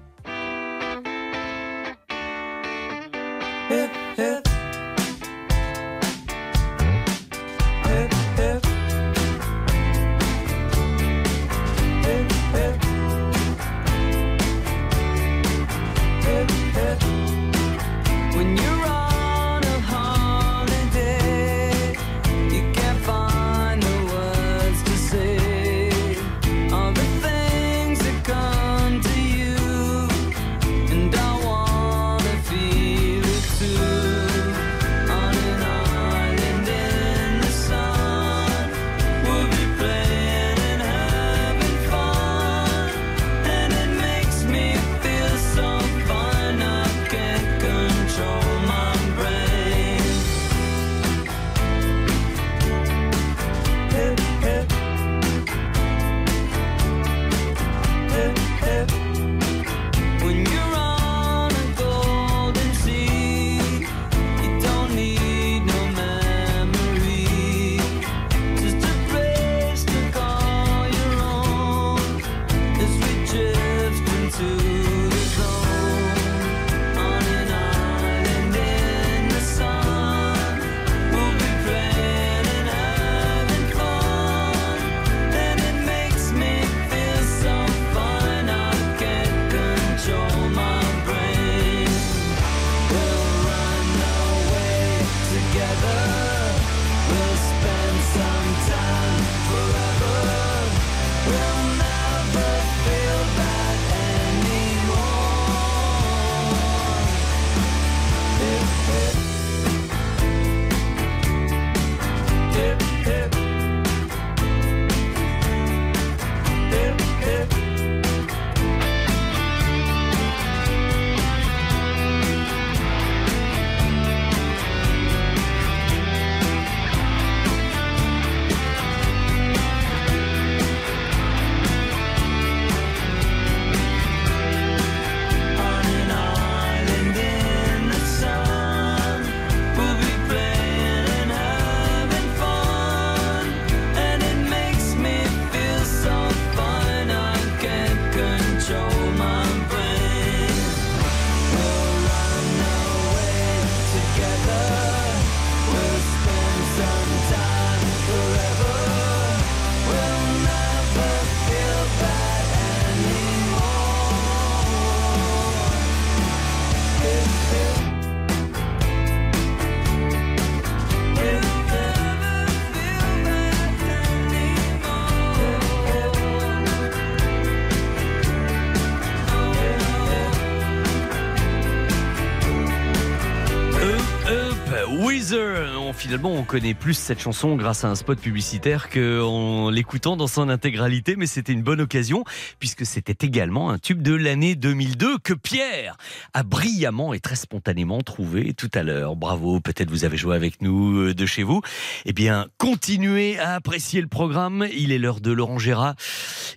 Finalement, 186.06 186.34
on 186.34 186.44
connaît 186.44 186.74
plus 186.74 186.94
cette 186.94 187.18
chanson 187.18 187.56
grâce 187.56 187.82
à 187.82 187.88
un 187.88 187.96
spot 187.96 188.20
publicitaire 188.20 188.90
qu'en 188.90 189.70
l'écoutant 189.70 190.16
dans 190.16 190.28
son 190.28 190.48
intégralité, 190.48 191.16
mais 191.16 191.26
c'était 191.26 191.52
une 191.52 191.64
bonne 191.64 191.80
occasion 191.80 192.22
puisque 192.60 192.86
c'était 192.86 193.26
également 193.26 193.70
un 193.70 193.78
tube 193.78 194.02
de 194.02 194.14
l'année 194.14 194.54
2002 194.54 195.18
que 195.18 195.34
Pierre 195.34 195.96
a 196.32 196.44
brillamment 196.44 197.12
et 197.12 197.18
très 197.18 197.34
spontanément 197.34 198.02
trouvé 198.02 198.54
tout 198.54 198.70
à 198.74 198.84
l'heure. 198.84 199.16
Bravo, 199.16 199.58
peut-être 199.58 199.90
vous 199.90 200.04
avez 200.04 200.16
joué 200.16 200.36
avec 200.36 200.62
nous 200.62 200.96
euh, 200.96 201.12
de 201.12 201.26
chez 201.26 201.42
vous. 201.42 201.60
Eh 202.04 202.12
bien, 202.12 202.46
continuez 202.56 203.36
à 203.40 203.54
apprécier 203.54 204.00
le 204.00 204.06
programme. 204.06 204.64
Il 204.72 204.92
est 204.92 204.98
l'heure 204.98 205.20
de 205.20 205.32
Laurent 205.32 205.58
Gérard. 205.58 205.96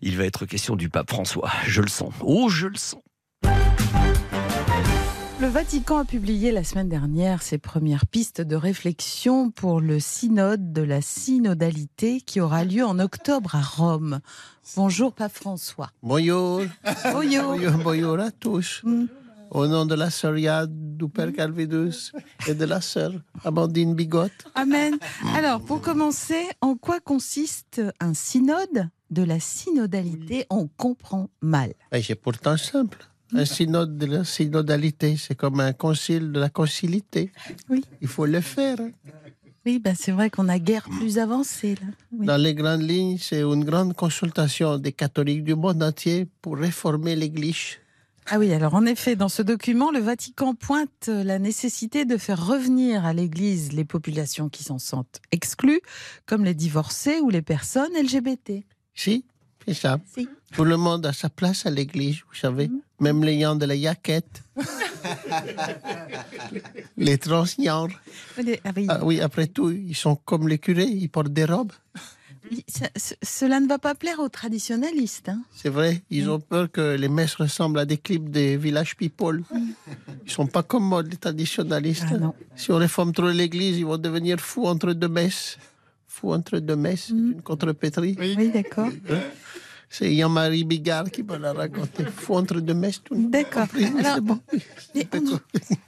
Il 0.04 0.16
va 0.16 0.26
être 0.26 0.46
question 0.46 0.76
du 0.76 0.90
pape 0.90 1.10
François. 1.10 1.50
Je 1.66 1.82
le 1.82 1.90
sens. 1.90 2.14
Oh, 2.22 2.50
je 2.50 2.68
le 2.68 2.78
sens. 2.78 3.02
Le 5.42 5.48
Vatican 5.48 6.00
a 6.00 6.06
publié 6.06 6.52
la 6.52 6.66
semaine 6.66 6.90
dernière 6.90 7.42
ses 7.42 7.58
premières 7.58 8.06
pistes 8.06 8.42
de 8.42 8.58
réflexion 8.58 9.52
pour 9.52 9.80
le 9.80 10.02
synode 10.02 10.74
de 10.74 10.82
la 10.82 11.02
synodalité 11.02 12.20
qui 12.20 12.42
aura 12.42 12.66
lieu 12.66 12.84
en 12.84 13.00
octobre 13.00 13.56
à 13.56 13.62
Rome. 13.62 14.20
Bonjour, 14.76 15.14
Pape 15.14 15.32
François. 15.32 15.92
Bonjour. 16.04 16.64
Bonjour. 17.14 17.56
Bonjour, 17.82 18.20
à 18.20 18.32
tous. 18.32 18.84
Au 19.50 19.66
nom 19.66 19.86
de 19.86 19.96
la 19.96 20.10
sœuriade 20.10 20.98
du 20.98 21.08
Père 21.08 21.32
Calvidus 21.32 22.12
et 22.46 22.54
de 22.54 22.66
la 22.66 22.82
sœur 22.82 23.14
Amandine 23.46 23.96
Bigotte. 23.96 24.46
Amen. 24.56 24.98
Alors, 25.36 25.62
pour 25.62 25.80
commencer, 25.80 26.50
en 26.60 26.76
quoi 26.76 27.00
consiste 27.00 27.82
un 28.02 28.14
synode 28.14 28.90
de 29.10 29.24
la 29.24 29.40
synodalité? 29.40 30.46
On 30.50 30.68
comprend 30.68 31.30
mal. 31.42 31.74
Et 31.94 32.04
c'est 32.04 32.16
pourtant 32.16 32.58
simple. 32.58 33.08
Un 33.34 33.46
synode 33.46 33.98
de 33.98 34.06
la 34.08 34.24
synodalité, 34.24 35.16
c'est 35.18 35.36
comme 35.36 35.60
un 35.60 35.74
concile 35.74 36.32
de 36.32 36.40
la 36.40 36.50
concilité. 36.50 37.32
Oui. 37.70 37.84
Il 38.02 38.08
faut 38.08 38.26
le 38.26 38.42
faire. 38.42 38.80
hein. 38.80 38.90
Oui, 39.66 39.78
ben 39.78 39.94
c'est 39.94 40.12
vrai 40.12 40.30
qu'on 40.30 40.48
a 40.50 40.58
guère 40.58 40.88
plus 41.00 41.20
avancé 41.20 41.76
là. 41.76 41.88
Oui. 42.12 42.26
Dans 42.26 42.38
les 42.38 42.56
grandes 42.56 42.82
lignes, 42.82 43.18
c'est 43.20 43.42
une 43.42 43.64
grande 43.66 43.94
consultation 43.94 44.78
des 44.78 44.94
catholiques 44.94 45.44
du 45.44 45.54
monde 45.54 45.84
entier 45.84 46.28
pour 46.42 46.58
réformer 46.58 47.16
l'Église. 47.16 47.78
Ah 48.32 48.40
oui, 48.40 48.54
alors 48.54 48.74
en 48.76 48.86
effet, 48.86 49.16
dans 49.16 49.28
ce 49.30 49.42
document, 49.42 49.92
le 49.92 50.00
Vatican 50.00 50.54
pointe 50.56 51.08
la 51.08 51.40
nécessité 51.40 52.06
de 52.06 52.16
faire 52.18 52.44
revenir 52.46 53.06
à 53.06 53.12
l'Église 53.14 53.74
les 53.74 53.86
populations 53.86 54.50
qui 54.50 54.64
s'en 54.64 54.78
sentent 54.80 55.20
exclues, 55.32 55.82
comme 56.26 56.46
les 56.46 56.54
divorcés 56.54 57.20
ou 57.22 57.30
les 57.30 57.42
personnes 57.42 57.92
LGBT. 57.94 58.64
Si, 58.94 59.26
c'est 59.68 59.74
ça. 59.74 60.00
Tout 60.54 60.64
le 60.66 60.78
monde 60.78 61.06
a 61.06 61.14
sa 61.14 61.30
place 61.30 61.66
à 61.66 61.70
l'église, 61.70 62.18
vous 62.28 62.36
savez. 62.36 62.70
Même 63.00 63.24
les 63.24 63.40
gens 63.40 63.56
de 63.56 63.66
la 63.66 63.76
yaquette. 63.76 64.44
les 66.98 67.18
transgenres. 67.18 67.90
Ah 68.38 68.72
oui. 68.76 68.86
Ah 68.90 69.00
oui, 69.04 69.22
après 69.22 69.48
tout, 69.48 69.72
ils 69.72 69.96
sont 69.96 70.16
comme 70.16 70.48
les 70.48 70.58
curés, 70.60 70.86
ils 70.86 71.10
portent 71.10 71.32
des 71.34 71.46
robes. 71.46 71.72
Ça- 72.68 72.90
cela 73.22 73.60
ne 73.60 73.68
va 73.68 73.78
pas 73.78 73.94
plaire 73.96 74.20
aux 74.20 74.30
traditionnalistes. 74.30 75.30
hein. 75.30 75.42
C'est 75.56 75.70
vrai, 75.70 76.02
ils 76.10 76.30
ont 76.30 76.40
peur 76.40 76.72
que 76.72 76.96
les 76.96 77.10
messes 77.10 77.36
ressemblent 77.36 77.78
à 77.80 77.86
des 77.86 77.98
clips 77.98 78.30
des 78.30 78.58
Village 78.58 78.96
People. 78.96 79.44
Ils 80.26 80.32
sont 80.32 80.48
pas 80.48 80.64
commodes, 80.64 81.10
les 81.12 81.18
traditionnalistes. 81.18 82.08
Si 82.56 82.72
on 82.72 82.78
réforme 82.78 83.14
trop 83.14 83.30
l'église, 83.30 83.78
ils 83.78 83.86
vont 83.86 83.98
devenir 83.98 84.40
fous 84.40 84.66
entre 84.66 84.94
deux 84.94 85.10
messes. 85.10 85.58
Fous 86.08 86.34
entre 86.34 86.58
deux 86.60 86.76
messes, 86.76 87.06
c'est 87.08 87.14
une 87.14 87.42
contrepétrie. 87.44 88.16
Oui, 88.20 88.50
d'accord. 88.52 88.90
C'est 89.90 90.16
Jean-Marie 90.16 90.64
Bigard 90.66 91.10
qui 91.10 91.24
me 91.24 91.36
l'a 91.38 91.54
entre 92.30 92.60
deux 92.60 92.74
messes, 92.76 93.02
tout 93.04 93.16
D'accord. 93.16 93.66
Alors, 93.98 94.18
mais 94.94 95.08
on- 95.16 95.40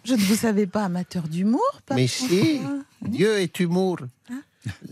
je 0.03 0.13
ne 0.13 0.19
vous 0.19 0.35
savais 0.35 0.65
pas 0.65 0.85
amateur 0.85 1.27
d'humour, 1.27 1.61
Mais 1.95 2.07
si. 2.07 2.59
Dieu 3.01 3.37
est 3.37 3.59
humour. 3.59 3.97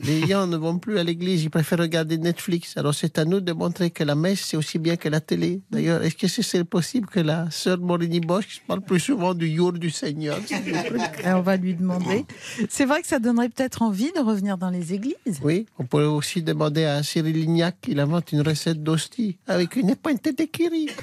Les 0.03 0.25
gens 0.27 0.47
ne 0.47 0.57
vont 0.57 0.79
plus 0.79 0.97
à 0.97 1.03
l'église, 1.03 1.43
ils 1.43 1.49
préfèrent 1.49 1.79
regarder 1.79 2.17
Netflix. 2.17 2.75
Alors 2.77 2.93
c'est 2.95 3.17
à 3.19 3.25
nous 3.25 3.39
de 3.39 3.53
montrer 3.53 3.91
que 3.91 4.03
la 4.03 4.15
messe, 4.15 4.41
c'est 4.41 4.57
aussi 4.57 4.79
bien 4.79 4.95
que 4.95 5.09
la 5.09 5.21
télé. 5.21 5.61
D'ailleurs, 5.69 6.01
est-ce 6.03 6.15
que 6.15 6.27
c'est- 6.27 6.63
possible 6.63 7.07
que 7.07 7.19
la 7.19 7.49
sœur 7.51 7.77
Morini 7.79 8.19
Bosch 8.19 8.61
parle 8.67 8.81
plus 8.81 8.99
souvent 8.99 9.33
du 9.33 9.55
jour 9.55 9.71
du 9.73 9.89
Seigneur 9.89 10.37
Et 10.51 11.27
on 11.33 11.41
va 11.41 11.55
lui 11.57 11.73
demander. 11.75 12.25
C'est 12.69 12.85
vrai 12.85 13.01
que 13.01 13.07
ça 13.07 13.19
donnerait 13.19 13.49
peut-être 13.49 13.81
envie 13.81 14.11
de 14.11 14.19
revenir 14.19 14.57
dans 14.57 14.69
les 14.69 14.93
églises. 14.93 15.15
Oui, 15.43 15.65
on 15.77 15.85
pourrait 15.85 16.05
aussi 16.05 16.41
demander 16.43 16.83
à 16.85 17.01
Cyril 17.03 17.35
Lignac 17.35 17.77
qu'il 17.81 17.99
invente 17.99 18.31
une 18.31 18.41
recette 18.41 18.83
d'hostie 18.83 19.37
avec 19.47 19.75
une 19.77 19.95
pointe 19.95 20.23
de 20.23 20.43
kiri. 20.43 20.87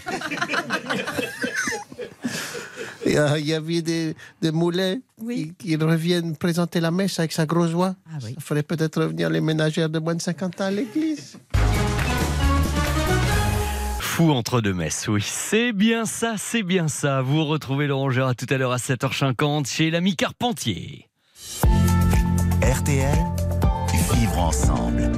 Il 3.38 3.46
y 3.46 3.54
avait 3.54 3.82
des, 3.82 4.14
des 4.42 4.50
moulins 4.50 4.96
qui, 5.28 5.54
qui 5.54 5.76
reviennent 5.76 6.36
présenter 6.36 6.80
la 6.80 6.90
messe 6.90 7.18
avec 7.18 7.32
sa 7.32 7.46
grosse 7.46 7.70
voix. 7.70 7.94
Ça 8.20 8.28
ferait 8.40 8.62
peut-être 8.62 9.02
revenir 9.02 9.30
les 9.30 9.40
ménagères 9.40 9.88
de 9.88 9.98
moins 9.98 10.14
de 10.14 10.22
50 10.22 10.60
ans 10.60 10.64
à 10.64 10.70
l'église. 10.70 11.38
Fou 14.00 14.30
entre 14.32 14.60
deux 14.60 14.72
messes, 14.72 15.08
oui. 15.08 15.22
C'est 15.22 15.72
bien 15.72 16.04
ça, 16.06 16.34
c'est 16.38 16.62
bien 16.62 16.88
ça. 16.88 17.22
Vous 17.22 17.44
retrouvez 17.44 17.86
Laurent 17.86 18.10
Gérard 18.10 18.34
tout 18.34 18.46
à 18.48 18.56
l'heure 18.56 18.72
à 18.72 18.78
7h50 18.78 19.68
chez 19.68 19.90
l'ami 19.90 20.16
Carpentier. 20.16 21.08
RTL, 22.62 23.18
vivre 24.14 24.38
ensemble. 24.38 25.12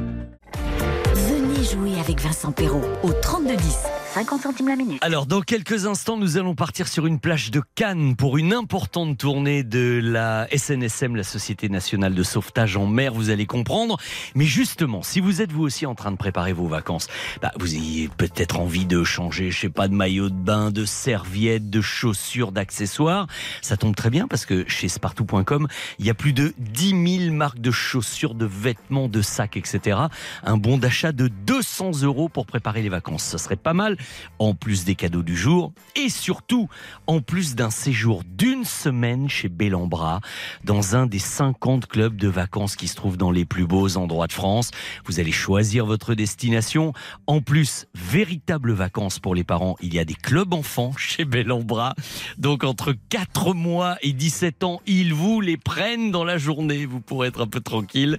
Venez 1.14 1.64
jouer 1.64 1.97
avec 2.08 2.22
Vincent 2.22 2.52
Perrault 2.52 2.80
au 3.02 3.12
3210. 3.12 3.98
50 4.14 4.40
centimes 4.40 4.68
la 4.68 4.76
minute. 4.76 4.98
Alors, 5.04 5.26
dans 5.26 5.42
quelques 5.42 5.84
instants, 5.84 6.16
nous 6.16 6.38
allons 6.38 6.54
partir 6.54 6.88
sur 6.88 7.06
une 7.06 7.20
plage 7.20 7.50
de 7.50 7.62
Cannes 7.74 8.16
pour 8.16 8.38
une 8.38 8.54
importante 8.54 9.18
tournée 9.18 9.62
de 9.62 10.00
la 10.02 10.48
SNSM, 10.50 11.14
la 11.14 11.24
Société 11.24 11.68
Nationale 11.68 12.14
de 12.14 12.22
Sauvetage 12.22 12.78
en 12.78 12.86
Mer, 12.86 13.12
vous 13.12 13.28
allez 13.28 13.44
comprendre. 13.44 13.98
Mais 14.34 14.46
justement, 14.46 15.02
si 15.02 15.20
vous 15.20 15.42
êtes 15.42 15.52
vous 15.52 15.62
aussi 15.62 15.84
en 15.84 15.94
train 15.94 16.10
de 16.10 16.16
préparer 16.16 16.54
vos 16.54 16.66
vacances, 16.66 17.06
bah, 17.42 17.52
vous 17.60 17.74
ayez 17.74 18.08
peut-être 18.08 18.58
envie 18.58 18.86
de 18.86 19.04
changer, 19.04 19.50
je 19.50 19.60
sais 19.60 19.68
pas, 19.68 19.88
de 19.88 19.94
maillot 19.94 20.30
de 20.30 20.34
bain, 20.34 20.70
de 20.70 20.86
serviettes, 20.86 21.68
de 21.68 21.82
chaussures, 21.82 22.50
d'accessoires. 22.50 23.26
Ça 23.60 23.76
tombe 23.76 23.94
très 23.94 24.10
bien 24.10 24.26
parce 24.26 24.46
que 24.46 24.66
chez 24.68 24.88
spartou.com, 24.88 25.68
il 25.98 26.06
y 26.06 26.10
a 26.10 26.14
plus 26.14 26.32
de 26.32 26.54
10 26.58 27.18
000 27.26 27.34
marques 27.34 27.60
de 27.60 27.70
chaussures, 27.70 28.34
de 28.34 28.46
vêtements, 28.46 29.08
de 29.08 29.20
sacs, 29.20 29.58
etc. 29.58 29.98
Un 30.44 30.56
bon 30.56 30.78
d'achat 30.78 31.12
de 31.12 31.28
200 31.28 31.97
euros 32.04 32.28
pour 32.28 32.46
préparer 32.46 32.82
les 32.82 32.88
vacances. 32.88 33.24
Ce 33.24 33.38
serait 33.38 33.56
pas 33.56 33.74
mal, 33.74 33.96
en 34.38 34.54
plus 34.54 34.84
des 34.84 34.94
cadeaux 34.94 35.22
du 35.22 35.36
jour 35.36 35.72
et 35.96 36.08
surtout 36.08 36.68
en 37.06 37.20
plus 37.20 37.54
d'un 37.54 37.70
séjour 37.70 38.22
d'une 38.24 38.64
semaine 38.64 39.28
chez 39.28 39.48
Bellambra 39.48 40.20
dans 40.64 40.96
un 40.96 41.06
des 41.06 41.18
50 41.18 41.86
clubs 41.86 42.16
de 42.16 42.28
vacances 42.28 42.76
qui 42.76 42.88
se 42.88 42.94
trouvent 42.94 43.16
dans 43.16 43.30
les 43.30 43.44
plus 43.44 43.66
beaux 43.66 43.96
endroits 43.96 44.26
de 44.26 44.32
France. 44.32 44.70
Vous 45.06 45.20
allez 45.20 45.32
choisir 45.32 45.86
votre 45.86 46.14
destination. 46.14 46.92
En 47.26 47.40
plus, 47.40 47.86
véritables 47.94 48.72
vacances 48.72 49.18
pour 49.18 49.34
les 49.34 49.44
parents. 49.44 49.76
Il 49.80 49.94
y 49.94 49.98
a 49.98 50.04
des 50.04 50.14
clubs 50.14 50.52
enfants 50.54 50.92
chez 50.96 51.24
Bellambra. 51.24 51.94
Donc 52.38 52.64
entre 52.64 52.94
4 53.08 53.54
mois 53.54 53.96
et 54.02 54.12
17 54.12 54.64
ans, 54.64 54.80
ils 54.86 55.14
vous 55.14 55.40
les 55.40 55.56
prennent 55.56 56.10
dans 56.10 56.24
la 56.24 56.38
journée. 56.38 56.86
Vous 56.86 57.00
pourrez 57.00 57.28
être 57.28 57.42
un 57.42 57.46
peu 57.46 57.60
tranquille. 57.60 58.18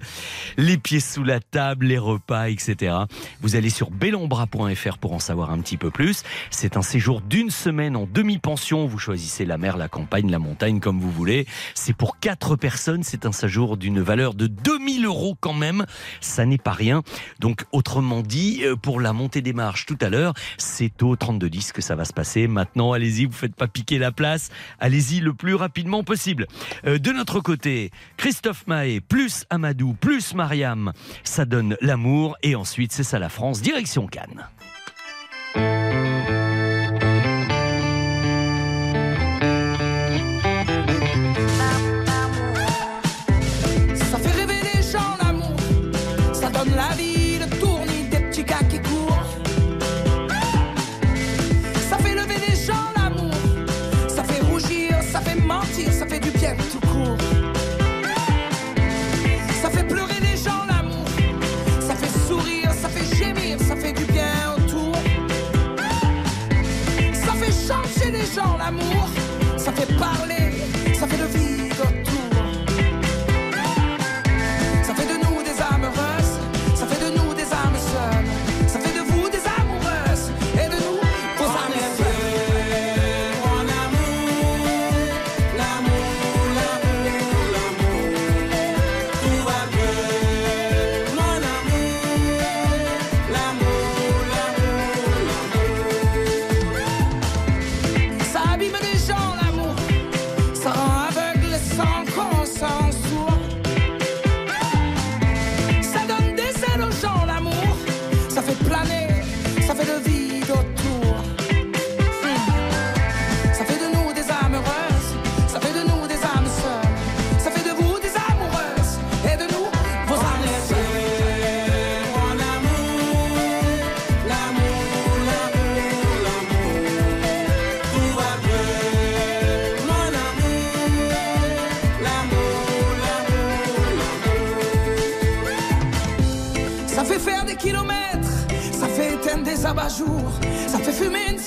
Les 0.56 0.78
pieds 0.78 1.00
sous 1.00 1.24
la 1.24 1.40
table, 1.40 1.86
les 1.86 1.98
repas, 1.98 2.48
etc. 2.48 2.94
Vous 3.40 3.56
allez 3.56 3.69
sur 3.70 3.90
bellambra.fr 3.90 4.98
pour 4.98 5.12
en 5.12 5.18
savoir 5.18 5.50
un 5.50 5.60
petit 5.60 5.76
peu 5.76 5.90
plus. 5.90 6.22
C'est 6.50 6.76
un 6.76 6.82
séjour 6.82 7.20
d'une 7.20 7.50
semaine 7.50 7.96
en 7.96 8.06
demi-pension. 8.06 8.86
Vous 8.86 8.98
choisissez 8.98 9.44
la 9.44 9.58
mer, 9.58 9.76
la 9.76 9.88
campagne, 9.88 10.30
la 10.30 10.38
montagne, 10.38 10.80
comme 10.80 11.00
vous 11.00 11.10
voulez. 11.10 11.46
C'est 11.74 11.92
pour 11.92 12.18
quatre 12.18 12.56
personnes. 12.56 13.02
C'est 13.02 13.26
un 13.26 13.32
séjour 13.32 13.76
d'une 13.76 14.00
valeur 14.00 14.34
de 14.34 14.46
2000 14.46 15.06
euros 15.06 15.36
quand 15.40 15.54
même. 15.54 15.86
Ça 16.20 16.46
n'est 16.46 16.58
pas 16.58 16.72
rien. 16.72 17.02
Donc, 17.38 17.64
autrement 17.72 18.22
dit, 18.22 18.60
euh, 18.64 18.76
pour 18.76 19.00
la 19.00 19.12
montée 19.12 19.42
des 19.42 19.52
marches 19.52 19.86
tout 19.86 19.98
à 20.00 20.08
l'heure, 20.08 20.34
c'est 20.58 21.02
au 21.02 21.16
3210 21.16 21.72
que 21.72 21.82
ça 21.82 21.94
va 21.94 22.04
se 22.04 22.12
passer. 22.12 22.46
Maintenant, 22.46 22.92
allez-y, 22.92 23.24
vous 23.26 23.32
faites 23.32 23.54
pas 23.54 23.68
piquer 23.68 23.98
la 23.98 24.12
place. 24.12 24.50
Allez-y 24.78 25.20
le 25.20 25.34
plus 25.34 25.54
rapidement 25.54 26.04
possible. 26.04 26.46
Euh, 26.86 26.98
de 26.98 27.12
notre 27.12 27.40
côté, 27.40 27.90
Christophe 28.16 28.66
Mahé 28.66 29.00
plus 29.00 29.44
Amadou 29.50 29.94
plus 29.94 30.34
Mariam, 30.34 30.92
ça 31.24 31.44
donne 31.44 31.76
l'amour. 31.80 32.36
Et 32.42 32.54
ensuite, 32.54 32.92
c'est 32.92 33.02
ça 33.02 33.18
la 33.18 33.28
France, 33.28 33.49
direction 33.58 34.06
Cannes. 34.06 34.44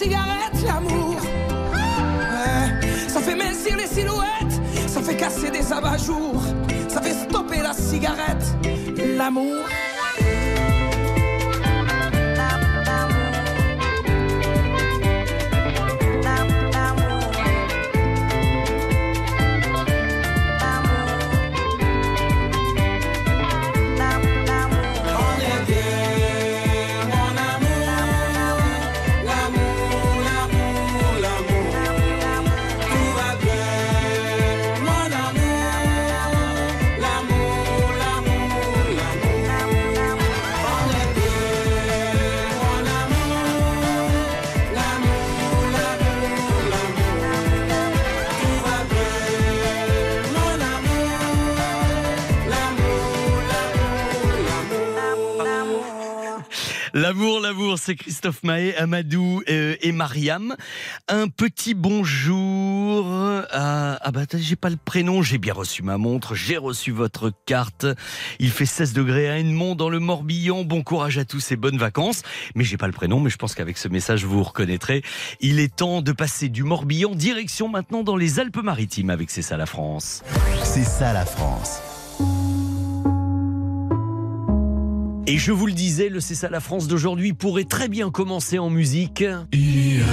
Cigarette, 0.04 0.62
l'amour. 0.66 1.16
Ça 3.08 3.22
fait 3.22 3.36
mincir 3.36 3.78
les 3.78 3.88
silhouettes, 3.88 4.60
ça 4.88 5.02
fait 5.02 5.16
casser 5.16 5.50
des 5.50 5.72
abat-jours, 5.72 6.44
ça 6.90 7.02
fait 7.02 7.14
stopper 7.14 7.62
la 7.62 7.74
cigarette, 7.74 8.46
l'amour. 9.18 9.63
L'amour, 56.96 57.40
l'amour, 57.40 57.80
c'est 57.80 57.96
Christophe 57.96 58.44
Mahé, 58.44 58.76
Amadou 58.76 59.42
euh, 59.50 59.76
et 59.82 59.92
Mariam. 59.92 60.56
Un 61.08 61.28
petit 61.28 61.74
bonjour 61.74 63.12
à... 63.50 63.98
Ah 64.00 64.12
bah 64.12 64.22
j'ai 64.32 64.56
pas 64.56 64.70
le 64.70 64.78
prénom, 64.78 65.24
j'ai 65.24 65.40
bien 65.40 65.54
reçu 65.54 65.82
ma 65.82 65.98
montre, 65.98 66.36
j'ai 66.36 66.56
reçu 66.56 66.92
votre 66.92 67.32
carte. 67.48 67.88
Il 68.38 68.52
fait 68.52 68.68
16 68.68 68.94
degrés 68.94 69.28
à 69.28 69.40
Edmond 69.40 69.74
dans 69.74 69.90
le 69.90 70.00
Morbihan. 70.00 70.64
Bon 70.66 70.84
courage 70.84 71.18
à 71.18 71.26
tous 71.26 71.52
et 71.52 71.56
bonnes 71.56 71.80
vacances. 71.80 72.22
Mais 72.54 72.64
j'ai 72.64 72.78
pas 72.78 72.88
le 72.88 72.94
prénom, 72.94 73.20
mais 73.20 73.32
je 73.32 73.38
pense 73.38 73.56
qu'avec 73.56 73.80
ce 73.80 73.88
message 73.88 74.24
vous 74.24 74.38
vous 74.38 74.44
reconnaîtrez. 74.44 75.02
Il 75.40 75.60
est 75.60 75.76
temps 75.76 76.04
de 76.04 76.12
passer 76.12 76.48
du 76.50 76.64
Morbihan 76.64 77.16
direction 77.16 77.70
maintenant 77.70 78.04
dans 78.04 78.18
les 78.18 78.40
Alpes-Maritimes 78.40 79.10
avec 79.10 79.32
C'est 79.32 79.42
ça 79.42 79.58
la 79.58 79.66
France. 79.66 80.22
C'est 80.64 80.84
ça 80.84 81.12
la 81.12 81.26
France. 81.26 81.93
Et 85.26 85.38
je 85.38 85.54
vous 85.54 85.68
le 85.68 85.74
disais, 85.74 86.10
le 86.10 86.20
C'est 86.20 86.50
la 86.50 86.60
France 86.60 86.88
d'aujourd'hui 86.88 87.34
pourrait 87.34 87.64
très 87.64 87.88
bien 87.88 88.12
commencer 88.12 88.60
en 88.60 88.70
musique. 88.70 89.24
Il 89.54 89.98
y 89.98 90.02
a 90.02 90.06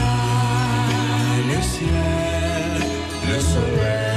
le 1.48 1.62
ciel, 1.62 2.88
le 3.28 3.40
soleil 3.40 4.09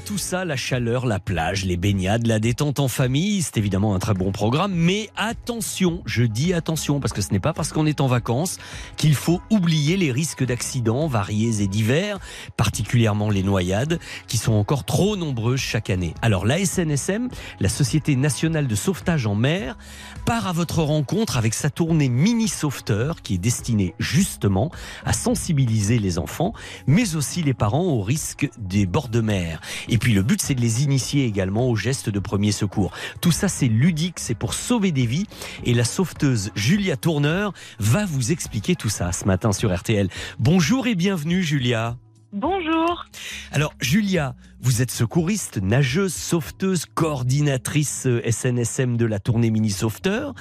tout 0.00 0.18
ça, 0.18 0.44
la 0.44 0.56
chaleur, 0.56 1.06
la 1.06 1.20
plage, 1.20 1.64
les 1.64 1.76
baignades, 1.76 2.26
la 2.26 2.38
détente 2.38 2.80
en 2.80 2.88
famille. 2.88 3.42
C'est 3.42 3.56
évidemment 3.56 3.94
un 3.94 3.98
très 3.98 4.14
bon 4.14 4.32
programme, 4.32 4.72
mais 4.74 5.10
attention, 5.16 6.02
je 6.06 6.24
dis 6.24 6.52
attention, 6.52 7.00
parce 7.00 7.12
que 7.12 7.20
ce 7.20 7.32
n'est 7.32 7.40
pas 7.40 7.52
parce 7.52 7.72
qu'on 7.72 7.86
est 7.86 8.00
en 8.00 8.06
vacances 8.06 8.58
qu'il 8.96 9.14
faut 9.14 9.40
oublier 9.50 9.96
les 9.96 10.10
risques 10.10 10.44
d'accidents 10.44 11.06
variés 11.06 11.62
et 11.62 11.66
divers, 11.66 12.18
particulièrement 12.56 13.30
les 13.30 13.42
noyades, 13.42 14.00
qui 14.26 14.38
sont 14.38 14.54
encore 14.54 14.84
trop 14.84 15.16
nombreuses 15.16 15.60
chaque 15.60 15.90
année. 15.90 16.14
Alors 16.22 16.46
la 16.46 16.64
SNSM, 16.64 17.28
la 17.60 17.68
Société 17.68 18.16
nationale 18.16 18.66
de 18.66 18.74
sauvetage 18.74 19.26
en 19.26 19.34
mer, 19.34 19.76
part 20.24 20.46
à 20.46 20.52
votre 20.52 20.82
rencontre 20.82 21.36
avec 21.36 21.54
sa 21.54 21.70
tournée 21.70 22.08
Mini 22.08 22.48
Sauveteur, 22.48 23.22
qui 23.22 23.34
est 23.34 23.38
destinée 23.38 23.94
justement 23.98 24.70
à 25.04 25.12
sensibiliser 25.12 25.98
les 25.98 26.18
enfants, 26.18 26.52
mais 26.86 27.16
aussi 27.16 27.42
les 27.42 27.54
parents 27.54 27.84
au 27.84 28.02
risque 28.02 28.48
des 28.58 28.86
bords 28.86 29.08
de 29.08 29.20
mer. 29.20 29.60
Et 29.88 29.98
puis 29.98 30.12
le 30.12 30.22
but, 30.22 30.40
c'est 30.40 30.54
de 30.54 30.60
les 30.60 30.82
initier 30.82 31.24
également 31.24 31.68
aux 31.68 31.76
gestes 31.76 32.10
de 32.10 32.18
premier 32.18 32.52
secours. 32.52 32.92
Tout 33.20 33.32
ça, 33.32 33.48
c'est 33.48 33.68
ludique, 33.68 34.18
c'est 34.18 34.34
pour 34.34 34.54
sauver 34.54 34.92
des 34.92 35.06
vies. 35.06 35.26
Et 35.64 35.74
la 35.74 35.84
sauveteuse 35.84 36.50
Julia 36.54 36.96
Tourneur 36.96 37.52
va 37.78 38.04
vous 38.04 38.32
expliquer 38.32 38.76
tout 38.76 38.88
ça 38.88 39.12
ce 39.12 39.24
matin 39.24 39.52
sur 39.52 39.74
RTL. 39.74 40.08
Bonjour 40.38 40.86
et 40.86 40.94
bienvenue, 40.94 41.42
Julia. 41.42 41.96
Bonjour. 42.32 43.06
Alors, 43.52 43.72
Julia, 43.80 44.34
vous 44.60 44.82
êtes 44.82 44.90
secouriste, 44.90 45.62
nageuse, 45.62 46.12
sauveteuse, 46.12 46.84
coordinatrice 46.84 48.06
euh, 48.06 48.28
SNSM 48.28 48.96
de 48.96 49.04
la 49.06 49.20
tournée 49.20 49.50
Mini 49.50 49.70
Sauveteur. 49.70 50.34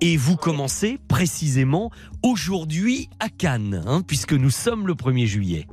Et 0.00 0.16
vous 0.16 0.36
commencez 0.36 0.98
précisément 1.06 1.90
aujourd'hui 2.22 3.10
à 3.20 3.28
Cannes, 3.28 3.82
hein, 3.86 4.00
puisque 4.00 4.32
nous 4.32 4.48
sommes 4.48 4.86
le 4.86 4.94
1er 4.94 5.26
juillet. 5.26 5.66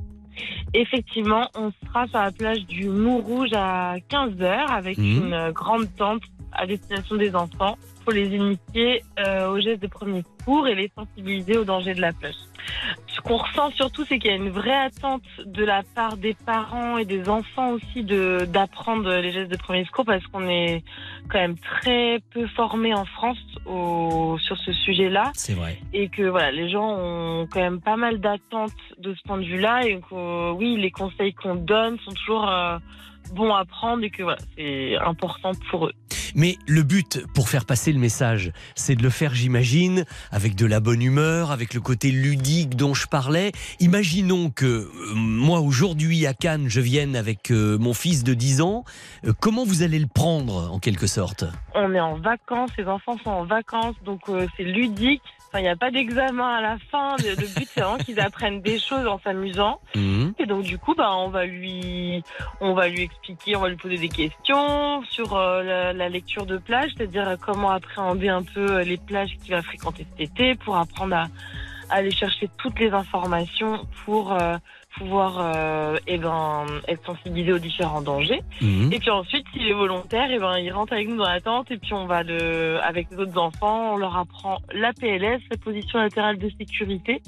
Effectivement, 0.74 1.48
on 1.54 1.70
sera 1.84 2.06
sur 2.08 2.18
la 2.18 2.30
plage 2.32 2.64
du 2.66 2.88
Mont-Rouge 2.88 3.50
à 3.54 3.96
15h 4.10 4.66
avec 4.70 4.98
Mhm. 4.98 5.26
une 5.26 5.32
euh, 5.34 5.52
grande 5.52 5.86
tente 5.96 6.22
à 6.52 6.66
destination 6.66 7.16
des 7.16 7.34
enfants 7.34 7.76
pour 8.04 8.12
les 8.12 8.26
initier 8.34 9.02
euh, 9.18 9.50
aux 9.50 9.60
gestes 9.60 9.82
de 9.82 9.86
premier 9.86 10.22
secours 10.40 10.66
et 10.68 10.74
les 10.74 10.90
sensibiliser 10.96 11.56
aux 11.56 11.64
dangers 11.64 11.94
de 11.94 12.00
la 12.00 12.12
plage. 12.12 12.34
Ce 13.06 13.20
qu'on 13.20 13.36
ressent 13.36 13.70
surtout, 13.72 14.04
c'est 14.08 14.18
qu'il 14.18 14.30
y 14.30 14.34
a 14.34 14.36
une 14.36 14.50
vraie 14.50 14.76
attente 14.76 15.22
de 15.44 15.64
la 15.64 15.82
part 15.94 16.16
des 16.16 16.34
parents 16.34 16.96
et 16.98 17.04
des 17.04 17.28
enfants 17.28 17.70
aussi 17.70 18.02
de 18.04 18.46
d'apprendre 18.48 19.12
les 19.16 19.32
gestes 19.32 19.50
de 19.50 19.56
premier 19.56 19.84
secours 19.84 20.04
parce 20.04 20.26
qu'on 20.28 20.48
est 20.48 20.82
quand 21.28 21.38
même 21.38 21.58
très 21.58 22.20
peu 22.30 22.46
formés 22.48 22.94
en 22.94 23.04
France 23.04 23.38
au, 23.66 24.36
sur 24.40 24.56
ce 24.58 24.72
sujet-là 24.72 25.30
C'est 25.34 25.54
vrai. 25.54 25.78
et 25.92 26.08
que 26.08 26.22
voilà, 26.22 26.50
les 26.50 26.68
gens 26.70 26.88
ont 26.98 27.46
quand 27.50 27.60
même 27.60 27.80
pas 27.80 27.96
mal 27.96 28.18
d'attentes 28.20 28.72
de 28.98 29.14
ce 29.14 29.22
point 29.22 29.38
de 29.38 29.44
vue-là 29.44 29.84
et 29.86 30.00
que 30.00 30.52
oui, 30.52 30.76
les 30.80 30.90
conseils 30.90 31.34
qu'on 31.34 31.54
donne 31.54 31.98
sont 32.00 32.12
toujours 32.12 32.48
euh, 32.48 32.78
bons 33.32 33.52
à 33.54 33.64
prendre 33.64 34.04
et 34.04 34.10
que 34.10 34.22
voilà, 34.22 34.38
c'est 34.56 34.96
important 34.96 35.52
pour 35.70 35.86
eux. 35.86 35.92
Mais 36.34 36.56
le 36.66 36.82
but 36.82 37.24
pour 37.34 37.48
faire 37.48 37.64
passer 37.64 37.92
le 37.92 37.98
message, 37.98 38.52
c'est 38.74 38.94
de 38.94 39.02
le 39.02 39.10
faire, 39.10 39.34
j'imagine, 39.34 40.04
avec 40.30 40.54
de 40.54 40.66
la 40.66 40.80
bonne 40.80 41.02
humeur, 41.02 41.50
avec 41.50 41.74
le 41.74 41.80
côté 41.80 42.10
ludique 42.10 42.76
dont 42.76 42.94
je 42.94 43.06
parlais. 43.06 43.52
Imaginons 43.80 44.50
que 44.50 44.66
euh, 44.66 44.88
moi, 45.14 45.60
aujourd'hui, 45.60 46.26
à 46.26 46.34
Cannes, 46.34 46.68
je 46.68 46.80
vienne 46.80 47.16
avec 47.16 47.50
euh, 47.50 47.78
mon 47.78 47.92
fils 47.94 48.24
de 48.24 48.34
10 48.34 48.62
ans. 48.62 48.84
Euh, 49.26 49.32
comment 49.38 49.64
vous 49.64 49.82
allez 49.82 49.98
le 49.98 50.06
prendre, 50.06 50.72
en 50.72 50.78
quelque 50.78 51.06
sorte? 51.06 51.44
On 51.74 51.92
est 51.92 52.00
en 52.00 52.16
vacances, 52.16 52.70
les 52.78 52.86
enfants 52.86 53.18
sont 53.22 53.30
en 53.30 53.44
vacances, 53.44 53.96
donc 54.04 54.22
c'est 54.56 54.64
ludique. 54.64 55.22
Enfin, 55.52 55.60
il 55.60 55.64
n'y 55.64 55.68
a 55.68 55.76
pas 55.76 55.90
d'examen 55.90 56.48
à 56.48 56.62
la 56.62 56.78
fin. 56.90 57.14
Le, 57.18 57.32
le 57.32 57.46
but, 57.46 57.68
c'est 57.74 57.82
vraiment 57.82 57.98
qu'ils 57.98 58.20
apprennent 58.20 58.62
des 58.62 58.78
choses 58.78 59.06
en 59.06 59.20
s'amusant. 59.20 59.80
Mhm. 59.94 60.32
Et 60.38 60.46
donc, 60.46 60.62
du 60.62 60.78
coup, 60.78 60.94
bah, 60.94 61.14
on 61.14 61.28
va 61.28 61.44
lui, 61.44 62.22
on 62.62 62.72
va 62.72 62.88
lui 62.88 63.02
expliquer, 63.02 63.54
on 63.56 63.60
va 63.60 63.68
lui 63.68 63.76
poser 63.76 63.98
des 63.98 64.08
questions 64.08 65.02
sur 65.10 65.36
euh, 65.36 65.62
la, 65.62 65.92
la 65.92 66.08
lecture 66.08 66.46
de 66.46 66.56
plage, 66.56 66.92
c'est-à-dire 66.96 67.36
comment 67.38 67.70
appréhender 67.70 68.30
un 68.30 68.42
peu 68.42 68.76
euh, 68.76 68.82
les 68.82 68.96
plages 68.96 69.36
qu'il 69.42 69.50
va 69.50 69.60
fréquenter 69.60 70.06
cet 70.16 70.30
été 70.30 70.54
pour 70.54 70.78
apprendre 70.78 71.16
à, 71.16 71.26
à 71.90 71.96
aller 71.96 72.12
chercher 72.12 72.48
toutes 72.56 72.80
les 72.80 72.92
informations 72.92 73.86
pour 74.06 74.32
euh, 74.32 74.56
pouvoir 74.98 75.38
euh, 75.40 75.96
eh 76.06 76.18
ben, 76.18 76.66
être 76.88 77.04
sensibilisé 77.04 77.52
aux 77.52 77.58
différents 77.58 78.02
dangers. 78.02 78.42
Mhm. 78.60 78.92
Et 78.92 78.98
puis 78.98 79.10
ensuite, 79.10 79.44
s'il 79.52 79.66
est 79.66 79.72
volontaire, 79.72 80.28
eh 80.30 80.38
ben, 80.38 80.58
il 80.58 80.72
rentre 80.72 80.92
avec 80.92 81.08
nous 81.08 81.16
dans 81.16 81.28
la 81.28 81.40
tente 81.40 81.70
et 81.70 81.78
puis 81.78 81.92
on 81.94 82.06
va 82.06 82.22
le, 82.22 82.78
avec 82.82 83.08
les 83.10 83.18
autres 83.18 83.38
enfants, 83.38 83.94
on 83.94 83.96
leur 83.96 84.16
apprend 84.16 84.58
la 84.72 84.92
PLS, 84.92 85.40
la 85.50 85.56
position 85.56 85.98
latérale 85.98 86.38
de 86.38 86.50
sécurité, 86.58 87.22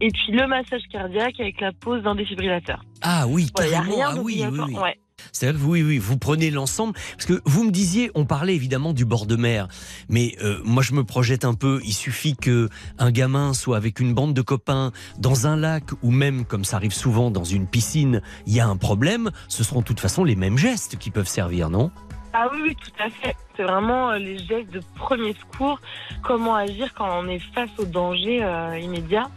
et 0.00 0.08
puis 0.08 0.32
le 0.32 0.46
massage 0.46 0.82
cardiaque 0.90 1.38
avec 1.40 1.60
la 1.60 1.72
pose 1.72 2.02
d'un 2.02 2.14
défibrillateur. 2.14 2.82
Ah 3.02 3.26
oui, 3.28 3.48
il 3.58 3.64
y 3.64 3.68
a 3.68 3.70
carrément. 3.70 3.94
rien 3.94 4.06
ah 4.08 4.14
oui, 4.16 4.22
oui, 4.24 4.44
d'obligatoire. 4.44 4.68
oui. 4.68 4.82
Ouais. 4.82 4.98
C'est-à-dire 5.32 5.60
que 5.60 5.66
oui, 5.66 5.82
oui, 5.82 5.98
vous 5.98 6.18
prenez 6.18 6.50
l'ensemble. 6.50 6.94
Parce 7.16 7.26
que 7.26 7.40
vous 7.44 7.64
me 7.64 7.70
disiez, 7.70 8.10
on 8.14 8.24
parlait 8.24 8.54
évidemment 8.54 8.92
du 8.92 9.04
bord 9.04 9.26
de 9.26 9.36
mer. 9.36 9.68
Mais 10.08 10.36
euh, 10.42 10.60
moi, 10.64 10.82
je 10.82 10.92
me 10.92 11.04
projette 11.04 11.44
un 11.44 11.54
peu. 11.54 11.80
Il 11.84 11.94
suffit 11.94 12.36
que 12.36 12.68
un 12.98 13.10
gamin 13.10 13.54
soit 13.54 13.76
avec 13.76 14.00
une 14.00 14.14
bande 14.14 14.34
de 14.34 14.42
copains 14.42 14.92
dans 15.18 15.46
un 15.46 15.56
lac 15.56 15.84
ou 16.02 16.10
même, 16.10 16.44
comme 16.44 16.64
ça 16.64 16.76
arrive 16.76 16.92
souvent, 16.92 17.30
dans 17.30 17.44
une 17.44 17.66
piscine, 17.66 18.22
il 18.46 18.54
y 18.54 18.60
a 18.60 18.66
un 18.66 18.76
problème. 18.76 19.30
Ce 19.48 19.64
seront 19.64 19.80
de 19.80 19.84
toute 19.84 20.00
façon 20.00 20.24
les 20.24 20.36
mêmes 20.36 20.58
gestes 20.58 20.96
qui 20.98 21.10
peuvent 21.10 21.28
servir, 21.28 21.70
non? 21.70 21.90
Ah 22.32 22.48
oui, 22.52 22.60
oui, 22.62 22.76
tout 22.76 23.02
à 23.02 23.10
fait. 23.10 23.36
C'est 23.56 23.64
vraiment 23.64 24.10
euh, 24.10 24.18
les 24.18 24.38
gestes 24.38 24.70
de 24.70 24.80
premier 24.94 25.34
secours, 25.34 25.80
comment 26.22 26.54
agir 26.54 26.94
quand 26.94 27.08
on 27.10 27.28
est 27.28 27.40
face 27.54 27.70
au 27.78 27.84
danger 27.84 28.42
euh, 28.42 28.78
immédiat. 28.78 29.28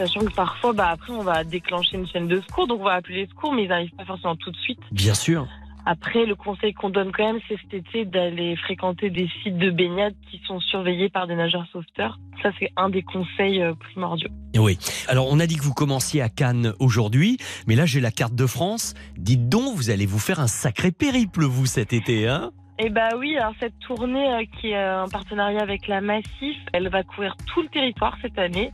Sachant 0.00 0.20
que 0.20 0.32
parfois, 0.32 0.72
bah, 0.72 0.88
après, 0.88 1.12
on 1.12 1.22
va 1.22 1.44
déclencher 1.44 1.98
une 1.98 2.06
chaîne 2.06 2.26
de 2.26 2.40
secours, 2.40 2.66
donc 2.66 2.80
on 2.80 2.84
va 2.84 2.94
appeler 2.94 3.16
les 3.16 3.26
secours, 3.26 3.52
mais 3.52 3.64
ils 3.64 3.68
n'arrivent 3.68 3.94
pas 3.98 4.06
forcément 4.06 4.34
tout 4.34 4.50
de 4.50 4.56
suite. 4.56 4.78
Bien 4.92 5.12
sûr. 5.12 5.46
Après, 5.84 6.24
le 6.24 6.34
conseil 6.34 6.72
qu'on 6.72 6.88
donne 6.88 7.12
quand 7.12 7.26
même, 7.26 7.38
c'est 7.46 7.58
cet 7.60 7.74
été 7.74 8.06
d'aller 8.06 8.56
fréquenter 8.56 9.10
des 9.10 9.28
sites 9.42 9.58
de 9.58 9.70
baignade 9.70 10.14
qui 10.30 10.40
sont 10.46 10.58
surveillés 10.58 11.10
par 11.10 11.26
des 11.26 11.34
nageurs 11.34 11.66
sauveteurs. 11.70 12.18
Ça, 12.42 12.48
c'est 12.58 12.70
un 12.78 12.88
des 12.88 13.02
conseils 13.02 13.60
euh, 13.60 13.74
primordiaux. 13.74 14.30
Oui. 14.56 14.78
Alors, 15.06 15.26
on 15.28 15.38
a 15.38 15.46
dit 15.46 15.56
que 15.56 15.62
vous 15.62 15.74
commenciez 15.74 16.22
à 16.22 16.30
Cannes 16.30 16.72
aujourd'hui, 16.78 17.36
mais 17.66 17.74
là, 17.74 17.84
j'ai 17.84 18.00
la 18.00 18.10
carte 18.10 18.34
de 18.34 18.46
France. 18.46 18.94
Dites 19.18 19.50
donc, 19.50 19.76
vous 19.76 19.90
allez 19.90 20.06
vous 20.06 20.18
faire 20.18 20.40
un 20.40 20.46
sacré 20.46 20.92
périple, 20.92 21.44
vous, 21.44 21.66
cet 21.66 21.92
été, 21.92 22.26
hein? 22.26 22.52
Eh 22.82 22.88
bah 22.88 23.10
oui, 23.18 23.36
alors 23.36 23.52
cette 23.60 23.78
tournée 23.80 24.32
euh, 24.32 24.42
qui 24.58 24.70
est 24.70 24.76
euh, 24.76 25.02
un 25.02 25.08
partenariat 25.08 25.60
avec 25.60 25.86
la 25.86 26.00
Massif, 26.00 26.56
elle 26.72 26.88
va 26.88 27.02
couvrir 27.02 27.36
tout 27.46 27.60
le 27.60 27.68
territoire 27.68 28.16
cette 28.22 28.38
année, 28.38 28.72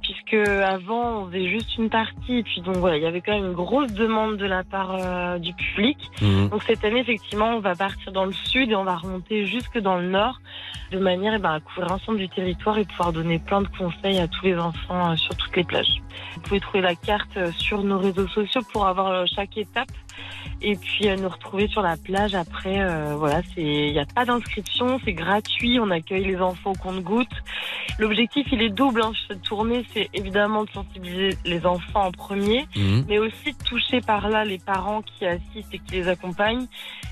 puisque 0.00 0.48
avant 0.60 1.22
on 1.22 1.26
faisait 1.26 1.48
juste 1.48 1.76
une 1.76 1.90
partie, 1.90 2.38
et 2.38 2.42
puis 2.44 2.60
donc 2.60 2.76
voilà, 2.76 2.98
il 2.98 3.02
y 3.02 3.06
avait 3.06 3.20
quand 3.20 3.32
même 3.32 3.46
une 3.46 3.54
grosse 3.54 3.92
demande 3.94 4.36
de 4.36 4.46
la 4.46 4.62
part 4.62 4.94
euh, 5.00 5.38
du 5.38 5.52
public. 5.54 5.98
Mhm. 6.22 6.50
Donc 6.50 6.62
cette 6.62 6.84
année, 6.84 7.00
effectivement, 7.00 7.56
on 7.56 7.58
va 7.58 7.74
partir 7.74 8.12
dans 8.12 8.26
le 8.26 8.32
sud 8.32 8.70
et 8.70 8.76
on 8.76 8.84
va 8.84 8.94
remonter 8.94 9.44
jusque 9.44 9.78
dans 9.78 9.96
le 9.96 10.06
nord, 10.06 10.40
de 10.92 11.00
manière 11.00 11.34
eh 11.34 11.38
ben, 11.38 11.54
à 11.54 11.58
couvrir 11.58 11.88
l'ensemble 11.88 12.18
du 12.18 12.28
territoire 12.28 12.78
et 12.78 12.84
pouvoir 12.84 13.12
donner 13.12 13.40
plein 13.40 13.62
de 13.62 13.68
conseils 13.76 14.20
à 14.20 14.28
tous 14.28 14.44
les 14.44 14.56
enfants 14.56 15.10
euh, 15.10 15.16
sur 15.16 15.34
toutes 15.34 15.56
les 15.56 15.64
plages. 15.64 16.00
Vous 16.36 16.42
pouvez 16.42 16.60
trouver 16.60 16.80
la 16.80 16.94
carte 16.94 17.36
sur 17.56 17.82
nos 17.82 17.98
réseaux 17.98 18.28
sociaux 18.28 18.62
pour 18.72 18.86
avoir 18.86 19.26
chaque 19.26 19.56
étape 19.58 19.90
et 20.60 20.76
puis 20.76 21.08
euh, 21.08 21.16
nous 21.16 21.28
retrouver 21.28 21.68
sur 21.68 21.82
la 21.82 21.96
plage 21.96 22.34
après. 22.34 22.80
euh, 22.80 23.14
voilà, 23.16 23.42
c'est 23.54 23.62
il 23.62 23.92
n'y 23.92 23.98
a 23.98 24.06
pas 24.06 24.24
d'inscription, 24.24 24.98
c'est 25.04 25.12
gratuit, 25.12 25.78
on 25.80 25.90
accueille 25.90 26.24
les 26.24 26.36
enfants 26.40 26.72
au 26.72 26.78
compte-gouttes. 26.78 27.26
L'objectif, 27.98 28.46
il 28.52 28.62
est 28.62 28.70
double. 28.70 29.02
Hein, 29.02 29.12
cette 29.28 29.42
tournée, 29.42 29.84
c'est 29.92 30.08
évidemment 30.14 30.64
de 30.64 30.70
sensibiliser 30.70 31.36
les 31.44 31.66
enfants 31.66 32.06
en 32.06 32.12
premier, 32.12 32.66
Mhm. 32.76 33.04
mais 33.08 33.18
aussi 33.18 33.52
de 33.52 33.64
toucher 33.64 34.00
par 34.00 34.28
là 34.28 34.44
les 34.44 34.58
parents 34.58 35.02
qui 35.02 35.26
assistent 35.26 35.74
et 35.74 35.78
qui 35.78 35.92
les 35.94 36.08
accompagnent. 36.08 36.66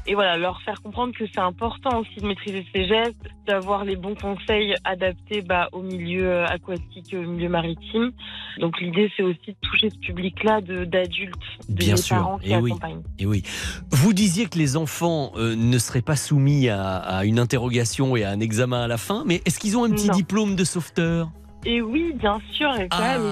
Et 0.08 0.14
voilà, 0.14 0.36
leur 0.36 0.62
faire 0.62 0.80
comprendre 0.82 1.12
que 1.16 1.24
c'est 1.26 1.40
important 1.40 1.98
aussi 2.00 2.20
de 2.20 2.26
maîtriser 2.28 2.64
ces 2.72 2.86
gestes, 2.86 3.28
d'avoir 3.46 3.84
les 3.84 3.96
bons 3.96 4.14
conseils 4.14 4.74
adaptés 4.84 5.42
bah, 5.42 5.68
au 5.72 5.82
milieu 5.82 6.28
euh, 6.30 6.46
aquatique 6.46 7.12
et 7.12 7.16
au 7.18 7.22
milieu 7.22 7.48
maritime. 7.48 8.12
Donc 8.58 8.80
l'idée, 8.80 9.10
c'est 9.16 9.24
aussi 9.24 9.48
de 9.48 9.56
toucher 9.62 9.90
ce 9.90 9.98
public-là 9.98 10.60
d'adultes, 10.60 11.34
de 11.68 11.74
Bien 11.74 11.94
les 11.94 12.00
sûr, 12.00 12.16
parents 12.16 12.38
qui 12.38 12.52
et 12.52 12.56
oui. 12.56 12.70
Monde. 12.96 13.04
Et 13.18 13.26
oui. 13.26 13.42
Vous 13.90 14.12
disiez 14.12 14.46
que 14.46 14.58
les 14.58 14.76
enfants 14.76 15.32
euh, 15.36 15.54
ne 15.56 15.78
seraient 15.78 16.02
pas 16.02 16.16
soumis 16.16 16.68
à, 16.68 16.96
à 16.96 17.24
une 17.24 17.38
interrogation 17.38 18.16
et 18.16 18.24
à 18.24 18.30
un 18.30 18.40
examen 18.40 18.82
à 18.82 18.86
la 18.88 18.98
fin, 18.98 19.22
mais 19.26 19.42
est-ce 19.44 19.58
qu'ils 19.58 19.76
ont 19.76 19.84
un 19.84 19.90
petit 19.90 20.08
Non. 20.08 20.14
diplôme 20.14 20.56
de 20.56 20.64
sauveteur? 20.64 21.30
Et 21.64 21.82
oui, 21.82 22.12
bien 22.18 22.38
sûr, 22.52 22.72
et 22.78 22.88
quand 22.88 22.98
même, 23.00 23.22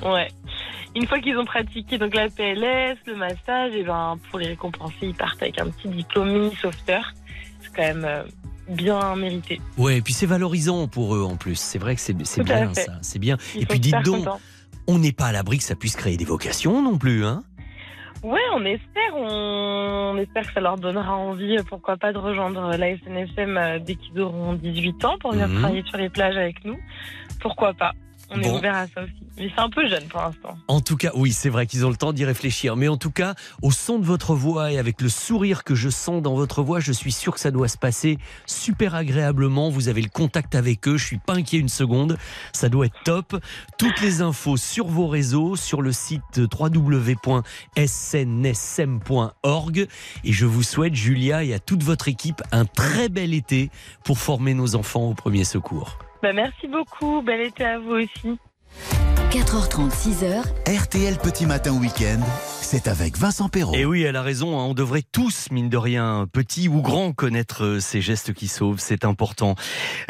ils 0.00 0.06
ont- 0.06 0.12
ouais. 0.14 0.28
Une 0.94 1.06
fois 1.06 1.20
qu'ils 1.20 1.38
ont 1.38 1.44
pratiqué 1.44 1.96
donc 1.96 2.14
la 2.14 2.28
PLS, 2.28 2.98
le 3.06 3.16
massage, 3.16 3.72
et 3.74 3.82
ben 3.82 4.18
pour 4.30 4.38
les 4.38 4.48
récompenser, 4.48 4.94
ils 5.02 5.14
partent 5.14 5.40
avec 5.42 5.58
un 5.60 5.68
petit 5.70 5.88
diplôme 5.88 6.32
mini 6.32 6.54
sauveteur. 6.60 7.12
C'est 7.62 7.70
quand 7.74 7.82
même 7.82 8.04
euh, 8.04 8.24
bien 8.68 9.14
mérité. 9.16 9.60
Ouais, 9.78 9.98
et 9.98 10.02
puis 10.02 10.12
c'est 10.12 10.26
valorisant 10.26 10.88
pour 10.88 11.14
eux 11.16 11.22
en 11.22 11.36
plus. 11.36 11.54
C'est 11.54 11.78
vrai 11.78 11.94
que 11.94 12.00
c'est 12.02 12.12
bien 12.14 12.74
ça, 12.74 12.98
c'est 13.00 13.18
bien. 13.18 13.36
Ils 13.54 13.62
et 13.62 13.66
puis 13.66 13.80
dites 13.80 14.02
donc, 14.04 14.26
on 14.86 14.98
n'est 14.98 15.12
pas 15.12 15.26
à 15.26 15.32
l'abri 15.32 15.58
que 15.58 15.64
ça 15.64 15.76
puisse 15.76 15.96
créer 15.96 16.16
des 16.16 16.24
vocations 16.26 16.82
non 16.82 16.98
plus, 16.98 17.24
hein 17.24 17.42
Ouais, 18.22 18.40
on 18.54 18.64
espère, 18.64 19.16
on... 19.16 20.12
on 20.14 20.16
espère 20.18 20.46
que 20.46 20.52
ça 20.52 20.60
leur 20.60 20.76
donnera 20.76 21.16
envie, 21.16 21.58
euh, 21.58 21.62
pourquoi 21.68 21.96
pas, 21.96 22.12
de 22.12 22.18
rejoindre 22.18 22.76
la 22.76 22.96
SNSM 22.96 23.56
euh, 23.56 23.78
dès 23.80 23.96
qu'ils 23.96 24.20
auront 24.20 24.52
18 24.52 25.04
ans 25.04 25.16
pour 25.20 25.32
venir 25.32 25.48
Mhm. 25.48 25.58
travailler 25.58 25.82
sur 25.88 25.98
les 25.98 26.08
plages 26.08 26.36
avec 26.36 26.64
nous. 26.64 26.78
Pourquoi 27.40 27.74
pas 27.74 27.92
On 28.34 28.40
est 28.40 28.50
ouvert 28.50 28.74
à 28.74 28.86
ça 28.86 29.02
aussi. 29.02 29.12
Mais 29.36 29.50
c'est 29.54 29.60
un 29.60 29.70
peu 29.70 29.88
jeune 29.88 30.04
pour 30.08 30.20
l'instant. 30.20 30.56
En 30.68 30.80
tout 30.80 30.96
cas, 30.96 31.10
oui, 31.14 31.32
c'est 31.32 31.48
vrai 31.48 31.66
qu'ils 31.66 31.86
ont 31.86 31.90
le 31.90 31.96
temps 31.96 32.12
d'y 32.12 32.24
réfléchir. 32.24 32.76
Mais 32.76 32.88
en 32.88 32.96
tout 32.96 33.10
cas, 33.10 33.34
au 33.62 33.70
son 33.70 33.98
de 33.98 34.04
votre 34.04 34.34
voix 34.34 34.72
et 34.72 34.78
avec 34.78 35.00
le 35.00 35.08
sourire 35.08 35.64
que 35.64 35.74
je 35.74 35.88
sens 35.88 36.22
dans 36.22 36.34
votre 36.34 36.62
voix, 36.62 36.80
je 36.80 36.92
suis 36.92 37.12
sûr 37.12 37.32
que 37.34 37.40
ça 37.40 37.50
doit 37.50 37.68
se 37.68 37.78
passer 37.78 38.18
super 38.46 38.94
agréablement. 38.94 39.70
Vous 39.70 39.88
avez 39.88 40.02
le 40.02 40.08
contact 40.08 40.54
avec 40.54 40.86
eux. 40.86 40.96
Je 40.98 41.06
suis 41.06 41.18
pas 41.18 41.34
inquiet 41.34 41.58
une 41.58 41.68
seconde. 41.68 42.18
Ça 42.52 42.68
doit 42.68 42.86
être 42.86 43.02
top. 43.04 43.36
Toutes 43.78 44.00
les 44.00 44.20
infos 44.22 44.56
sur 44.56 44.86
vos 44.86 45.08
réseaux, 45.08 45.56
sur 45.56 45.82
le 45.82 45.92
site 45.92 46.40
www.snsm.org. 46.60 47.36
Et 50.24 50.32
je 50.32 50.46
vous 50.46 50.62
souhaite, 50.62 50.94
Julia, 50.94 51.44
et 51.44 51.54
à 51.54 51.58
toute 51.58 51.82
votre 51.82 52.08
équipe, 52.08 52.42
un 52.52 52.64
très 52.64 53.08
bel 53.08 53.34
été 53.34 53.70
pour 54.04 54.18
former 54.18 54.54
nos 54.54 54.74
enfants 54.74 55.08
au 55.08 55.14
premier 55.14 55.44
secours. 55.44 55.98
Bah, 56.22 56.32
merci 56.32 56.68
beaucoup. 56.68 57.20
Bel 57.22 57.40
été 57.40 57.64
à 57.64 57.78
vous 57.80 57.94
aussi. 57.94 58.38
4h30, 59.32 59.90
6h, 59.90 60.42
RTL 60.68 61.16
Petit 61.16 61.46
Matin 61.46 61.72
Week-end, 61.72 62.20
c'est 62.72 62.88
avec 62.88 63.18
Vincent 63.18 63.50
Perrault. 63.50 63.74
Et 63.74 63.84
oui, 63.84 64.00
elle 64.00 64.16
a 64.16 64.22
raison, 64.22 64.58
hein, 64.58 64.64
on 64.64 64.72
devrait 64.72 65.02
tous, 65.02 65.50
mine 65.50 65.68
de 65.68 65.76
rien, 65.76 66.26
petits 66.32 66.70
ou 66.70 66.80
grands, 66.80 67.12
connaître 67.12 67.64
euh, 67.64 67.80
ces 67.80 68.00
gestes 68.00 68.32
qui 68.32 68.48
sauvent, 68.48 68.80
c'est 68.80 69.04
important. 69.04 69.56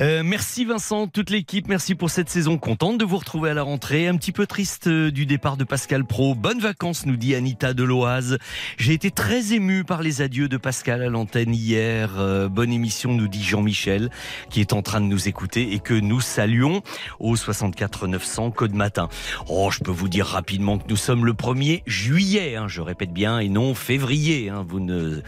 Euh, 0.01 0.23
merci 0.25 0.65
Vincent, 0.65 1.09
toute 1.09 1.31
l'équipe, 1.31 1.67
merci 1.67 1.97
pour 1.97 2.09
cette 2.11 2.31
saison, 2.31 2.59
contente 2.59 2.99
de 2.99 3.05
vous 3.05 3.17
retrouver 3.17 3.51
à 3.51 3.55
la 3.55 3.65
rentrée, 3.65 4.07
un 4.07 4.17
petit 4.17 4.31
peu 4.31 4.47
triste 4.47 4.87
euh, 4.87 5.11
du 5.11 5.27
départ 5.27 5.57
de 5.57 5.65
Pascal 5.65 6.05
Pro, 6.05 6.37
bonnes 6.37 6.61
vacances 6.61 7.05
nous 7.05 7.17
dit 7.17 7.35
Anita 7.35 7.75
de 7.75 7.83
l'Oise. 7.83 8.39
J'ai 8.77 8.93
été 8.93 9.11
très 9.11 9.55
ému 9.55 9.83
par 9.83 10.01
les 10.01 10.23
adieux 10.23 10.49
de 10.49 10.57
Pascal 10.57 11.03
à 11.03 11.09
l'antenne 11.09 11.53
hier, 11.53 12.11
Euh, 12.17 12.49
bonne 12.49 12.73
émission 12.73 13.13
nous 13.13 13.27
dit 13.27 13.43
Jean-Michel, 13.43 14.09
qui 14.51 14.61
est 14.61 14.73
en 14.73 14.83
train 14.83 15.01
de 15.01 15.07
nous 15.07 15.27
écouter 15.27 15.73
et 15.73 15.81
que 15.81 15.95
nous 15.95 16.21
saluons 16.21 16.83
au 17.19 17.35
64 17.35 18.07
900 18.07 18.53
code 18.53 18.75
matin. 18.75 19.09
Oh, 19.49 19.69
je 19.73 19.81
peux 19.81 19.91
vous 19.91 20.09
dire 20.09 20.27
rapidement 20.27 20.79
que 20.79 20.85
nous 20.89 20.97
sommes 20.97 21.27
le 21.27 21.33
1er 21.33 21.83
juillet, 21.87 22.52
hein, 22.57 22.69
je 22.69 22.81
répète 22.81 23.13
bien, 23.13 23.39
et 23.39 23.49
non 23.49 23.75
février. 23.75 24.49
hein. 24.49 24.65
vous 24.67 24.81
ne 24.81 25.21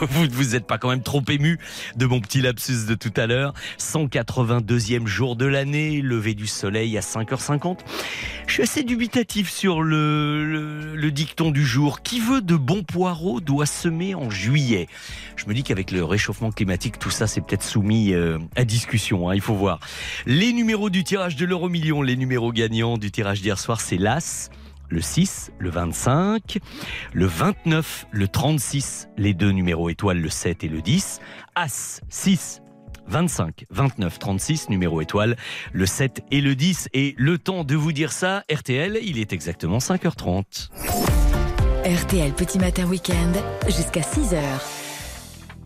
vous, 0.30 0.56
êtes 0.56 0.66
pas 0.66 0.78
quand 0.78 0.88
même 0.88 1.02
trop 1.02 1.22
ému 1.28 1.58
de 1.96 2.06
mon 2.06 2.20
petit 2.20 2.40
lapsus 2.40 2.86
de 2.88 2.94
tout 2.94 3.12
à 3.16 3.26
l'heure. 3.26 3.54
182e 3.78 5.06
jour 5.06 5.36
de 5.36 5.46
l'année, 5.46 6.00
lever 6.00 6.34
du 6.34 6.46
soleil 6.46 6.96
à 6.98 7.00
5h50. 7.00 7.78
Je 8.46 8.52
suis 8.52 8.62
assez 8.62 8.82
dubitatif 8.82 9.50
sur 9.50 9.82
le 9.82 11.10
dicton 11.10 11.50
du 11.50 11.64
jour. 11.64 12.02
Qui 12.02 12.20
veut 12.20 12.40
de 12.40 12.56
bons 12.56 12.82
poireaux 12.82 13.40
doit 13.40 13.66
semer 13.66 14.14
en 14.14 14.30
juillet. 14.30 14.88
Je 15.36 15.46
me 15.46 15.54
dis 15.54 15.62
qu'avec 15.62 15.90
le 15.90 16.04
réchauffement 16.04 16.50
climatique, 16.50 16.98
tout 16.98 17.10
ça 17.10 17.26
c'est 17.26 17.40
peut-être 17.40 17.62
soumis 17.62 18.12
euh, 18.12 18.38
à 18.56 18.64
discussion. 18.64 19.28
hein, 19.28 19.34
il 19.34 19.40
faut 19.40 19.54
voir. 19.54 19.80
Les 20.26 20.52
numéros 20.52 20.90
du 20.90 21.04
tirage 21.04 21.36
de 21.36 21.44
l'euro 21.44 21.68
million, 21.68 22.02
les 22.02 22.16
numéros 22.16 22.52
gagnants 22.52 22.98
du 22.98 23.10
tirage 23.10 23.40
d'hier 23.42 23.58
soir, 23.58 23.80
c'est 23.80 23.96
l'As. 23.96 24.50
Le 24.94 25.00
6, 25.00 25.50
le 25.58 25.70
25, 25.70 26.58
le 27.12 27.26
29, 27.26 28.06
le 28.12 28.28
36, 28.28 29.08
les 29.16 29.34
deux 29.34 29.50
numéros 29.50 29.90
étoiles, 29.90 30.20
le 30.20 30.28
7 30.28 30.62
et 30.62 30.68
le 30.68 30.82
10. 30.82 31.18
As, 31.56 32.00
6, 32.08 32.62
25, 33.08 33.64
29, 33.70 34.18
36, 34.20 34.68
numéro 34.68 35.00
étoile, 35.00 35.34
le 35.72 35.86
7 35.86 36.22
et 36.30 36.40
le 36.40 36.54
10. 36.54 36.90
Et 36.94 37.16
le 37.18 37.38
temps 37.38 37.64
de 37.64 37.74
vous 37.74 37.90
dire 37.90 38.12
ça, 38.12 38.44
RTL, 38.48 39.00
il 39.02 39.18
est 39.18 39.32
exactement 39.32 39.78
5h30. 39.78 40.68
RTL 41.84 42.32
Petit 42.34 42.60
Matin 42.60 42.86
Week-end, 42.86 43.32
jusqu'à 43.66 44.02
6h. 44.02 44.83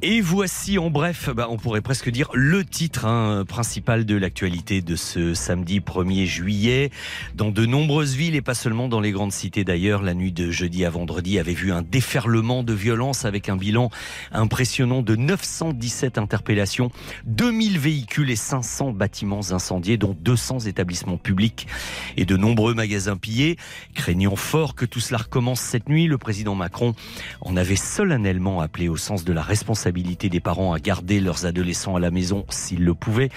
Et 0.01 0.21
voici 0.21 0.79
en 0.79 0.91
bref, 0.91 1.29
bah, 1.35 1.49
on 1.51 1.57
pourrait 1.57 1.81
presque 1.81 2.09
dire 2.09 2.29
le 2.33 2.65
titre 2.65 3.05
hein, 3.05 3.45
principal 3.45 4.07
de 4.07 4.15
l'actualité 4.15 4.81
de 4.81 4.95
ce 4.95 5.35
samedi 5.35 5.81
1er 5.81 6.25
juillet. 6.25 6.91
Dans 7.35 7.51
de 7.51 7.67
nombreuses 7.67 8.15
villes 8.15 8.37
et 8.37 8.41
pas 8.41 8.55
seulement 8.55 8.87
dans 8.87 9.01
les 9.01 9.11
grandes 9.11 9.33
cités 9.33 9.65
d'ailleurs, 9.65 10.03
la 10.03 10.15
nuit 10.15 10.31
de 10.31 10.53
jeudi 10.53 10.85
à 10.85 10.91
vendredi 10.91 11.41
avait 11.41 11.53
vu 11.53 11.73
un 11.73 11.83
déferlement 11.83 12.63
de 12.63 12.73
violence 12.75 13.25
avec 13.25 13.49
un 13.49 13.57
bilan 13.57 13.91
impressionnant 14.31 15.03
de 15.03 15.17
917 15.17 16.17
interpellations, 16.17 16.93
2000 17.27 17.81
véhicules 17.81 18.31
et 18.31 18.37
500 18.37 18.93
bâtiments 18.93 19.51
incendiés, 19.51 19.97
dont 19.97 20.17
200 20.21 20.61
établissements 20.61 21.19
publics 21.19 21.67
et 22.17 22.25
de 22.25 22.37
nombreux 22.37 22.75
magasins 22.75 23.17
pillés. 23.17 23.57
Craignant 23.95 24.37
fort 24.37 24.77
que 24.77 24.85
tout 24.85 25.01
cela 25.01 25.19
recommence 25.19 25.59
cette 25.61 25.89
nuit, 25.89 26.07
le 26.07 26.19
président 26.19 26.55
Macron 26.55 26.95
en 27.41 27.57
avait 27.57 27.75
solennellement 27.75 28.61
appelé 28.61 28.89
au 28.89 28.97
sens 28.97 29.25
de 29.25 29.33
la 29.33 29.43
responsabilité 29.43 29.88
des 29.93 30.41
parents 30.41 30.73
à 30.73 30.79
garder 30.79 31.21
leurs 31.21 31.47
adolescents 31.47 31.97
à 31.97 32.01
la 32.01 32.11
maison 32.11 32.45
s'ils 32.51 32.85
le 32.85 32.95
pouvaient. 32.95 33.31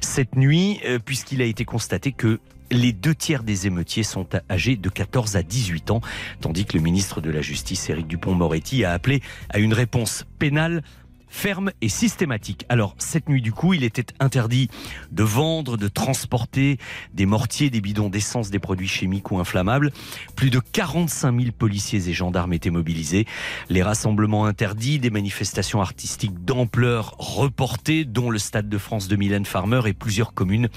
Cette 0.00 0.36
nuit, 0.36 0.80
euh, 0.84 0.98
puisqu'il 0.98 1.42
a 1.42 1.44
été 1.44 1.64
constaté 1.64 2.12
que 2.12 2.40
les 2.70 2.92
deux 2.92 3.14
tiers 3.14 3.42
des 3.42 3.66
émeutiers 3.66 4.02
sont 4.02 4.26
âgés 4.50 4.76
de 4.76 4.88
14 4.88 5.36
à 5.36 5.42
18 5.42 5.90
ans, 5.90 6.00
tandis 6.40 6.66
que 6.66 6.76
le 6.76 6.82
ministre 6.82 7.20
de 7.20 7.30
la 7.30 7.40
Justice, 7.40 7.88
Éric 7.88 8.06
Dupont-Moretti, 8.06 8.84
a 8.84 8.92
appelé 8.92 9.22
à 9.48 9.58
une 9.58 9.72
réponse 9.72 10.24
pénale 10.38 10.82
ferme 11.28 11.70
et 11.80 11.88
systématique. 11.88 12.64
Alors, 12.68 12.94
cette 12.98 13.28
nuit, 13.28 13.42
du 13.42 13.52
coup, 13.52 13.74
il 13.74 13.84
était 13.84 14.06
interdit 14.20 14.68
de 15.10 15.22
vendre, 15.22 15.76
de 15.76 15.88
transporter 15.88 16.78
des 17.14 17.26
mortiers, 17.26 17.70
des 17.70 17.80
bidons 17.80 18.10
d'essence, 18.10 18.50
des 18.50 18.58
produits 18.58 18.88
chimiques 18.88 19.30
ou 19.30 19.38
inflammables. 19.38 19.92
Plus 20.36 20.50
de 20.50 20.60
45 20.60 21.40
000 21.40 21.52
policiers 21.56 22.08
et 22.08 22.12
gendarmes 22.12 22.52
étaient 22.52 22.70
mobilisés. 22.70 23.26
Les 23.68 23.82
rassemblements 23.82 24.46
interdits, 24.46 24.98
des 24.98 25.10
manifestations 25.10 25.80
artistiques 25.80 26.44
d'ampleur 26.44 27.14
reportées, 27.18 28.04
dont 28.04 28.30
le 28.30 28.38
Stade 28.38 28.68
de 28.68 28.78
France 28.78 29.08
de 29.08 29.16
Mylène 29.16 29.44
Farmer 29.44 29.80
et 29.86 29.92
plusieurs 29.92 30.34
communes 30.34 30.68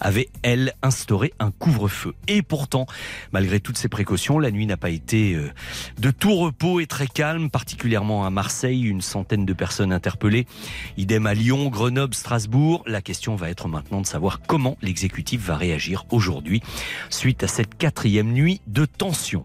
avaient, 0.00 0.28
elles, 0.42 0.74
instauré 0.82 1.32
un 1.38 1.50
couvre-feu. 1.50 2.14
Et 2.28 2.42
pourtant, 2.42 2.86
malgré 3.32 3.60
toutes 3.60 3.78
ces 3.78 3.88
précautions, 3.88 4.38
la 4.38 4.50
nuit 4.50 4.66
n'a 4.66 4.76
pas 4.76 4.90
été 4.90 5.34
euh, 5.34 5.50
de 5.98 6.10
tout 6.10 6.34
repos 6.34 6.80
et 6.80 6.86
très 6.86 7.06
calme, 7.06 7.50
particulièrement 7.50 8.24
à 8.26 8.30
Marseille, 8.30 8.82
une 8.82 9.00
centaine 9.00 9.44
de 9.44 9.52
personnes 9.52 9.92
interpellées. 10.00 10.46
Idem 10.96 11.26
à 11.26 11.34
Lyon, 11.34 11.68
Grenoble, 11.68 12.14
Strasbourg. 12.14 12.82
La 12.86 13.02
question 13.02 13.36
va 13.36 13.50
être 13.50 13.68
maintenant 13.68 14.00
de 14.00 14.06
savoir 14.06 14.40
comment 14.40 14.78
l'exécutif 14.80 15.42
va 15.42 15.56
réagir 15.58 16.06
aujourd'hui 16.10 16.62
suite 17.10 17.42
à 17.42 17.48
cette 17.48 17.74
quatrième 17.74 18.32
nuit 18.32 18.62
de 18.66 18.86
tension. 18.86 19.44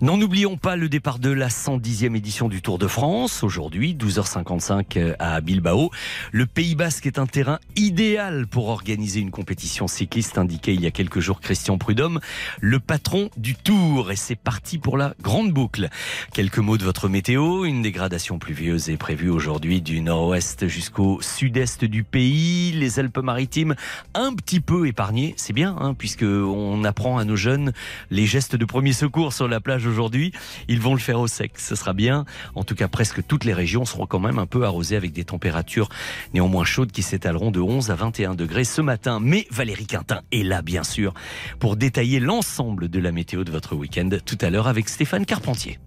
N'en 0.00 0.20
oublions 0.20 0.56
pas 0.56 0.76
le 0.76 0.88
départ 0.88 1.18
de 1.18 1.30
la 1.30 1.48
110e 1.48 2.16
édition 2.16 2.48
du 2.48 2.60
Tour 2.60 2.78
de 2.78 2.86
France, 2.86 3.42
aujourd'hui 3.42 3.94
12h55 3.94 5.14
à 5.18 5.40
Bilbao. 5.40 5.90
Le 6.32 6.46
Pays 6.46 6.74
Basque 6.74 7.06
est 7.06 7.18
un 7.18 7.26
terrain 7.26 7.60
idéal 7.76 8.46
pour 8.46 8.68
organiser 8.68 9.20
une 9.20 9.30
compétition 9.30 9.86
cycliste, 9.86 10.38
indiqué 10.38 10.74
il 10.74 10.80
y 10.80 10.86
a 10.86 10.90
quelques 10.90 11.20
jours 11.20 11.40
Christian 11.40 11.78
Prudhomme, 11.78 12.20
le 12.60 12.80
patron 12.80 13.30
du 13.36 13.54
Tour. 13.54 14.10
Et 14.10 14.16
c'est 14.16 14.36
parti 14.36 14.78
pour 14.78 14.96
la 14.96 15.14
grande 15.22 15.52
boucle. 15.52 15.88
Quelques 16.32 16.58
mots 16.58 16.78
de 16.78 16.84
votre 16.84 17.08
météo. 17.08 17.64
Une 17.64 17.82
dégradation 17.82 18.38
pluvieuse 18.38 18.90
est 18.90 18.96
prévue 18.96 19.30
aujourd'hui 19.30 19.80
du 19.80 20.00
nord-ouest 20.00 20.66
jusqu'au 20.66 21.20
sud-est 21.20 21.84
du 21.84 22.02
pays. 22.02 22.72
Les 22.72 22.98
Alpes-Maritimes 22.98 23.76
un 24.14 24.34
petit 24.34 24.60
peu 24.60 24.86
épargnées. 24.86 25.34
C'est 25.36 25.52
bien, 25.52 25.76
hein, 25.78 25.94
puisque 25.94 26.24
on 26.24 26.84
apprend 26.84 27.18
à 27.18 27.24
nos 27.24 27.36
jeunes 27.36 27.72
les 28.10 28.26
gestes 28.26 28.56
de 28.56 28.64
premier 28.64 28.92
secours 28.92 29.31
sur 29.32 29.48
la 29.48 29.60
plage 29.60 29.86
aujourd'hui. 29.86 30.32
Ils 30.68 30.80
vont 30.80 30.94
le 30.94 31.00
faire 31.00 31.20
au 31.20 31.26
sec. 31.26 31.52
Ce 31.56 31.74
sera 31.74 31.92
bien. 31.92 32.24
En 32.54 32.64
tout 32.64 32.74
cas, 32.74 32.88
presque 32.88 33.26
toutes 33.26 33.44
les 33.44 33.52
régions 33.52 33.84
seront 33.84 34.06
quand 34.06 34.20
même 34.20 34.38
un 34.38 34.46
peu 34.46 34.64
arrosées 34.64 34.96
avec 34.96 35.12
des 35.12 35.24
températures 35.24 35.88
néanmoins 36.34 36.64
chaudes 36.64 36.92
qui 36.92 37.02
s'étaleront 37.02 37.50
de 37.50 37.60
11 37.60 37.90
à 37.90 37.94
21 37.94 38.34
degrés 38.34 38.64
ce 38.64 38.80
matin. 38.80 39.18
Mais 39.20 39.46
Valérie 39.50 39.86
Quintin 39.86 40.20
est 40.32 40.42
là, 40.42 40.62
bien 40.62 40.84
sûr, 40.84 41.14
pour 41.58 41.76
détailler 41.76 42.20
l'ensemble 42.20 42.88
de 42.88 43.00
la 43.00 43.12
météo 43.12 43.44
de 43.44 43.50
votre 43.50 43.74
week-end 43.74 44.08
tout 44.24 44.38
à 44.40 44.50
l'heure 44.50 44.68
avec 44.68 44.88
Stéphane 44.88 45.26
Carpentier. 45.26 45.78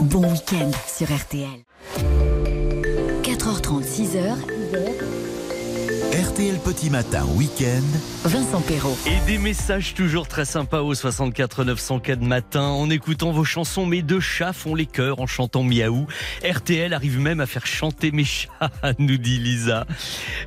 Bon 0.00 0.30
week-end 0.30 0.70
sur 0.86 1.06
RTL. 1.14 1.48
4h30, 3.22 3.84
6h. 3.84 4.36
RTL 6.14 6.60
Petit 6.60 6.90
Matin 6.90 7.24
Week-end. 7.34 7.82
Vincent 8.22 8.60
Perrault. 8.60 8.96
Et 9.04 9.26
des 9.26 9.36
messages 9.36 9.94
toujours 9.94 10.28
très 10.28 10.44
sympas 10.44 10.82
au 10.82 10.94
64 10.94 11.64
900 11.64 12.02
de 12.06 12.24
matin 12.24 12.62
en 12.62 12.88
écoutant 12.88 13.32
vos 13.32 13.42
chansons. 13.42 13.84
Mes 13.84 14.00
deux 14.00 14.20
chats 14.20 14.52
font 14.52 14.76
les 14.76 14.86
cœurs 14.86 15.18
en 15.18 15.26
chantant 15.26 15.64
miaou. 15.64 16.06
RTL 16.48 16.94
arrive 16.94 17.18
même 17.18 17.40
à 17.40 17.46
faire 17.46 17.66
chanter 17.66 18.12
mes 18.12 18.24
chats, 18.24 18.70
nous 19.00 19.16
dit 19.16 19.40
Lisa. 19.40 19.88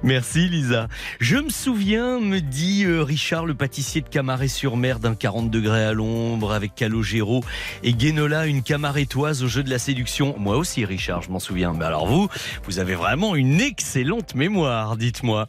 Merci 0.03 0.47
Lisa. 0.47 0.87
Je 1.19 1.35
me 1.35 1.49
souviens, 1.49 2.21
me 2.21 2.39
dit 2.39 2.85
euh, 2.85 3.03
Richard, 3.03 3.45
le 3.45 3.53
pâtissier 3.53 3.99
de 3.99 4.07
Camaret-sur-Mer 4.07 4.99
d'un 4.99 5.15
40 5.15 5.51
degrés 5.51 5.83
à 5.83 5.91
l'ombre 5.91 6.53
avec 6.53 6.75
Calogero 6.75 7.43
et 7.83 7.91
Guénola, 7.91 8.45
une 8.45 8.63
camarétoise 8.63 9.43
au 9.43 9.49
jeu 9.49 9.63
de 9.63 9.69
la 9.69 9.79
séduction. 9.79 10.33
Moi 10.37 10.55
aussi 10.55 10.85
Richard, 10.85 11.23
je 11.23 11.29
m'en 11.29 11.39
souviens. 11.39 11.73
Mais 11.73 11.83
alors 11.83 12.07
vous, 12.07 12.29
vous 12.63 12.79
avez 12.79 12.95
vraiment 12.95 13.35
une 13.35 13.59
excellente 13.59 14.33
mémoire, 14.33 14.95
dites-moi. 14.95 15.45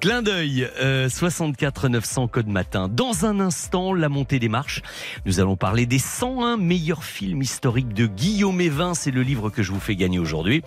Clin 0.00 0.22
d'œil, 0.22 0.68
euh, 0.80 1.08
64 1.08 1.88
900 1.88 2.28
code 2.28 2.48
matin. 2.48 2.88
Dans 2.88 3.24
un 3.24 3.40
instant, 3.40 3.92
la 3.92 4.08
montée 4.08 4.38
des 4.38 4.48
marches. 4.48 4.82
Nous 5.26 5.40
allons 5.40 5.56
parler 5.56 5.86
des 5.86 5.98
101 5.98 6.56
meilleurs 6.56 7.04
films 7.04 7.42
historiques 7.42 7.92
de 7.94 8.06
Guillaume 8.06 8.60
Evin. 8.60 8.94
C'est 8.94 9.10
le 9.10 9.22
livre 9.22 9.50
que 9.50 9.62
je 9.62 9.72
vous 9.72 9.80
fais 9.80 9.96
gagner 9.96 10.18
aujourd'hui. 10.18 10.62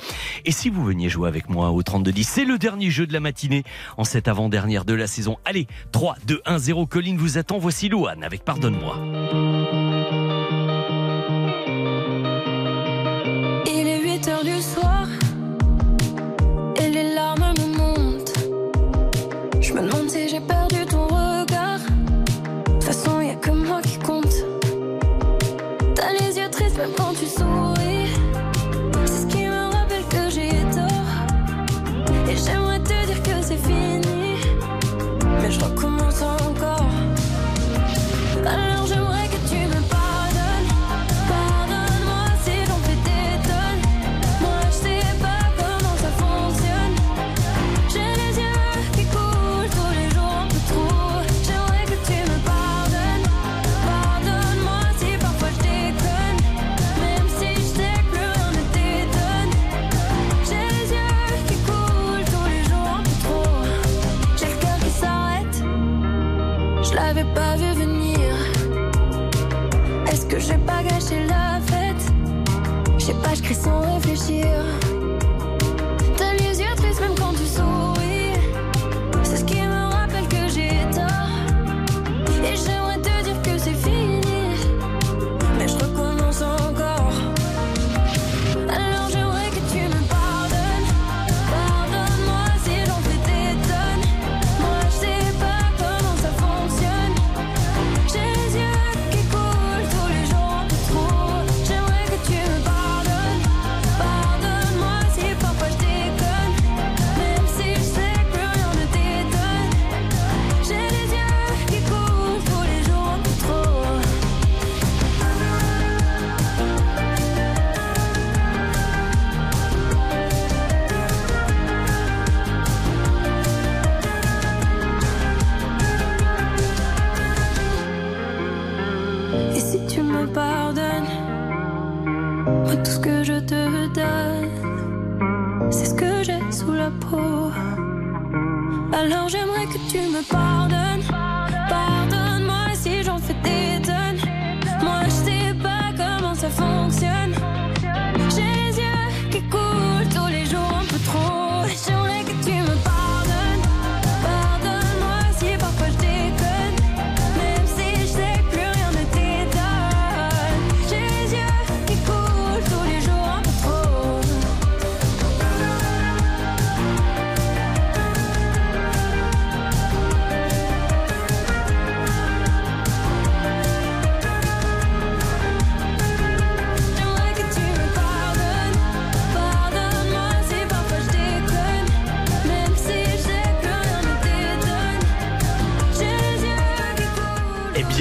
Et 0.45 0.51
si 0.51 0.69
vous 0.69 0.83
veniez 0.83 1.09
jouer 1.09 1.27
avec 1.27 1.49
moi 1.49 1.71
au 1.71 1.81
3210, 1.81 2.27
c'est 2.27 2.45
le 2.45 2.57
dernier 2.57 2.89
jeu 2.89 3.07
de 3.07 3.13
la 3.13 3.19
matinée 3.19 3.63
en 3.97 4.03
cette 4.03 4.27
avant-dernière 4.27 4.85
de 4.85 4.93
la 4.93 5.07
saison. 5.07 5.37
Allez, 5.45 5.67
3, 5.91 6.15
2, 6.27 6.41
1, 6.45 6.57
0. 6.57 6.85
Colline 6.85 7.17
vous 7.17 7.37
attend. 7.37 7.57
Voici 7.57 7.89
Louane 7.89 8.23
avec 8.23 8.43
Pardonne-moi. 8.43 10.00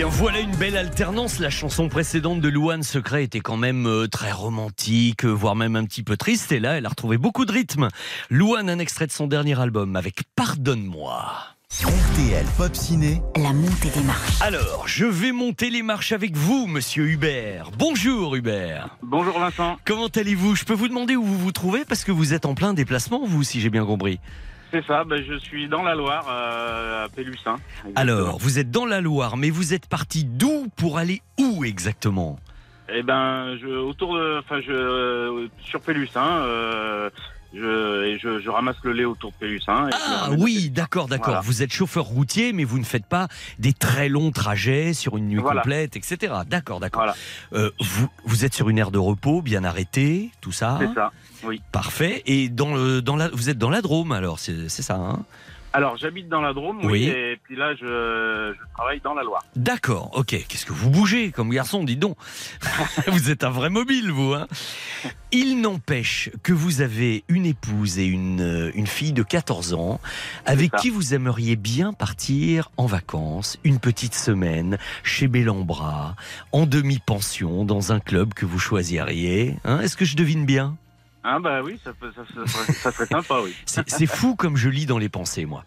Bien 0.00 0.08
voilà 0.08 0.40
une 0.40 0.56
belle 0.56 0.78
alternance. 0.78 1.40
La 1.40 1.50
chanson 1.50 1.90
précédente 1.90 2.40
de 2.40 2.48
Louane 2.48 2.82
Secret 2.82 3.22
était 3.22 3.40
quand 3.40 3.58
même 3.58 3.86
euh, 3.86 4.08
très 4.08 4.32
romantique, 4.32 5.26
euh, 5.26 5.28
voire 5.28 5.54
même 5.54 5.76
un 5.76 5.84
petit 5.84 6.02
peu 6.02 6.16
triste. 6.16 6.52
Et 6.52 6.58
là, 6.58 6.78
elle 6.78 6.86
a 6.86 6.88
retrouvé 6.88 7.18
beaucoup 7.18 7.44
de 7.44 7.52
rythme. 7.52 7.88
Louane, 8.30 8.70
un 8.70 8.78
extrait 8.78 9.06
de 9.06 9.12
son 9.12 9.26
dernier 9.26 9.60
album 9.60 9.96
avec 9.96 10.22
Pardonne-moi. 10.36 11.26
RTL 11.70 12.46
Pop 12.56 12.74
Ciné. 12.74 13.20
La 13.36 13.52
montée 13.52 13.90
des 13.90 14.00
marches. 14.00 14.40
Alors, 14.40 14.88
je 14.88 15.04
vais 15.04 15.32
monter 15.32 15.68
les 15.68 15.82
marches 15.82 16.12
avec 16.12 16.34
vous, 16.34 16.66
monsieur 16.66 17.06
Hubert. 17.06 17.70
Bonjour 17.76 18.36
Hubert. 18.36 18.96
Bonjour 19.02 19.38
Vincent. 19.38 19.76
Comment 19.84 20.08
allez-vous? 20.08 20.56
Je 20.56 20.64
peux 20.64 20.72
vous 20.72 20.88
demander 20.88 21.14
où 21.14 21.24
vous 21.24 21.38
vous 21.38 21.52
trouvez 21.52 21.84
parce 21.84 22.04
que 22.04 22.12
vous 22.12 22.32
êtes 22.32 22.46
en 22.46 22.54
plein 22.54 22.72
déplacement, 22.72 23.26
vous, 23.26 23.42
si 23.42 23.60
j'ai 23.60 23.68
bien 23.68 23.84
compris. 23.84 24.18
C'est 24.72 24.84
ça, 24.86 25.04
ben, 25.04 25.22
je 25.26 25.34
suis 25.34 25.68
dans 25.68 25.82
la 25.82 25.94
Loire, 25.94 26.26
euh, 26.30 27.04
à 27.04 27.08
Pélussin. 27.08 27.56
Alors, 27.96 28.38
vous 28.38 28.58
êtes 28.58 28.70
dans 28.70 28.86
la 28.86 29.00
Loire, 29.00 29.36
mais 29.36 29.50
vous 29.50 29.74
êtes 29.74 29.86
parti 29.86 30.24
d'où 30.24 30.68
pour 30.76 30.98
aller 30.98 31.22
où 31.38 31.64
exactement? 31.64 32.38
Eh 32.92 33.02
ben, 33.02 33.56
je, 33.60 33.66
autour 33.66 34.16
de, 34.16 34.38
enfin, 34.38 34.60
je, 34.60 34.72
euh, 34.72 35.48
sur 35.62 35.80
Pélussin, 35.80 36.42
euh, 36.42 37.10
je, 37.54 38.04
et 38.04 38.18
je, 38.18 38.40
je 38.40 38.48
ramasse 38.50 38.76
le 38.82 38.92
lait 38.92 39.04
autour 39.04 39.30
de 39.32 39.36
Pélussin. 39.36 39.88
et 39.88 39.90
le 39.90 39.96
Ah 39.98 40.30
oui, 40.38 40.70
d'accord, 40.70 41.08
d'accord. 41.08 41.26
Voilà. 41.26 41.40
Vous 41.40 41.62
êtes 41.62 41.72
chauffeur 41.72 42.04
routier, 42.04 42.52
mais 42.52 42.64
vous 42.64 42.78
ne 42.78 42.84
faites 42.84 43.06
pas 43.06 43.28
des 43.58 43.72
très 43.72 44.08
longs 44.08 44.30
trajets 44.30 44.92
sur 44.94 45.16
une 45.16 45.28
nuit 45.28 45.40
Voilà. 45.40 45.62
complète, 45.62 45.96
etc. 45.96 46.32
D'accord, 46.46 46.80
d'accord. 46.80 47.12
Euh, 47.52 47.70
vous, 47.80 48.08
vous 48.24 48.44
êtes 48.44 48.54
sur 48.54 48.68
une 48.68 48.78
aire 48.78 48.90
de 48.90 48.98
repos, 48.98 49.42
bien 49.42 49.64
arrêtée, 49.64 50.30
tout 50.40 50.52
ça 50.52 50.78
C'est 50.80 50.94
ça, 50.94 51.12
oui. 51.44 51.60
Parfait. 51.72 52.22
Et 52.26 52.48
dans 52.48 52.74
le, 52.74 53.02
dans 53.02 53.16
la, 53.16 53.28
vous 53.28 53.50
êtes 53.50 53.58
dans 53.58 53.70
la 53.70 53.82
Drôme, 53.82 54.12
alors, 54.12 54.38
c'est 54.38 54.68
ça, 54.68 54.94
hein 54.96 55.24
Alors, 55.72 55.96
j'habite 55.96 56.28
dans 56.28 56.40
la 56.40 56.52
Drôme, 56.52 56.78
oui, 56.82 56.90
Oui. 56.92 57.04
et 57.08 57.38
puis 57.44 57.54
là, 57.54 57.74
je, 57.76 57.84
je 57.86 58.74
travaille 58.74 59.00
dans 59.00 59.14
la 59.14 59.22
Loire. 59.22 59.44
D'accord, 59.54 60.10
ok. 60.14 60.26
Qu'est-ce 60.48 60.66
que 60.66 60.72
vous 60.72 60.90
bougez 60.90 61.30
comme 61.30 61.50
garçon, 61.50 61.84
dites 61.84 62.00
donc. 62.00 62.16
vous 63.06 63.30
êtes 63.30 63.44
un 63.44 63.50
vrai 63.50 63.70
mobile, 63.70 64.10
vous. 64.10 64.34
Hein 64.34 64.48
Il 65.30 65.60
n'empêche 65.60 66.30
que 66.42 66.52
vous 66.52 66.80
avez 66.80 67.22
une 67.28 67.46
épouse 67.46 67.98
et 68.00 68.06
une, 68.06 68.40
euh, 68.40 68.72
une 68.74 68.88
fille 68.88 69.12
de 69.12 69.22
14 69.22 69.74
ans 69.74 70.00
avec 70.44 70.72
qui 70.76 70.90
vous 70.90 71.14
aimeriez 71.14 71.54
bien 71.54 71.92
partir 71.92 72.70
en 72.76 72.86
vacances, 72.86 73.56
une 73.62 73.78
petite 73.78 74.14
semaine, 74.16 74.76
chez 75.04 75.28
Bellambra, 75.28 76.16
en 76.50 76.66
demi-pension, 76.66 77.64
dans 77.64 77.92
un 77.92 78.00
club 78.00 78.34
que 78.34 78.44
vous 78.44 78.58
choisiriez. 78.58 79.56
Hein 79.64 79.80
Est-ce 79.80 79.96
que 79.96 80.04
je 80.04 80.16
devine 80.16 80.44
bien? 80.46 80.76
Ah 81.22 81.38
bah 81.38 81.60
oui, 81.62 81.78
ça, 81.84 81.92
peut, 81.92 82.10
ça, 82.16 82.22
ça, 82.46 82.72
ça 82.72 82.92
serait 82.92 83.06
sympa, 83.06 83.40
oui. 83.44 83.54
C'est 83.66 84.06
fou 84.06 84.36
comme 84.36 84.56
je 84.56 84.70
lis 84.70 84.86
dans 84.86 84.96
les 84.96 85.10
pensées, 85.10 85.44
moi. 85.44 85.64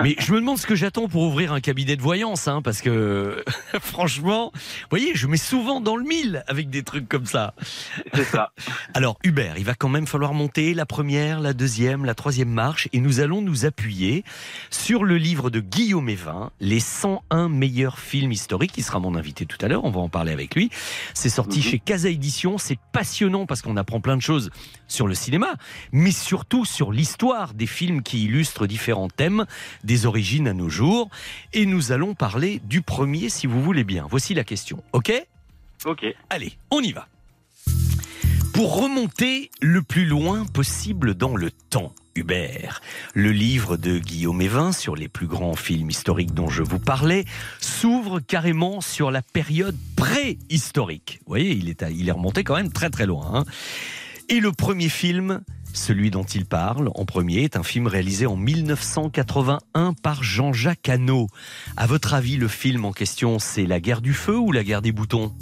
Mais 0.00 0.14
je 0.20 0.32
me 0.32 0.38
demande 0.38 0.56
ce 0.58 0.66
que 0.66 0.76
j'attends 0.76 1.08
pour 1.08 1.22
ouvrir 1.22 1.52
un 1.52 1.60
cabinet 1.60 1.96
de 1.96 2.02
voyance, 2.02 2.46
hein, 2.46 2.62
parce 2.62 2.80
que 2.80 3.42
franchement, 3.80 4.52
vous 4.54 4.60
voyez, 4.90 5.16
je 5.16 5.26
mets 5.26 5.36
souvent 5.36 5.80
dans 5.80 5.96
le 5.96 6.04
mille 6.04 6.44
avec 6.46 6.70
des 6.70 6.84
trucs 6.84 7.08
comme 7.08 7.26
ça. 7.26 7.54
C'est 8.14 8.24
ça. 8.24 8.52
Alors, 8.94 9.18
Hubert, 9.24 9.58
il 9.58 9.64
va 9.64 9.74
quand 9.74 9.88
même 9.88 10.06
falloir 10.06 10.32
monter 10.32 10.74
la 10.74 10.86
première, 10.86 11.40
la 11.40 11.54
deuxième, 11.54 12.04
la 12.04 12.14
troisième 12.14 12.50
marche, 12.50 12.88
et 12.92 13.00
nous 13.00 13.18
allons 13.18 13.42
nous 13.42 13.64
appuyer 13.64 14.22
sur 14.70 15.02
le 15.02 15.16
livre 15.16 15.50
de 15.50 15.58
Guillaume 15.58 16.08
Evin, 16.08 16.50
Les 16.60 16.80
101 16.80 17.48
meilleurs 17.48 17.98
films 17.98 18.30
historiques, 18.30 18.72
qui 18.72 18.82
sera 18.82 19.00
mon 19.00 19.16
invité 19.16 19.44
tout 19.44 19.58
à 19.60 19.66
l'heure, 19.66 19.84
on 19.84 19.90
va 19.90 20.00
en 20.00 20.08
parler 20.08 20.32
avec 20.32 20.54
lui. 20.54 20.70
C'est 21.14 21.28
sorti 21.28 21.62
chez 21.62 21.80
Casa 21.80 22.08
Édition, 22.08 22.58
c'est 22.58 22.78
passionnant 22.92 23.44
parce 23.46 23.60
qu'on 23.60 23.76
apprend 23.76 24.00
plein 24.00 24.16
de 24.16 24.22
choses 24.22 24.50
sur 24.88 25.06
le 25.06 25.14
cinéma, 25.14 25.54
mais 25.92 26.10
surtout 26.10 26.64
sur 26.64 26.92
l'histoire 26.92 27.54
des 27.54 27.66
films 27.66 28.02
qui 28.02 28.24
illustrent 28.24 28.66
différents 28.66 29.08
thèmes, 29.08 29.46
des 29.82 30.06
origines 30.06 30.48
à 30.48 30.52
nos 30.52 30.68
jours. 30.68 31.10
Et 31.52 31.66
nous 31.66 31.92
allons 31.92 32.14
parler 32.14 32.60
du 32.64 32.82
premier, 32.82 33.28
si 33.28 33.46
vous 33.46 33.62
voulez 33.62 33.84
bien. 33.84 34.06
Voici 34.08 34.34
la 34.34 34.44
question, 34.44 34.82
ok? 34.92 35.12
Ok. 35.84 36.04
Allez, 36.30 36.56
on 36.70 36.80
y 36.80 36.92
va. 36.92 37.08
Pour 38.52 38.80
remonter 38.80 39.50
le 39.60 39.82
plus 39.82 40.06
loin 40.06 40.44
possible 40.46 41.14
dans 41.14 41.34
le 41.34 41.50
temps, 41.50 41.92
Hubert, 42.14 42.80
le 43.12 43.32
livre 43.32 43.76
de 43.76 43.98
Guillaume 43.98 44.40
Evin 44.40 44.70
sur 44.70 44.94
les 44.94 45.08
plus 45.08 45.26
grands 45.26 45.56
films 45.56 45.90
historiques 45.90 46.32
dont 46.32 46.48
je 46.48 46.62
vous 46.62 46.78
parlais 46.78 47.24
s'ouvre 47.58 48.20
carrément 48.20 48.80
sur 48.80 49.10
la 49.10 49.22
période 49.22 49.76
préhistorique. 49.96 51.18
Vous 51.26 51.30
voyez, 51.30 51.50
il 51.50 51.68
est, 51.68 51.82
à- 51.82 51.90
il 51.90 52.08
est 52.08 52.12
remonté 52.12 52.44
quand 52.44 52.54
même 52.54 52.72
très 52.72 52.90
très 52.90 53.06
loin. 53.06 53.28
hein. 53.34 53.44
Et 54.28 54.40
le 54.40 54.52
premier 54.52 54.88
film, 54.88 55.42
celui 55.72 56.10
dont 56.10 56.24
il 56.24 56.46
parle 56.46 56.90
en 56.94 57.04
premier, 57.04 57.42
est 57.44 57.56
un 57.56 57.62
film 57.62 57.86
réalisé 57.86 58.26
en 58.26 58.36
1981 58.36 59.92
par 60.02 60.22
Jean-Jacques 60.22 60.88
Hano. 60.88 61.28
À 61.76 61.86
votre 61.86 62.14
avis, 62.14 62.36
le 62.36 62.48
film 62.48 62.84
en 62.84 62.92
question, 62.92 63.38
c'est 63.38 63.66
La 63.66 63.80
guerre 63.80 64.00
du 64.00 64.14
feu 64.14 64.36
ou 64.38 64.50
La 64.52 64.64
guerre 64.64 64.82
des 64.82 64.92
boutons? 64.92 65.32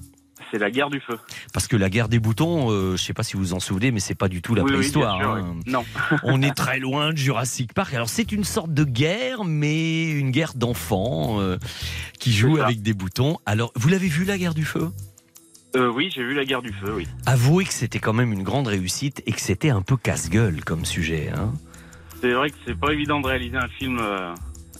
C'est 0.50 0.58
la 0.58 0.70
guerre 0.70 0.90
du 0.90 1.00
feu. 1.00 1.16
parce 1.54 1.66
que 1.66 1.76
la 1.76 1.88
guerre 1.88 2.10
des 2.10 2.18
boutons, 2.18 2.70
euh, 2.70 2.94
je 2.94 3.02
sais 3.02 3.14
pas 3.14 3.22
si 3.22 3.36
vous 3.38 3.42
vous 3.42 3.54
en 3.54 3.60
souvenez, 3.60 3.90
mais 3.90 4.00
c'est 4.00 4.14
pas 4.14 4.28
du 4.28 4.42
tout 4.42 4.54
la 4.54 4.62
Oui, 4.64 4.72
préhistoire. 4.72 5.16
sûr, 5.18 5.30
hein. 5.30 5.56
oui. 5.64 5.72
Non. 5.72 5.82
On 6.24 6.42
est 6.42 6.52
très 6.54 6.78
loin 6.78 7.12
de 7.12 7.16
Jurassic 7.16 7.72
Park. 7.72 7.94
Alors 7.94 8.10
c'est 8.10 8.32
une 8.32 8.44
sorte 8.44 8.74
de 8.74 8.84
guerre, 8.84 9.44
mais 9.44 10.10
une 10.10 10.30
guerre 10.30 10.52
d'enfants 10.54 11.40
euh, 11.40 11.56
qui 12.18 12.32
joue 12.32 12.58
ça. 12.58 12.66
avec 12.66 12.82
des 12.82 12.92
boutons. 12.92 13.38
Alors 13.46 13.72
vous 13.76 13.88
l'avez 13.88 14.08
vu 14.08 14.26
la 14.26 14.36
guerre 14.36 14.52
du 14.52 14.66
feu? 14.66 14.90
Euh, 15.74 15.90
oui, 15.90 16.10
j'ai 16.14 16.22
vu 16.22 16.34
la 16.34 16.44
guerre 16.44 16.62
du 16.62 16.72
feu, 16.72 16.92
oui. 16.94 17.06
Avouez 17.26 17.64
que 17.64 17.72
c'était 17.72 17.98
quand 17.98 18.12
même 18.12 18.32
une 18.32 18.42
grande 18.42 18.66
réussite 18.66 19.22
et 19.26 19.32
que 19.32 19.40
c'était 19.40 19.70
un 19.70 19.82
peu 19.82 19.96
casse-gueule 19.96 20.64
comme 20.64 20.84
sujet. 20.84 21.30
Hein. 21.34 21.52
C'est 22.20 22.32
vrai 22.32 22.50
que 22.50 22.56
c'est 22.66 22.78
pas 22.78 22.92
évident 22.92 23.20
de 23.20 23.26
réaliser 23.26 23.56
un 23.56 23.68
film 23.68 23.98
euh, 24.00 24.34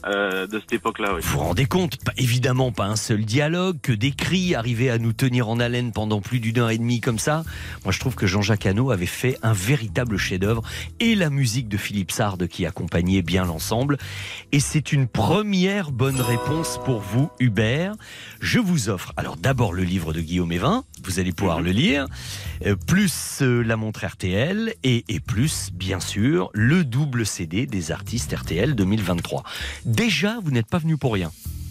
euh, 0.06 0.46
de 0.46 0.58
cette 0.58 0.72
époque-là. 0.72 1.14
Vous 1.20 1.38
vous 1.38 1.38
rendez 1.38 1.66
compte 1.66 1.98
Évidemment, 2.16 2.72
pas 2.72 2.86
un 2.86 2.96
seul 2.96 3.24
dialogue, 3.24 3.78
que 3.80 3.92
des 3.92 4.10
cris 4.10 4.54
arrivaient 4.54 4.90
à 4.90 4.98
nous 4.98 5.12
tenir 5.12 5.48
en 5.48 5.60
haleine 5.60 5.92
pendant 5.92 6.20
plus 6.20 6.40
d'une 6.40 6.58
heure 6.58 6.70
et 6.70 6.78
demie 6.78 7.00
comme 7.00 7.18
ça. 7.18 7.44
Moi, 7.84 7.92
je 7.92 8.00
trouve 8.00 8.14
que 8.14 8.26
Jean-Jacques 8.26 8.66
Hano 8.66 8.90
avait 8.90 9.06
fait 9.06 9.38
un 9.42 9.52
véritable 9.52 10.16
chef-d'œuvre 10.16 10.62
et 11.00 11.14
la 11.14 11.30
musique 11.30 11.68
de 11.68 11.76
Philippe 11.76 12.10
Sard 12.10 12.38
qui 12.50 12.66
accompagnait 12.66 13.22
bien 13.22 13.44
l'ensemble. 13.44 13.98
Et 14.50 14.60
c'est 14.60 14.92
une 14.92 15.06
première 15.06 15.92
bonne 15.92 16.20
réponse 16.20 16.80
pour 16.84 17.00
vous, 17.00 17.30
Hubert. 17.38 17.94
Je 18.40 18.58
vous 18.58 18.88
offre 18.88 19.12
alors 19.16 19.36
d'abord 19.36 19.72
le 19.72 19.84
livre 19.84 20.12
de 20.12 20.20
Guillaume 20.20 20.52
Evin, 20.52 20.84
vous 21.04 21.20
allez 21.20 21.32
pouvoir 21.32 21.60
le 21.60 21.70
lire, 21.70 22.06
euh, 22.66 22.74
plus 22.74 23.42
euh, 23.42 23.62
la 23.62 23.76
montre 23.76 24.04
RTL 24.04 24.74
et 24.82 25.04
plus, 25.20 25.70
bien 25.72 26.00
sûr, 26.00 26.50
le 26.54 26.84
double 26.84 27.24
CD 27.26 27.66
des 27.66 27.92
artistes 27.92 28.34
RTL 28.34 28.74
2023. 28.74 29.44
Déjà, 29.92 30.38
vous 30.42 30.50
n'êtes 30.50 30.68
pas 30.68 30.78
venu 30.78 30.96
pour 30.96 31.12
rien. 31.12 31.30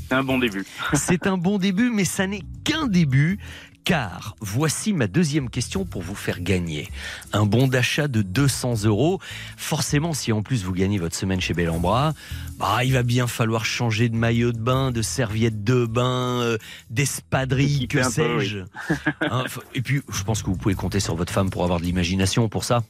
C'est 0.10 0.16
un 0.16 0.24
bon 0.24 0.38
début. 0.40 0.66
C'est 0.94 1.26
un 1.28 1.38
bon 1.38 1.58
début, 1.58 1.90
mais 1.90 2.06
ça 2.06 2.28
n'est 2.28 2.44
qu'un 2.64 2.88
début. 2.88 3.40
Car 3.84 4.36
voici 4.42 4.94
ma 4.94 5.08
deuxième 5.08 5.50
question 5.50 5.86
pour 5.86 6.04
vous 6.04 6.14
faire 6.14 6.40
gagner. 6.40 6.92
Un 7.34 7.48
bon 7.48 7.68
d'achat 7.68 8.08
de 8.08 8.22
200 8.22 8.84
euros. 8.86 9.20
Forcément, 9.58 10.14
si 10.14 10.32
en 10.32 10.44
plus 10.44 10.64
vous 10.64 10.72
gagnez 10.74 11.00
votre 11.00 11.16
semaine 11.16 11.42
chez 11.42 11.56
Bellambra, 11.56 12.14
bah, 12.60 12.84
il 12.84 12.94
va 12.94 13.02
bien 13.02 13.26
falloir 13.26 13.66
changer 13.66 14.08
de 14.08 14.16
maillot 14.16 14.52
de 14.52 14.60
bain, 14.60 14.92
de 14.92 15.02
serviette 15.02 15.64
de 15.64 15.88
bain, 15.88 16.42
euh, 16.42 16.58
d'espadrille, 16.92 17.88
que 17.88 18.04
sais-je. 18.04 18.60
oui. 18.60 18.96
Hein, 19.22 19.46
Et 19.74 19.82
puis, 19.82 20.02
je 20.14 20.24
pense 20.24 20.44
que 20.44 20.48
vous 20.52 20.58
pouvez 20.58 20.76
compter 20.76 21.00
sur 21.00 21.16
votre 21.16 21.34
femme 21.34 21.50
pour 21.50 21.64
avoir 21.64 21.80
de 21.80 21.86
l'imagination 21.86 22.50
pour 22.50 22.64
ça. 22.64 22.84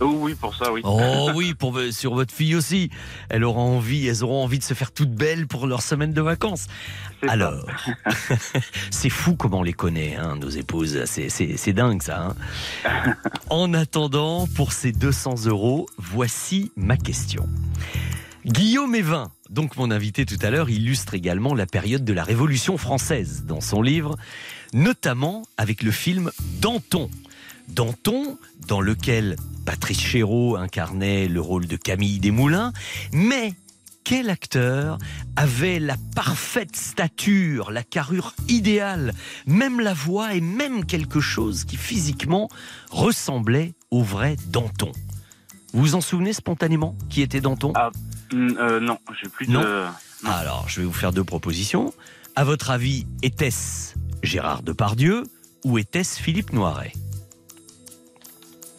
Oh 0.00 0.12
oui, 0.20 0.34
pour 0.34 0.54
ça, 0.54 0.72
oui. 0.72 0.80
Oh 0.84 1.30
oui, 1.34 1.54
pour, 1.54 1.78
sur 1.90 2.14
votre 2.14 2.32
fille 2.32 2.54
aussi. 2.54 2.90
Elle 3.28 3.44
aura 3.44 3.60
envie, 3.60 4.06
elles 4.06 4.22
auront 4.22 4.44
envie 4.44 4.58
de 4.58 4.64
se 4.64 4.74
faire 4.74 4.92
toutes 4.92 5.12
belles 5.12 5.46
pour 5.46 5.66
leur 5.66 5.82
semaine 5.82 6.12
de 6.12 6.20
vacances. 6.22 6.66
Alors, 7.26 7.66
c'est 8.90 9.10
fou 9.10 9.34
comment 9.34 9.58
on 9.58 9.62
les 9.62 9.72
connaît, 9.72 10.16
hein, 10.16 10.36
nos 10.40 10.48
épouses. 10.50 11.02
C'est, 11.06 11.72
dingue 11.72 12.02
ça. 12.02 12.34
hein. 12.84 13.14
En 13.50 13.74
attendant, 13.74 14.46
pour 14.54 14.72
ces 14.72 14.92
200 14.92 15.46
euros, 15.46 15.86
voici 15.98 16.70
ma 16.76 16.96
question. 16.96 17.48
Guillaume 18.46 18.94
Evin, 18.94 19.30
donc 19.50 19.76
mon 19.76 19.90
invité 19.90 20.24
tout 20.24 20.38
à 20.40 20.50
l'heure, 20.50 20.70
illustre 20.70 21.14
également 21.14 21.54
la 21.54 21.66
période 21.66 22.04
de 22.04 22.12
la 22.12 22.22
Révolution 22.24 22.78
française 22.78 23.44
dans 23.46 23.60
son 23.60 23.82
livre, 23.82 24.16
notamment 24.72 25.42
avec 25.56 25.82
le 25.82 25.90
film 25.90 26.30
Danton. 26.60 27.10
Danton, 27.68 28.38
dans 28.66 28.80
lequel 28.80 29.36
Patrice 29.64 30.00
Chéreau 30.00 30.56
incarnait 30.56 31.28
le 31.28 31.40
rôle 31.40 31.66
de 31.66 31.76
Camille 31.76 32.18
Desmoulins, 32.18 32.72
mais 33.12 33.54
quel 34.04 34.30
acteur 34.30 34.96
avait 35.36 35.78
la 35.78 35.96
parfaite 36.14 36.74
stature, 36.74 37.70
la 37.70 37.82
carrure 37.82 38.34
idéale, 38.48 39.12
même 39.46 39.80
la 39.80 39.92
voix 39.92 40.34
et 40.34 40.40
même 40.40 40.86
quelque 40.86 41.20
chose 41.20 41.64
qui 41.64 41.76
physiquement 41.76 42.48
ressemblait 42.90 43.74
au 43.90 44.02
vrai 44.02 44.36
Danton? 44.46 44.92
Vous 45.74 45.82
vous 45.82 45.94
en 45.94 46.00
souvenez 46.00 46.32
spontanément 46.32 46.96
qui 47.10 47.20
était 47.20 47.42
Danton? 47.42 47.74
Mm, 48.32 48.48
euh, 48.58 48.80
non, 48.80 48.98
j'ai 49.20 49.28
plus 49.28 49.46
de. 49.46 49.52
Non. 49.52 49.62
Alors, 50.24 50.66
je 50.68 50.80
vais 50.80 50.86
vous 50.86 50.92
faire 50.92 51.12
deux 51.12 51.24
propositions. 51.24 51.92
À 52.34 52.44
votre 52.44 52.70
avis, 52.70 53.06
était-ce 53.22 53.94
Gérard 54.22 54.62
Depardieu 54.62 55.24
ou 55.64 55.76
était-ce 55.76 56.20
Philippe 56.20 56.52
Noiret? 56.52 56.92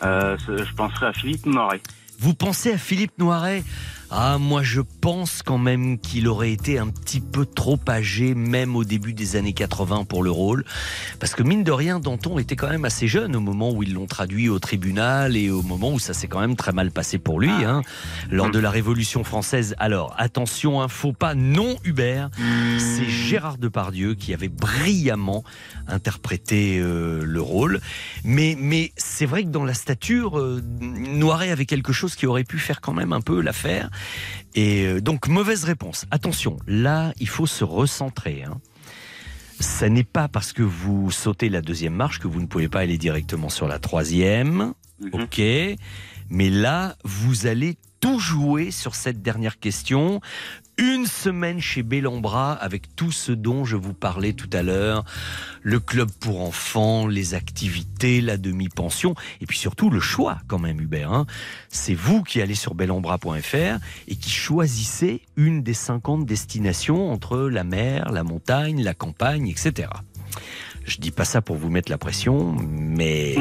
Je 0.02 0.74
penserais 0.76 1.08
à 1.08 1.14
Philippe 1.14 1.46
Noiret. 1.46 1.82
Vous 2.20 2.34
pensez 2.34 2.74
à 2.74 2.78
Philippe 2.78 3.18
Noiret 3.18 3.64
Ah, 4.12 4.40
moi 4.40 4.64
je 4.64 4.82
pense 4.82 5.44
quand 5.44 5.60
même 5.60 6.00
qu'il 6.00 6.28
aurait 6.28 6.52
été 6.52 6.80
un 6.80 6.88
petit 6.88 7.22
peu 7.22 7.46
trop 7.46 7.80
âgé, 7.88 8.34
même 8.34 8.76
au 8.76 8.84
début 8.84 9.14
des 9.14 9.36
années 9.36 9.54
80 9.54 10.06
pour 10.06 10.24
le 10.24 10.32
rôle. 10.32 10.66
Parce 11.20 11.36
que 11.36 11.44
mine 11.44 11.64
de 11.64 11.72
rien, 11.72 12.00
Danton 12.00 12.40
était 12.40 12.56
quand 12.56 12.70
même 12.70 12.86
assez 12.86 13.08
jeune 13.08 13.36
au 13.36 13.40
moment 13.40 13.72
où 13.72 13.84
ils 13.84 13.94
l'ont 13.94 14.08
traduit 14.08 14.50
au 14.50 14.58
tribunal 14.58 15.38
et 15.38 15.52
au 15.52 15.62
moment 15.62 15.92
où 15.94 16.00
ça 16.00 16.16
s'est 16.16 16.28
quand 16.28 16.40
même 16.40 16.56
très 16.56 16.72
mal 16.72 16.90
passé 16.90 17.20
pour 17.20 17.40
lui, 17.40 17.52
hein, 17.52 17.84
lors 18.32 18.50
de 18.50 18.58
la 18.58 18.72
Révolution 18.72 19.24
française. 19.24 19.76
Alors, 19.78 20.16
attention, 20.18 20.82
un 20.82 20.88
faux 20.88 21.14
pas, 21.14 21.36
non 21.36 21.78
Hubert, 21.84 22.32
c'est 22.80 23.08
Gérard 23.08 23.60
Depardieu 23.60 24.16
qui 24.16 24.34
avait 24.34 24.48
brillamment 24.48 25.44
interprété 25.88 26.80
euh, 26.80 27.24
le 27.24 27.42
rôle. 27.42 27.80
Mais, 28.24 28.56
mais 28.60 28.92
c'est 28.98 29.28
vrai 29.28 29.44
que 29.44 29.50
dans 29.50 29.66
la 29.66 29.76
stature, 29.76 30.40
euh, 30.40 30.62
Noiret 30.82 31.52
avait 31.52 31.66
quelque 31.66 31.94
chose 31.94 32.16
qui 32.16 32.26
aurait 32.26 32.44
pu 32.44 32.58
faire 32.58 32.82
quand 32.82 32.94
même 32.94 33.14
un 33.14 33.22
peu 33.22 33.42
l'affaire. 33.42 33.90
Et 34.56 34.86
euh, 34.86 35.02
donc, 35.02 35.28
mauvaise 35.28 35.64
réponse. 35.64 36.06
Attention, 36.12 36.58
là, 36.68 37.14
il 37.20 37.28
faut 37.28 37.48
se 37.48 37.64
recentrer. 37.64 38.44
Hein. 38.44 38.60
Ça 39.60 39.90
n'est 39.90 40.04
pas 40.04 40.28
parce 40.28 40.54
que 40.54 40.64
vous 40.64 41.12
sautez 41.12 41.50
la 41.50 41.62
deuxième 41.62 41.94
marche 41.94 42.20
que 42.20 42.28
vous 42.28 42.42
ne 42.42 42.48
pouvez 42.48 42.70
pas 42.70 42.80
aller 42.80 42.98
directement 42.98 43.50
sur 43.50 43.68
la 43.68 43.80
troisième. 43.80 44.74
Ok. 45.12 45.42
Mais 46.30 46.50
là, 46.50 46.96
vous 47.04 47.48
allez 47.48 47.78
tout 48.00 48.20
jouer 48.20 48.72
sur 48.72 48.96
cette 48.96 49.22
dernière 49.22 49.60
question. 49.60 50.22
Une 50.80 51.06
semaine 51.06 51.60
chez 51.60 51.84
Bellambra 51.84 52.54
avec 52.54 52.96
tout 52.96 53.12
ce 53.12 53.34
dont 53.34 53.66
je 53.66 53.76
vous 53.76 53.94
parlais 53.94 54.32
tout 54.32 54.50
à 54.54 54.64
l'heure. 54.64 55.04
Le 55.62 55.82
club 55.82 56.10
pour 56.22 56.40
enfants, 56.42 57.06
les 57.06 57.34
activités, 57.34 58.22
la 58.22 58.38
demi-pension 58.38 59.14
et 59.42 59.46
puis 59.46 59.58
surtout 59.58 59.90
le 59.90 60.00
choix 60.00 60.38
quand 60.48 60.58
même 60.58 60.80
Hubert. 60.80 61.12
hein. 61.12 61.26
C'est 61.68 61.96
vous 61.96 62.24
qui 62.24 62.42
allez 62.42 62.56
sur 62.56 62.76
bellambra.fr 62.76 63.80
et 64.08 64.16
qui 64.16 64.30
choisissez 64.30 65.22
une 65.36 65.64
des 65.64 65.74
50 65.74 66.26
destinations 66.26 67.12
entre 67.12 67.50
la 67.50 67.66
mer, 67.66 68.12
la 68.14 68.24
montagne, 68.24 68.82
la 68.82 68.94
campagne, 68.94 69.50
etc. 69.50 69.90
Je 70.86 70.98
dis 70.98 71.12
pas 71.12 71.26
ça 71.26 71.42
pour 71.42 71.58
vous 71.58 71.70
mettre 71.70 71.92
la 71.92 71.98
pression, 71.98 72.56
mais 72.56 73.36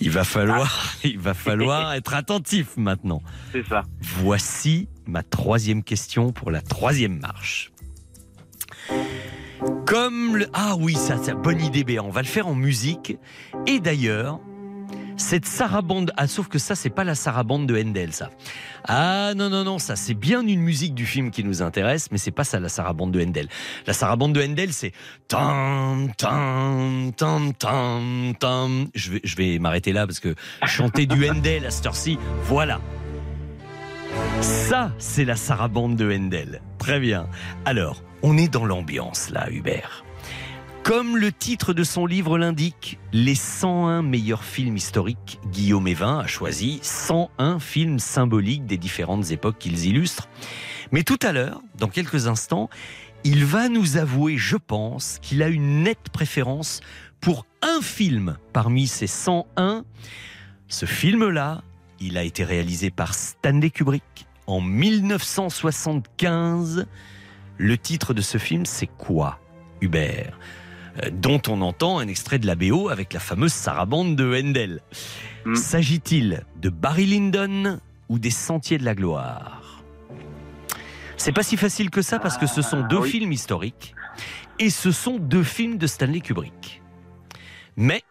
il 0.00 0.10
va 0.10 0.24
falloir, 0.24 0.94
il 1.04 1.20
va 1.20 1.32
falloir 1.32 1.94
être 1.94 2.14
attentif 2.14 2.76
maintenant. 2.76 3.22
C'est 3.52 3.66
ça. 3.68 3.82
Voici 4.00 4.88
ma 5.06 5.22
troisième 5.22 5.82
question 5.82 6.32
pour 6.32 6.50
la 6.50 6.60
troisième 6.60 7.18
marche. 7.18 7.72
Comme 9.86 10.36
le... 10.36 10.48
Ah 10.52 10.74
oui, 10.78 10.94
ça, 10.94 11.16
une 11.28 11.42
bonne 11.42 11.60
idée, 11.60 11.84
Béa. 11.84 12.02
On 12.02 12.10
va 12.10 12.22
le 12.22 12.26
faire 12.26 12.46
en 12.46 12.54
musique. 12.54 13.16
Et 13.66 13.80
d'ailleurs, 13.80 14.40
cette 15.16 15.46
sarabande... 15.46 16.12
Ah, 16.16 16.26
sauf 16.26 16.48
que 16.48 16.58
ça, 16.58 16.74
c'est 16.74 16.90
pas 16.90 17.04
la 17.04 17.14
sarabande 17.14 17.66
de 17.66 17.80
Handel, 17.80 18.12
ça. 18.12 18.30
Ah 18.84 19.32
non, 19.34 19.48
non, 19.48 19.64
non, 19.64 19.78
ça, 19.78 19.96
c'est 19.96 20.14
bien 20.14 20.46
une 20.46 20.60
musique 20.60 20.94
du 20.94 21.06
film 21.06 21.30
qui 21.30 21.42
nous 21.42 21.62
intéresse, 21.62 22.10
mais 22.10 22.18
c'est 22.18 22.30
pas 22.30 22.44
ça, 22.44 22.60
la 22.60 22.68
sarabande 22.68 23.12
de 23.12 23.22
Handel. 23.24 23.48
La 23.86 23.92
sarabande 23.92 24.34
de 24.34 24.42
Handel, 24.42 24.72
c'est... 24.72 24.92
Tam, 25.28 26.12
tam, 26.16 27.12
tam, 27.16 27.54
tam, 27.54 28.34
tam. 28.38 28.88
Je 28.94 29.12
vais, 29.12 29.20
je 29.24 29.36
vais 29.36 29.58
m'arrêter 29.58 29.92
là 29.92 30.06
parce 30.06 30.20
que 30.20 30.34
chanter 30.66 31.06
du 31.06 31.28
Handel 31.28 31.64
à 31.66 31.70
cette 31.70 31.86
heure-ci, 31.86 32.18
voilà. 32.44 32.80
Ça, 34.40 34.92
c'est 34.98 35.24
la 35.24 35.36
sarabande 35.36 35.96
de 35.96 36.12
Handel. 36.12 36.60
Très 36.78 37.00
bien. 37.00 37.28
Alors, 37.64 38.02
on 38.22 38.36
est 38.36 38.48
dans 38.48 38.64
l'ambiance 38.64 39.30
là, 39.30 39.48
Hubert. 39.50 40.04
Comme 40.82 41.16
le 41.16 41.32
titre 41.32 41.72
de 41.72 41.82
son 41.82 42.06
livre 42.06 42.38
l'indique, 42.38 42.98
les 43.12 43.34
101 43.34 44.02
meilleurs 44.02 44.44
films 44.44 44.76
historiques, 44.76 45.40
Guillaume 45.50 45.88
Evin 45.88 46.20
a 46.20 46.26
choisi 46.28 46.78
101 46.80 47.58
films 47.58 47.98
symboliques 47.98 48.66
des 48.66 48.76
différentes 48.76 49.32
époques 49.32 49.58
qu'ils 49.58 49.86
illustrent. 49.86 50.28
Mais 50.92 51.02
tout 51.02 51.18
à 51.22 51.32
l'heure, 51.32 51.60
dans 51.78 51.88
quelques 51.88 52.28
instants, 52.28 52.70
il 53.24 53.44
va 53.44 53.68
nous 53.68 53.96
avouer, 53.96 54.36
je 54.36 54.56
pense, 54.56 55.18
qu'il 55.22 55.42
a 55.42 55.48
une 55.48 55.82
nette 55.82 56.08
préférence 56.12 56.80
pour 57.20 57.46
un 57.62 57.80
film 57.80 58.36
parmi 58.52 58.86
ces 58.86 59.08
101. 59.08 59.84
Ce 60.68 60.86
film-là, 60.86 61.62
il 62.00 62.18
a 62.18 62.22
été 62.22 62.44
réalisé 62.44 62.90
par 62.90 63.14
Stanley 63.14 63.70
Kubrick 63.70 64.26
en 64.46 64.60
1975. 64.60 66.86
Le 67.58 67.78
titre 67.78 68.14
de 68.14 68.20
ce 68.20 68.38
film, 68.38 68.66
c'est 68.66 68.86
quoi, 68.86 69.40
Hubert? 69.80 70.38
Euh, 71.02 71.10
Dont 71.10 71.42
on 71.48 71.62
entend 71.62 71.98
un 71.98 72.08
extrait 72.08 72.38
de 72.38 72.46
la 72.46 72.54
BO 72.54 72.88
avec 72.88 73.12
la 73.12 73.20
fameuse 73.20 73.52
sarabande 73.52 74.16
de 74.16 74.40
Handel. 74.40 74.80
S'agit-il 75.54 76.44
de 76.60 76.70
Barry 76.70 77.06
Lyndon 77.06 77.80
ou 78.08 78.18
des 78.18 78.30
Sentiers 78.30 78.78
de 78.78 78.84
la 78.84 78.94
Gloire? 78.94 79.84
C'est 81.16 81.32
pas 81.32 81.42
si 81.42 81.56
facile 81.56 81.90
que 81.90 82.02
ça 82.02 82.18
parce 82.18 82.36
que 82.36 82.46
ce 82.46 82.62
sont 82.62 82.82
deux 82.82 83.02
films 83.02 83.32
historiques 83.32 83.94
et 84.58 84.70
ce 84.70 84.92
sont 84.92 85.18
deux 85.18 85.44
films 85.44 85.78
de 85.78 85.86
Stanley 85.86 86.20
Kubrick. 86.20 86.82
Mais 87.76 88.02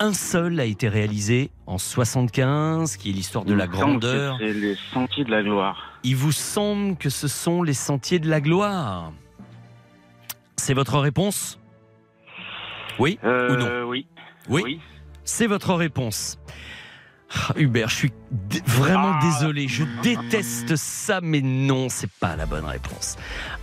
un 0.00 0.14
seul 0.14 0.58
a 0.58 0.64
été 0.64 0.88
réalisé 0.88 1.50
en 1.66 1.78
75, 1.78 2.96
qui 2.96 3.10
est 3.10 3.12
l'histoire 3.12 3.44
de 3.44 3.52
Il 3.52 3.58
la 3.58 3.66
grandeur. 3.66 4.36
C'est 4.40 4.52
les 4.52 4.76
sentiers 4.92 5.24
de 5.24 5.30
la 5.30 5.42
gloire. 5.42 5.98
Il 6.02 6.16
vous 6.16 6.32
semble 6.32 6.96
que 6.96 7.10
ce 7.10 7.28
sont 7.28 7.62
les 7.62 7.74
sentiers 7.74 8.18
de 8.18 8.28
la 8.28 8.40
gloire 8.40 9.12
C'est 10.56 10.74
votre 10.74 10.98
réponse? 10.98 11.58
Oui 12.98 13.18
ou 13.22 13.26
non? 13.26 13.66
Euh, 13.66 13.84
oui. 13.84 14.06
Oui. 14.48 14.80
C'est 15.24 15.46
votre 15.46 15.74
réponse. 15.74 16.38
Ah, 17.32 17.52
Hubert, 17.56 17.88
je 17.88 17.94
suis 17.94 18.12
vraiment 18.66 19.18
désolé. 19.20 19.68
Je 19.68 19.84
déteste 20.02 20.74
ça, 20.74 21.20
mais 21.22 21.40
non, 21.40 21.88
c'est 21.88 22.10
pas 22.10 22.34
la 22.34 22.46
bonne 22.46 22.64
réponse. 22.64 23.16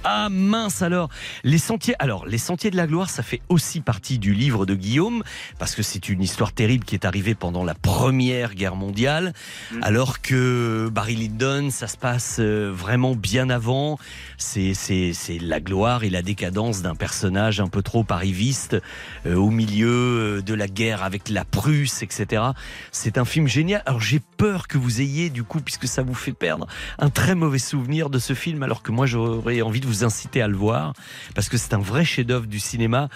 Ah 0.04 0.30
mince 0.30 0.82
alors, 0.82 1.10
les 1.44 1.58
sentiers. 1.58 1.96
Alors, 2.00 2.26
les 2.26 2.38
sentiers 2.38 2.72
de 2.72 2.78
la 2.78 2.88
gloire, 2.88 3.10
ça 3.10 3.24
fait 3.24 3.42
aussi 3.50 3.82
partie 3.82 4.20
du 4.20 4.34
livre 4.34 4.66
de 4.66 4.74
Guillaume 4.74 5.24
parce 5.60 5.76
que 5.76 5.84
c'est 5.84 6.08
une 6.08 6.22
histoire 6.22 6.54
terrible 6.54 6.86
qui 6.86 6.96
est 6.96 7.06
arrivée 7.06 7.36
pendant 7.36 7.66
la 7.66 7.76
Première 7.76 8.56
Guerre 8.56 8.76
mondiale, 8.76 9.34
alors 9.82 10.22
que 10.22 10.90
Barry 10.92 11.16
Lyndon, 11.16 11.70
ça 11.70 11.88
se 11.88 11.98
passe 11.98 12.38
euh, 12.40 12.72
vraiment 12.74 13.16
bien 13.16 13.50
avant. 13.50 13.98
C'est 14.38 14.74
c'est 14.74 15.12
c'est 15.14 15.40
la 15.40 15.60
gloire 15.60 16.04
et 16.06 16.10
la 16.10 16.22
décadence 16.22 16.82
d'un 16.82 16.96
personnage 16.96 17.60
un 17.60 17.68
peu 17.68 17.82
trop 17.82 18.06
arriviste 18.10 18.78
euh, 19.26 19.36
au 19.36 19.50
milieu 19.50 20.38
euh, 20.38 20.42
de 20.42 20.54
la 20.54 20.68
guerre 20.68 21.04
avec 21.04 21.30
la 21.30 21.44
Prusse, 21.44 22.02
etc. 22.02 22.44
C'est 22.92 23.18
un 23.18 23.26
film 23.26 23.48
génial. 23.58 23.82
Alors 23.88 24.00
j'ai 24.00 24.20
peur 24.20 24.68
que 24.68 24.78
vous 24.78 25.02
ayez, 25.02 25.32
du 25.32 25.44
coup, 25.44 25.62
puisque 25.62 25.88
ça 25.88 26.04
vous 26.04 26.14
fait 26.14 26.32
perdre, 26.32 26.68
un 27.00 27.10
très 27.10 27.34
mauvais 27.34 27.58
souvenir 27.58 28.12
de 28.12 28.20
ce 28.20 28.34
film, 28.36 28.62
alors 28.62 28.84
que 28.84 28.92
moi 28.92 29.08
j'aurais 29.08 29.64
envie 29.64 29.80
de 29.80 29.88
vous 29.88 30.04
inciter 30.04 30.44
à 30.44 30.48
le 30.48 30.56
voir, 30.56 30.94
parce 31.34 31.50
que 31.50 31.58
c'est 31.58 31.74
un 31.74 31.80
vrai 31.80 32.06
chef-d'œuvre 32.06 32.46
du 32.46 32.60
cinéma. 32.60 33.10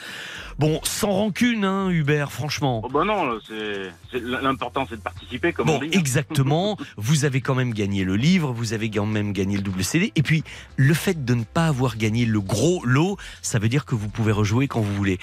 Bon, 0.57 0.79
sans 0.83 1.11
rancune, 1.11 1.63
hein, 1.63 1.89
Hubert, 1.91 2.31
franchement. 2.31 2.81
Oh 2.83 2.89
bah 2.89 3.03
non, 3.05 3.37
l'important 4.13 4.87
c'est 4.89 4.95
de 4.95 5.01
participer, 5.01 5.53
comme 5.53 5.67
Bon, 5.67 5.79
on 5.79 5.85
dit. 5.85 5.95
exactement. 5.95 6.75
vous 6.97 7.23
avez 7.23 7.41
quand 7.41 7.53
même 7.53 7.73
gagné 7.73 8.03
le 8.03 8.15
livre, 8.15 8.51
vous 8.51 8.73
avez 8.73 8.89
quand 8.89 9.05
même 9.05 9.33
gagné 9.33 9.57
le 9.57 9.63
double 9.63 9.83
CD. 9.83 10.11
Et 10.15 10.23
puis, 10.23 10.43
le 10.75 10.95
fait 10.95 11.23
de 11.23 11.35
ne 11.35 11.43
pas 11.43 11.67
avoir 11.67 11.97
gagné 11.97 12.25
le 12.25 12.41
gros 12.41 12.83
lot, 12.83 13.17
ça 13.43 13.59
veut 13.59 13.69
dire 13.69 13.85
que 13.85 13.93
vous 13.93 14.09
pouvez 14.09 14.31
rejouer 14.31 14.67
quand 14.67 14.81
vous 14.81 14.95
voulez. 14.95 15.19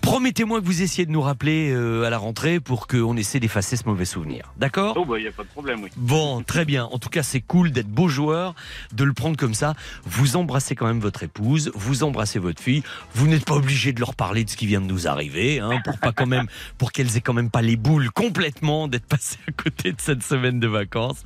Promettez-moi 0.00 0.60
que 0.60 0.66
vous 0.66 0.82
essayez 0.82 1.06
de 1.06 1.10
nous 1.12 1.20
rappeler 1.20 1.70
euh, 1.72 2.04
à 2.04 2.10
la 2.10 2.18
rentrée 2.18 2.60
pour 2.60 2.86
qu'on 2.86 3.16
essaie 3.16 3.40
d'effacer 3.40 3.76
ce 3.76 3.84
mauvais 3.84 4.04
souvenir. 4.04 4.52
D'accord? 4.56 4.94
Oh 4.96 5.04
bah 5.04 5.18
y 5.18 5.26
a 5.28 5.32
pas 5.32 5.42
de 5.44 5.48
problème, 5.48 5.82
oui. 5.82 5.90
Bon, 5.96 6.42
très 6.42 6.64
bien. 6.64 6.86
En 6.86 6.98
tout 6.98 7.08
cas, 7.08 7.22
c'est 7.22 7.40
cool 7.40 7.70
d'être 7.70 7.88
beau 7.88 8.08
joueur, 8.08 8.54
de 8.92 9.04
le 9.04 9.12
prendre 9.12 9.36
comme 9.36 9.54
ça. 9.54 9.74
Vous 10.04 10.36
embrassez 10.36 10.74
quand 10.74 10.86
même 10.86 11.00
votre 11.00 11.22
épouse, 11.22 11.70
vous 11.74 12.02
embrassez 12.02 12.38
votre 12.38 12.60
fille. 12.62 12.82
Vous 13.14 13.26
n'êtes 13.28 13.44
pas 13.44 13.54
obligé 13.54 13.92
de 13.92 14.00
leur 14.00 14.14
parler 14.14 14.44
de 14.44 14.50
ce 14.50 14.56
qui 14.56 14.66
vient 14.66 14.80
de 14.80 14.86
nous 14.86 15.06
arriver, 15.08 15.60
hein, 15.60 15.80
pour 15.84 15.98
pas 15.98 16.12
quand 16.12 16.26
même, 16.26 16.46
pour 16.78 16.92
qu'elles 16.92 17.16
aient 17.16 17.20
quand 17.20 17.32
même 17.34 17.50
pas 17.50 17.62
les 17.62 17.76
boules 17.76 18.10
complètement 18.10 18.88
d'être 18.88 19.06
passées 19.06 19.38
à 19.48 19.52
côté 19.52 19.92
de 19.92 20.00
cette 20.00 20.22
semaine 20.22 20.58
de 20.58 20.66
vacances. 20.68 21.22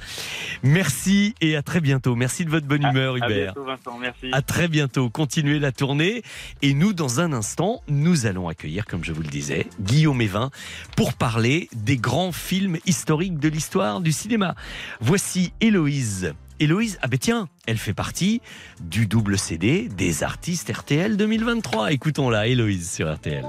Merci 0.62 1.34
et 1.40 1.56
à 1.56 1.62
très 1.62 1.80
bientôt. 1.80 2.14
Merci 2.16 2.44
de 2.44 2.51
votre 2.51 2.66
bonne 2.66 2.82
humeur, 2.82 3.14
À 3.14 3.18
Hubert. 3.18 3.55
bientôt, 3.55 3.64
Vincent, 3.64 3.98
merci. 3.98 4.28
À 4.32 4.43
très 4.43 4.68
bientôt. 4.68 5.09
Continuez 5.10 5.59
la 5.59 5.72
tournée. 5.72 6.22
Et 6.62 6.74
nous, 6.74 6.93
dans 6.93 7.20
un 7.20 7.32
instant, 7.32 7.82
nous 7.88 8.26
allons 8.26 8.48
accueillir, 8.57 8.87
comme 8.87 9.05
je 9.05 9.12
vous 9.12 9.20
le 9.20 9.28
disais, 9.28 9.66
Guillaume 9.81 10.23
Evin 10.23 10.51
pour 10.97 11.12
parler 11.12 11.69
des 11.74 11.99
grands 11.99 12.33
films 12.33 12.78
historiques 12.87 13.39
de 13.39 13.49
l'histoire 13.49 14.01
du 14.01 14.12
cinéma. 14.12 14.55
Voici 15.01 15.53
Héloïse. 15.61 16.33
Héloïse, 16.59 16.99
ah 17.03 17.07
ben 17.07 17.19
tiens, 17.19 17.49
elle 17.66 17.77
fait 17.77 17.93
partie 17.93 18.41
du 18.81 19.07
double 19.07 19.39
CD 19.39 19.91
des 19.91 20.23
artistes 20.23 20.73
RTL 20.74 21.19
2023. 21.19 21.93
Écoutons-la, 21.93 22.47
Héloïse 22.47 22.91
sur 22.91 23.12
RTL. 23.12 23.45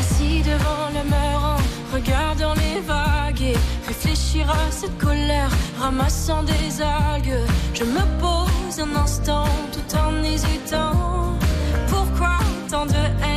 Assis 0.00 0.42
devant 0.42 0.88
le 0.90 1.02
en 1.36 1.56
regardant 1.94 2.54
les 2.54 2.80
vagues 2.80 3.42
et 3.42 3.56
réfléchir 3.86 4.50
à 4.50 4.68
cette 4.72 4.98
colère, 4.98 5.50
ramassant 5.78 6.42
des 6.42 6.82
algues. 6.82 7.38
Je 7.72 7.84
me 7.84 8.20
pose 8.20 8.51
un 8.80 8.96
instant 8.96 9.44
tout 9.72 9.96
en 9.96 10.22
hésitant. 10.22 11.36
Pourquoi 11.88 12.38
tant 12.70 12.86
de 12.86 12.94
haine, 12.94 13.31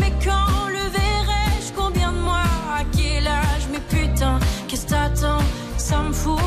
Mais 0.00 0.12
quand 0.24 0.68
le 0.68 0.90
verrai-je? 0.90 1.72
Combien 1.76 2.12
de 2.12 2.18
mois? 2.18 2.42
À 2.74 2.82
quel 2.96 3.26
âge? 3.26 3.68
Mais 3.70 3.78
putain, 3.78 4.38
qu'est-ce 4.66 4.86
que 4.86 4.90
t'attends? 4.90 5.42
Ça 5.76 5.98
me 5.98 6.12
fout 6.12 6.40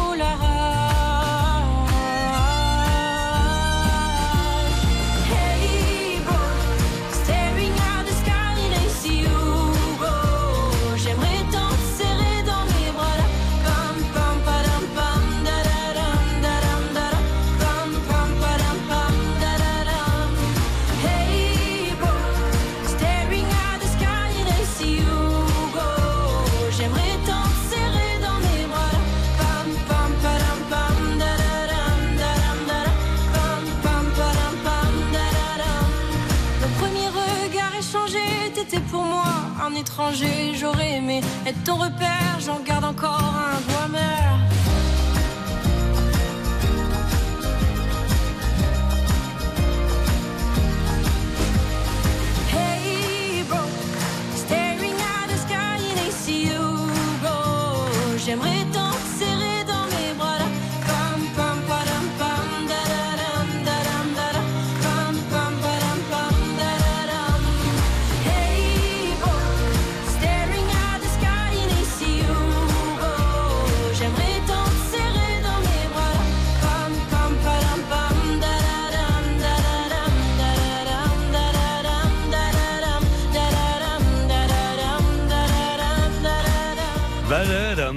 arrangé. 39.98 40.54
J'aurais 40.56 40.98
aimé 40.98 41.22
être 41.46 41.64
ton 41.64 41.76
repère, 41.76 42.40
j'en 42.40 42.60
garde 42.60 42.86
encore 42.86 43.22
un 43.22 43.60
goût 43.62 43.84
amer. 43.86 44.25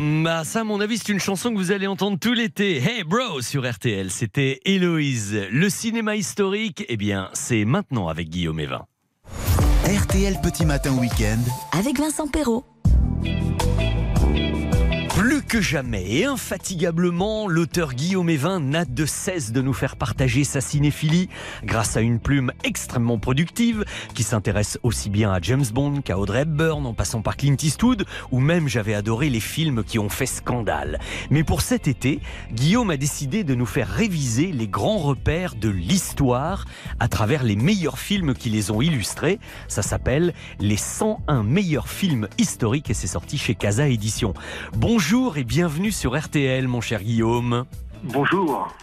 Badadam. 0.09 0.27
Ah, 0.27 0.45
ça, 0.45 0.61
à 0.61 0.65
mon 0.65 0.81
avis, 0.81 0.99
c'est 0.99 1.11
une 1.11 1.21
chanson 1.21 1.51
que 1.51 1.57
vous 1.57 1.73
allez 1.73 1.87
entendre 1.87 2.19
tout 2.19 2.33
l'été. 2.33 2.77
Hey 2.77 3.03
bro 3.05 3.41
sur 3.41 3.69
RTL, 3.69 4.11
c'était 4.11 4.61
Héloïse. 4.65 5.39
Le 5.51 5.69
cinéma 5.69 6.17
historique, 6.17 6.85
eh 6.89 6.97
bien, 6.97 7.29
c'est 7.33 7.65
maintenant 7.65 8.09
avec 8.09 8.29
Guillaume 8.29 8.61
Evin. 8.61 8.87
RTL 9.85 10.39
Petit 10.43 10.67
Matin 10.67 10.97
Week-end. 10.99 11.41
Avec 11.79 11.99
Vincent 11.99 12.29
Perrault. 12.29 12.65
Que 15.47 15.61
jamais 15.61 16.11
et 16.11 16.25
infatigablement, 16.25 17.49
l'auteur 17.49 17.95
Guillaume 17.95 18.29
Evin 18.29 18.61
n'a 18.61 18.85
de 18.85 19.07
cesse 19.07 19.53
de 19.53 19.63
nous 19.63 19.73
faire 19.73 19.97
partager 19.97 20.43
sa 20.43 20.61
cinéphilie 20.61 21.29
grâce 21.65 21.97
à 21.97 22.01
une 22.01 22.19
plume 22.19 22.53
extrêmement 22.65 23.19
productive 23.19 23.85
qui 24.15 24.25
s'intéresse 24.25 24.79
aussi 24.83 25.11
bien 25.11 25.33
à 25.33 25.41
James 25.41 25.65
Bond 25.73 26.01
qu'à 26.03 26.19
Audrey 26.19 26.43
Hepburn 26.43 26.85
en 26.85 26.93
passant 26.93 27.23
par 27.23 27.37
Clint 27.37 27.57
Eastwood 27.63 28.05
ou 28.31 28.41
même 28.41 28.69
j'avais 28.69 28.95
adoré 28.95 29.31
les 29.31 29.41
films 29.41 29.85
qui 29.85 29.99
ont 29.99 30.09
fait 30.09 30.27
scandale. 30.27 30.99
Mais 31.31 31.45
pour 31.45 31.63
cet 31.63 31.89
été, 31.89 32.21
Guillaume 32.53 32.91
a 32.91 32.97
décidé 32.97 33.45
de 33.45 33.55
nous 33.55 33.67
faire 33.67 33.89
réviser 33.89 34.53
les 34.53 34.69
grands 34.69 34.99
repères 34.99 35.55
de 35.55 35.69
l'histoire 35.69 36.65
à 37.01 37.09
travers 37.09 37.45
les 37.45 37.57
meilleurs 37.57 37.99
films 37.99 38.35
qui 38.35 38.51
les 38.51 38.71
ont 38.71 38.83
illustrés. 38.83 39.39
Ça 39.69 39.83
s'appelle 39.83 40.35
les 40.59 40.77
101 40.77 41.43
meilleurs 41.43 41.89
films 41.89 42.29
historiques 42.39 42.91
et 42.91 42.95
c'est 42.95 43.07
sorti 43.07 43.39
chez 43.39 43.55
Casa 43.55 43.89
Édition. 43.89 44.35
Bonjour 44.77 45.38
et 45.39 45.45
bienvenue 45.45 45.93
sur 45.93 46.19
RTL, 46.19 46.67
mon 46.67 46.81
cher 46.81 47.01
Guillaume. 47.01 47.65
Bonjour. 48.03 48.75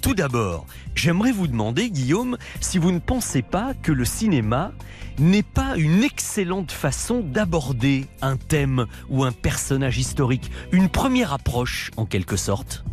Tout 0.00 0.14
d'abord, 0.14 0.64
j'aimerais 0.94 1.32
vous 1.32 1.46
demander, 1.46 1.90
Guillaume, 1.90 2.38
si 2.62 2.78
vous 2.78 2.92
ne 2.92 2.98
pensez 2.98 3.42
pas 3.42 3.74
que 3.74 3.92
le 3.92 4.06
cinéma 4.06 4.72
n'est 5.18 5.42
pas 5.42 5.76
une 5.76 6.02
excellente 6.02 6.72
façon 6.72 7.20
d'aborder 7.20 8.06
un 8.22 8.36
thème 8.36 8.86
ou 9.08 9.24
un 9.24 9.32
personnage 9.32 9.98
historique, 9.98 10.50
une 10.72 10.88
première 10.88 11.32
approche 11.32 11.90
en 11.96 12.06
quelque 12.06 12.36
sorte. 12.36 12.84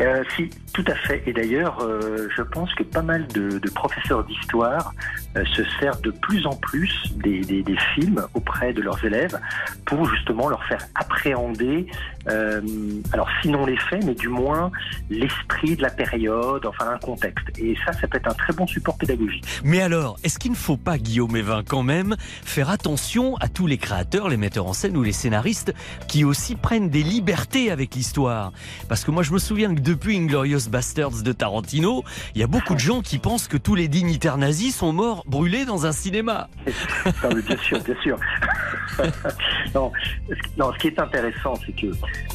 Euh, 0.00 0.22
si, 0.36 0.48
tout 0.72 0.84
à 0.86 0.94
fait. 0.94 1.24
Et 1.26 1.32
d'ailleurs, 1.32 1.80
euh, 1.80 2.28
je 2.36 2.42
pense 2.42 2.72
que 2.74 2.84
pas 2.84 3.02
mal 3.02 3.26
de, 3.28 3.58
de 3.58 3.70
professeurs 3.70 4.22
d'histoire 4.22 4.92
euh, 5.36 5.44
se 5.56 5.62
servent 5.80 6.00
de 6.02 6.12
plus 6.12 6.46
en 6.46 6.54
plus 6.54 6.92
des, 7.16 7.40
des- 7.40 7.64
des 7.64 7.76
films 7.96 8.24
auprès 8.34 8.72
de 8.72 8.80
leurs 8.80 9.04
élèves 9.04 9.36
pour 9.86 10.08
justement 10.08 10.48
leur 10.48 10.62
faire 10.66 10.86
appréhender, 10.94 11.86
alors 13.12 13.26
sinon 13.42 13.64
les 13.64 13.76
faits, 13.78 14.04
mais 14.04 14.14
du 14.14 14.28
moins 14.28 14.70
l'esprit 15.08 15.74
de 15.76 15.82
la 15.82 15.88
période, 15.90 16.66
enfin 16.66 16.90
un 16.90 16.98
contexte. 16.98 17.46
Et 17.58 17.74
ça, 17.84 17.92
ça 17.94 18.06
peut 18.06 18.18
être 18.18 18.28
un 18.30 18.34
très 18.34 18.52
bon 18.52 18.66
support 18.66 18.98
pédagogique. 18.98 19.44
Mais 19.64 19.80
alors, 19.80 20.16
est-ce 20.22 20.38
qu'il 20.38 20.50
ne 20.50 20.56
faut 20.56 20.76
pas, 20.76 20.98
Guillaume 20.98 21.34
Evin, 21.36 21.57
quand 21.66 21.82
même, 21.82 22.16
faire 22.44 22.70
attention 22.70 23.36
à 23.36 23.48
tous 23.48 23.66
les 23.66 23.78
créateurs, 23.78 24.28
les 24.28 24.36
metteurs 24.36 24.66
en 24.66 24.72
scène 24.72 24.96
ou 24.96 25.02
les 25.02 25.12
scénaristes 25.12 25.72
qui 26.06 26.24
aussi 26.24 26.56
prennent 26.56 26.90
des 26.90 27.02
libertés 27.02 27.70
avec 27.70 27.94
l'histoire 27.94 28.52
Parce 28.88 29.04
que 29.04 29.10
moi, 29.10 29.22
je 29.22 29.32
me 29.32 29.38
souviens 29.38 29.74
que 29.74 29.80
depuis 29.80 30.16
Inglorious 30.16 30.68
Bastards 30.68 31.22
de 31.22 31.32
Tarantino, 31.32 32.04
il 32.34 32.40
y 32.40 32.44
a 32.44 32.46
beaucoup 32.46 32.74
de 32.74 32.80
gens 32.80 33.00
qui 33.00 33.18
pensent 33.18 33.48
que 33.48 33.56
tous 33.56 33.74
les 33.74 33.88
dignitaires 33.88 34.38
nazis 34.38 34.76
sont 34.76 34.92
morts 34.92 35.24
brûlés 35.26 35.64
dans 35.64 35.86
un 35.86 35.92
cinéma. 35.92 36.48
Bien 36.64 37.56
sûr, 37.62 37.80
bien 37.80 37.96
sûr. 38.02 38.18
non, 39.74 39.92
non, 40.56 40.72
ce 40.72 40.78
qui 40.78 40.88
est 40.88 40.98
intéressant, 40.98 41.54
c'est 41.64 41.72
que 41.72 41.86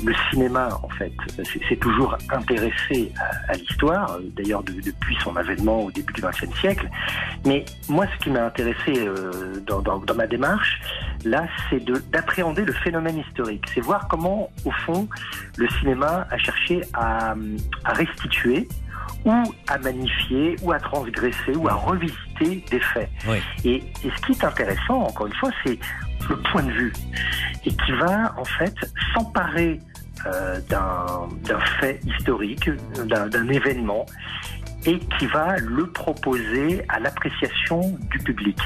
le 0.04 0.14
cinéma, 0.32 0.70
en 0.84 0.90
fait, 0.90 1.12
c'est 1.70 1.80
toujours 1.80 2.18
intéressé 2.30 3.12
à, 3.50 3.54
l'histoire, 3.54 4.18
d'ailleurs 4.36 4.64
de- 4.64 4.74
depuis 4.74 5.18
son 5.24 5.36
avènement 5.36 5.84
au 5.84 5.92
début 5.92 6.14
du 6.14 6.22
XXe 6.22 6.58
siècle. 6.60 6.90
Mais 7.46 7.66
moi, 7.90 8.06
ce 8.14 8.24
qui 8.24 8.30
m'a 8.30 8.46
intéressé 8.46 8.94
euh, 8.98 9.60
dans, 9.66 10.16
ma 10.16 10.28
démarche, 10.28 10.80
là, 11.26 11.46
c'est 11.70 11.84
de- 11.84 12.02
d'appréhender 12.12 12.64
le 12.66 12.74
phénomène 12.74 13.18
historique. 13.20 13.66
C'est 13.74 13.82
voir 13.82 14.08
comment, 14.08 14.50
au 14.66 14.72
fond, 14.72 15.08
le 15.58 15.68
cinéma 15.80 16.28
a 16.30 16.38
cherché 16.38 16.82
à 16.94 17.36
restituer 17.86 18.68
ou 19.26 19.54
à 19.68 19.78
magnifier, 19.78 20.56
ou 20.62 20.72
à 20.72 20.80
transgresser, 20.80 21.56
ou 21.56 21.68
à 21.68 21.74
revisiter 21.74 22.64
des 22.70 22.80
faits. 22.80 23.10
Et, 23.64 23.76
et 23.76 24.12
ce 24.16 24.26
qui 24.26 24.32
est 24.34 24.44
intéressant, 24.44 25.04
encore 25.04 25.28
une 25.28 25.36
fois, 25.36 25.50
c'est 25.66 25.80
le 26.30 26.38
point 26.52 26.64
de 26.64 26.72
vue, 26.72 26.94
et 27.66 27.70
qui 27.70 27.92
va 27.94 28.34
en 28.38 28.46
fait 28.46 28.76
s'emparer 29.14 29.80
euh, 30.26 30.60
d'un 30.70 31.60
fait 31.80 32.00
historique, 32.06 32.70
d'un 33.06 33.50
événement, 33.50 34.06
et 34.86 35.00
qui 35.00 35.26
va 35.28 35.58
le 35.58 35.88
proposer 35.88 36.84
à 36.90 37.00
l'appréciation 37.00 37.98
du 38.12 38.20
public. 38.20 38.58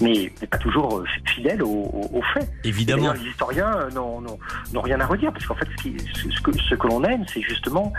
Mais, 0.00 0.32
mais 0.40 0.46
pas 0.46 0.58
toujours 0.58 0.98
euh, 0.98 1.04
fidèle 1.26 1.62
aux 1.62 2.10
au, 2.12 2.22
faits. 2.34 2.48
Évidemment. 2.64 3.12
Les 3.12 3.30
historiens 3.30 3.72
euh, 3.76 3.90
n'ont 3.90 4.80
rien 4.82 5.00
à 5.00 5.06
redire, 5.06 5.32
parce 5.32 5.46
qu'en 5.46 5.54
fait, 5.54 5.66
ce, 5.76 5.82
qui- 5.82 5.96
ce- 6.14 6.30
ce 6.30 6.40
que, 6.40 6.52
ce 6.58 6.74
que 6.74 6.86
l'on 6.86 7.02
aime, 7.04 7.24
c'est 7.32 7.42
justement 7.42 7.92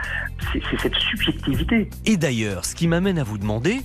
c'est 0.53 0.61
cette 0.81 0.95
subjectivité. 0.95 1.89
Et 2.05 2.17
d'ailleurs, 2.17 2.65
ce 2.65 2.75
qui 2.75 2.87
m'amène 2.87 3.19
à 3.19 3.23
vous 3.23 3.37
demander, 3.37 3.81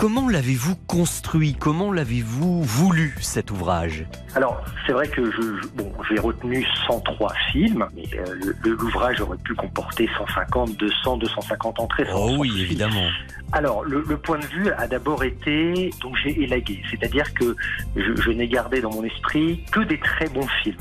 comment 0.00 0.30
l'avez-vous 0.30 0.76
construit? 0.86 1.54
Comment 1.60 1.92
l'avez-vous 1.92 2.62
voulu, 2.62 3.14
cet 3.20 3.50
ouvrage? 3.50 4.06
Alors, 4.34 4.64
c'est 4.86 4.92
vrai 4.92 5.06
que 5.06 5.30
je, 5.30 5.42
je- 5.62 5.68
bon, 5.74 5.92
j'ai 6.08 6.18
retenu 6.18 6.66
103 6.86 7.34
films, 7.52 7.86
mais 7.94 8.04
euh, 8.18 8.54
l'ouvrage 8.64 9.20
aurait 9.20 9.36
pu 9.36 9.54
comporter 9.54 10.08
150, 10.16 10.74
200, 10.78 11.18
250 11.18 11.80
entrées. 11.80 12.06
Oh 12.14 12.36
oui, 12.38 12.50
évidemment. 12.62 13.10
Alors, 13.52 13.82
le, 13.84 14.04
le 14.08 14.16
point 14.16 14.38
de 14.38 14.46
vue 14.46 14.70
a 14.72 14.86
d'abord 14.86 15.24
été, 15.24 15.90
donc 16.00 16.14
j'ai 16.22 16.40
élagué, 16.42 16.80
c'est-à-dire 16.90 17.32
que 17.34 17.56
je, 17.96 18.14
je 18.22 18.30
n'ai 18.30 18.46
gardé 18.46 18.80
dans 18.80 18.90
mon 18.92 19.02
esprit 19.04 19.64
que 19.72 19.80
des 19.80 19.98
très 19.98 20.28
bons 20.28 20.46
films. 20.62 20.76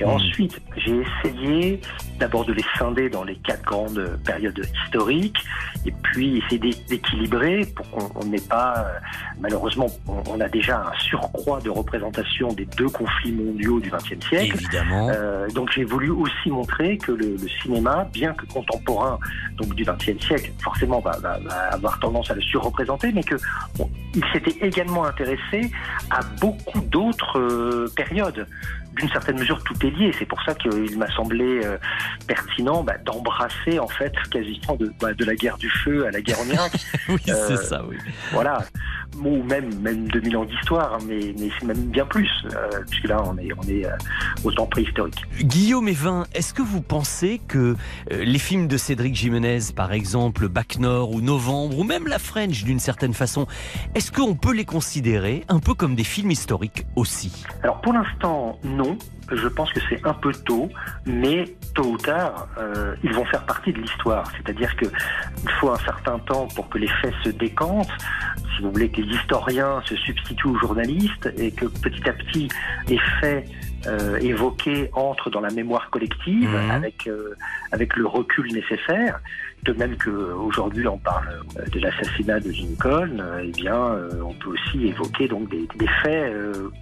Et 0.00 0.04
Hmm. 0.04 0.10
ensuite, 0.10 0.60
j'ai 0.76 1.02
essayé 1.02 1.80
d'abord 2.18 2.44
de 2.46 2.52
les 2.52 2.64
scinder 2.76 3.10
dans 3.10 3.24
les 3.24 3.36
quatre 3.36 3.62
grandes 3.64 4.18
périodes 4.24 4.64
historiques, 4.86 5.36
et 5.84 5.92
puis 6.02 6.38
essayer 6.38 6.58
d'é- 6.58 6.76
d'équilibrer 6.88 7.66
pour 7.76 7.88
qu'on 7.90 8.10
on 8.20 8.24
n'ait 8.24 8.40
pas, 8.40 8.74
euh, 8.78 8.98
malheureusement, 9.40 9.86
on, 10.06 10.22
on 10.30 10.40
a 10.40 10.48
déjà 10.48 10.78
un 10.86 10.98
surcroît 11.00 11.60
de 11.60 11.68
représentation 11.70 12.48
des 12.54 12.64
deux 12.76 12.88
conflits 12.88 13.32
mondiaux 13.32 13.80
du 13.80 13.90
XXe 13.90 14.26
siècle. 14.28 14.56
Évidemment. 14.56 15.10
Euh, 15.10 15.48
donc 15.50 15.70
j'ai 15.74 15.84
voulu 15.84 16.10
aussi 16.10 16.48
montrer 16.50 16.96
que 16.96 17.12
le, 17.12 17.32
le 17.36 17.48
cinéma, 17.62 18.08
bien 18.12 18.32
que 18.34 18.46
contemporain 18.46 19.18
donc 19.56 19.74
du 19.74 19.84
XXe 19.84 20.24
siècle, 20.24 20.52
forcément 20.62 21.00
va, 21.00 21.18
va- 21.18 21.38
va 21.40 21.54
avoir 21.72 21.97
tendance 21.98 22.30
à 22.30 22.34
le 22.34 22.40
surreprésenter, 22.40 23.12
mais 23.12 23.22
que 23.22 23.36
bon, 23.76 23.90
il 24.14 24.24
s'était 24.32 24.66
également 24.66 25.04
intéressé 25.04 25.70
à 26.10 26.20
beaucoup 26.40 26.80
d'autres 26.80 27.38
euh, 27.38 27.92
périodes. 27.94 28.46
D'une 28.98 29.08
certaine 29.10 29.38
mesure, 29.38 29.62
tout 29.64 29.74
est 29.86 29.90
lié. 29.90 30.12
C'est 30.18 30.26
pour 30.26 30.42
ça 30.42 30.54
qu'il 30.54 30.98
m'a 30.98 31.10
semblé 31.12 31.60
euh, 31.64 31.78
pertinent 32.26 32.82
bah, 32.82 32.94
d'embrasser 33.04 33.78
en 33.78 33.88
fait 33.88 34.12
quasiment 34.30 34.76
de, 34.76 34.92
bah, 35.00 35.14
de 35.14 35.24
la 35.24 35.34
guerre 35.34 35.56
du 35.58 35.70
feu 35.70 36.06
à 36.06 36.10
la 36.10 36.20
guerre 36.20 36.40
en 36.40 36.46
Irak. 36.50 36.72
oui, 37.08 37.16
c'est 37.24 37.32
Euh, 37.32 37.56
ça, 37.56 37.84
oui. 37.88 37.96
Voilà, 38.32 38.64
ou 39.22 39.42
même 39.44 39.74
même 39.80 40.08
2000 40.08 40.36
ans 40.36 40.44
d'histoire, 40.44 40.94
hein, 40.94 40.98
mais, 41.06 41.34
mais 41.38 41.48
c'est 41.58 41.66
même 41.66 41.86
bien 41.86 42.06
plus, 42.06 42.30
euh, 42.54 42.68
puisque 42.90 43.08
là 43.08 43.22
on 43.26 43.36
est 43.38 43.50
on 43.56 43.68
est 43.68 43.84
au 44.44 44.52
temps 44.52 44.66
préhistorique. 44.66 45.22
Guillaume 45.40 45.88
Evin, 45.88 46.24
est-ce 46.34 46.52
que 46.54 46.62
vous 46.62 46.80
pensez 46.80 47.40
que 47.48 47.76
les 48.10 48.38
films 48.38 48.68
de 48.68 48.76
Cédric 48.76 49.14
Jimenez, 49.14 49.58
par 49.74 49.92
exemple 49.92 50.48
Bac 50.48 50.78
Nord 50.78 51.10
ou 51.12 51.20
Novembre, 51.20 51.78
ou 51.78 51.84
même 51.84 52.06
La 52.06 52.18
French 52.18 52.64
d'une 52.64 52.78
certaine 52.80 53.14
façon, 53.14 53.46
est-ce 53.94 54.10
qu'on 54.12 54.34
peut 54.34 54.54
les 54.54 54.64
considérer 54.64 55.44
un 55.48 55.58
peu 55.60 55.74
comme 55.74 55.94
des 55.94 56.04
films 56.04 56.30
historiques 56.30 56.86
aussi? 56.96 57.44
Alors 57.62 57.80
pour 57.80 57.92
l'instant, 57.92 58.58
non. 58.64 58.87
Je 59.30 59.48
pense 59.48 59.70
que 59.72 59.80
c'est 59.88 60.04
un 60.06 60.14
peu 60.14 60.32
tôt, 60.32 60.70
mais 61.04 61.44
tôt 61.74 61.84
ou 61.92 61.98
tard, 61.98 62.48
euh, 62.58 62.94
ils 63.04 63.12
vont 63.12 63.24
faire 63.26 63.44
partie 63.44 63.72
de 63.72 63.78
l'histoire. 63.78 64.24
C'est-à-dire 64.36 64.74
que 64.76 64.86
il 65.44 65.50
faut 65.60 65.70
un 65.70 65.78
certain 65.78 66.18
temps 66.20 66.48
pour 66.54 66.68
que 66.70 66.78
les 66.78 66.88
faits 66.88 67.14
se 67.24 67.30
décantent. 67.30 67.90
Si 68.56 68.62
vous 68.62 68.72
voulez 68.72 68.88
que 68.90 69.00
les 69.02 69.14
historiens 69.14 69.82
se 69.84 69.96
substituent 69.96 70.48
aux 70.48 70.58
journalistes 70.58 71.30
et 71.36 71.50
que 71.52 71.66
petit 71.66 72.08
à 72.08 72.12
petit 72.14 72.48
les 72.88 72.98
faits 73.20 73.46
euh, 73.86 74.16
évoqué 74.18 74.90
entre 74.94 75.30
dans 75.30 75.40
la 75.40 75.50
mémoire 75.50 75.88
collective 75.90 76.50
Mhm. 76.50 76.70
avec, 76.70 77.06
euh, 77.06 77.34
avec 77.70 77.96
le 77.96 78.06
recul 78.06 78.52
nécessaire. 78.52 79.20
De 79.68 79.74
même 79.74 79.98
qu'aujourd'hui 79.98 80.88
on 80.88 80.96
parle 80.96 81.28
euh, 81.58 81.66
de 81.66 81.78
l'assassinat 81.78 82.40
de 82.40 82.50
Lincoln, 82.50 83.18
euh, 83.20 83.42
eh 83.44 83.52
bien 83.52 83.76
euh, 83.76 84.22
on 84.24 84.32
peut 84.32 84.48
aussi 84.48 84.86
évoquer 84.86 85.28
donc 85.28 85.50
des, 85.50 85.68
des 85.76 85.88
faits 86.02 86.34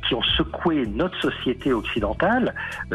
qui 0.07 0.15
ont 0.15 0.23
secoué 0.37 0.87
notre 0.87 1.21
société 1.21 1.73
occidentale 1.73 2.55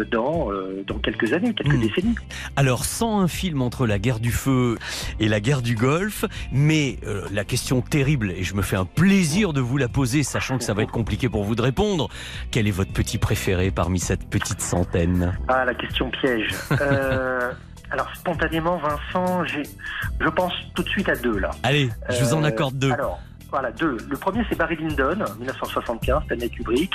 dans, 0.09 0.49
dans 0.87 0.97
quelques 0.99 1.33
années, 1.33 1.53
quelques 1.53 1.77
décennies. 1.77 2.15
Alors, 2.55 2.85
sans 2.85 3.19
un 3.19 3.27
film 3.27 3.61
entre 3.61 3.85
la 3.85 3.99
guerre 3.99 4.19
du 4.19 4.31
feu 4.31 4.77
et 5.19 5.27
la 5.27 5.39
guerre 5.39 5.61
du 5.61 5.75
Golfe, 5.75 6.25
mais 6.51 6.97
euh, 7.05 7.23
la 7.31 7.43
question 7.43 7.81
terrible, 7.81 8.31
et 8.31 8.43
je 8.43 8.55
me 8.55 8.61
fais 8.61 8.75
un 8.75 8.85
plaisir 8.85 9.53
de 9.53 9.61
vous 9.61 9.77
la 9.77 9.87
poser, 9.87 10.23
sachant 10.23 10.57
que 10.57 10.63
ça 10.63 10.73
va 10.73 10.83
être 10.83 10.91
compliqué 10.91 11.29
pour 11.29 11.43
vous 11.43 11.55
de 11.55 11.61
répondre, 11.61 12.09
quel 12.51 12.67
est 12.67 12.71
votre 12.71 12.93
petit 12.93 13.17
préféré 13.17 13.71
parmi 13.71 13.99
cette 13.99 14.29
petite 14.29 14.61
centaine? 14.61 15.37
Ah, 15.47 15.65
la 15.65 15.73
question 15.73 16.09
piège. 16.09 16.53
Euh, 16.79 17.51
alors, 17.91 18.07
spontanément, 18.15 18.77
Vincent, 18.77 19.43
j'ai, 19.45 19.63
je 20.19 20.29
pense 20.29 20.53
tout 20.75 20.83
de 20.83 20.89
suite 20.89 21.09
à 21.09 21.15
deux, 21.15 21.37
là. 21.39 21.51
Allez, 21.63 21.89
je 22.09 22.23
vous 22.23 22.33
en 22.33 22.43
Euh, 22.43 22.47
accorde 22.47 22.75
deux. 22.75 22.91
Alors, 22.91 23.19
voilà, 23.51 23.71
deux. 23.71 23.97
Le 24.09 24.17
premier, 24.17 24.45
c'est 24.49 24.57
Barry 24.57 24.77
Lyndon, 24.77 25.25
1975, 25.37 26.23
Stanley 26.25 26.49
Kubrick. 26.49 26.93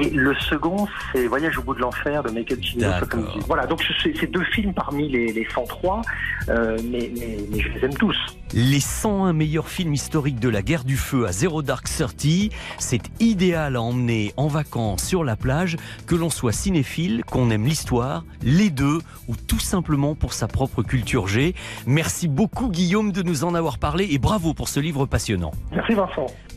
Et 0.00 0.10
le 0.10 0.34
second, 0.34 0.88
c'est 1.12 1.26
Voyage 1.26 1.58
au 1.58 1.62
bout 1.62 1.74
de 1.74 1.80
l'enfer 1.80 2.22
de 2.24 2.30
Michael 2.30 2.62
Cimino, 2.62 2.90
78. 2.98 3.44
Voilà, 3.46 3.66
donc 3.66 3.82
c'est 4.02 4.12
c'est 4.18 4.30
deux 4.30 4.44
films 4.44 4.74
parmi 4.74 5.08
les, 5.08 5.32
les 5.32 5.46
103, 5.48 6.02
euh, 6.48 6.78
mais, 6.90 7.10
mais, 7.18 7.38
mais 7.50 7.60
je 7.60 7.68
les 7.68 7.84
aime 7.84 7.94
tous. 7.94 8.16
Les 8.54 8.80
101 8.80 9.32
meilleurs 9.32 9.68
films 9.68 9.94
historiques 9.94 10.38
de 10.38 10.48
la 10.48 10.60
guerre 10.60 10.84
du 10.84 10.96
feu 10.96 11.26
à 11.26 11.32
Zero 11.32 11.62
Dark 11.62 11.88
Thirty, 11.88 12.50
c'est 12.78 13.02
idéal 13.18 13.76
à 13.76 13.80
emmener 13.80 14.34
en 14.36 14.48
vacances 14.48 15.04
sur 15.04 15.24
la 15.24 15.36
plage, 15.36 15.76
que 16.06 16.14
l'on 16.14 16.28
soit 16.28 16.52
cinéphile, 16.52 17.24
qu'on 17.24 17.50
aime 17.50 17.64
l'histoire, 17.64 18.24
les 18.42 18.68
deux, 18.68 18.98
ou 19.28 19.36
tout 19.36 19.58
simplement 19.58 20.14
pour 20.14 20.34
sa 20.34 20.48
propre 20.48 20.82
culture 20.82 21.28
G. 21.28 21.54
Merci 21.86 22.28
beaucoup 22.28 22.68
Guillaume 22.68 23.12
de 23.12 23.22
nous 23.22 23.44
en 23.44 23.54
avoir 23.54 23.78
parlé 23.78 24.08
et 24.10 24.18
bravo 24.18 24.52
pour 24.52 24.68
ce 24.68 24.80
livre 24.80 25.06
passionnant. 25.06 25.52
Merci 25.72 25.91
Vincent. 25.94 26.51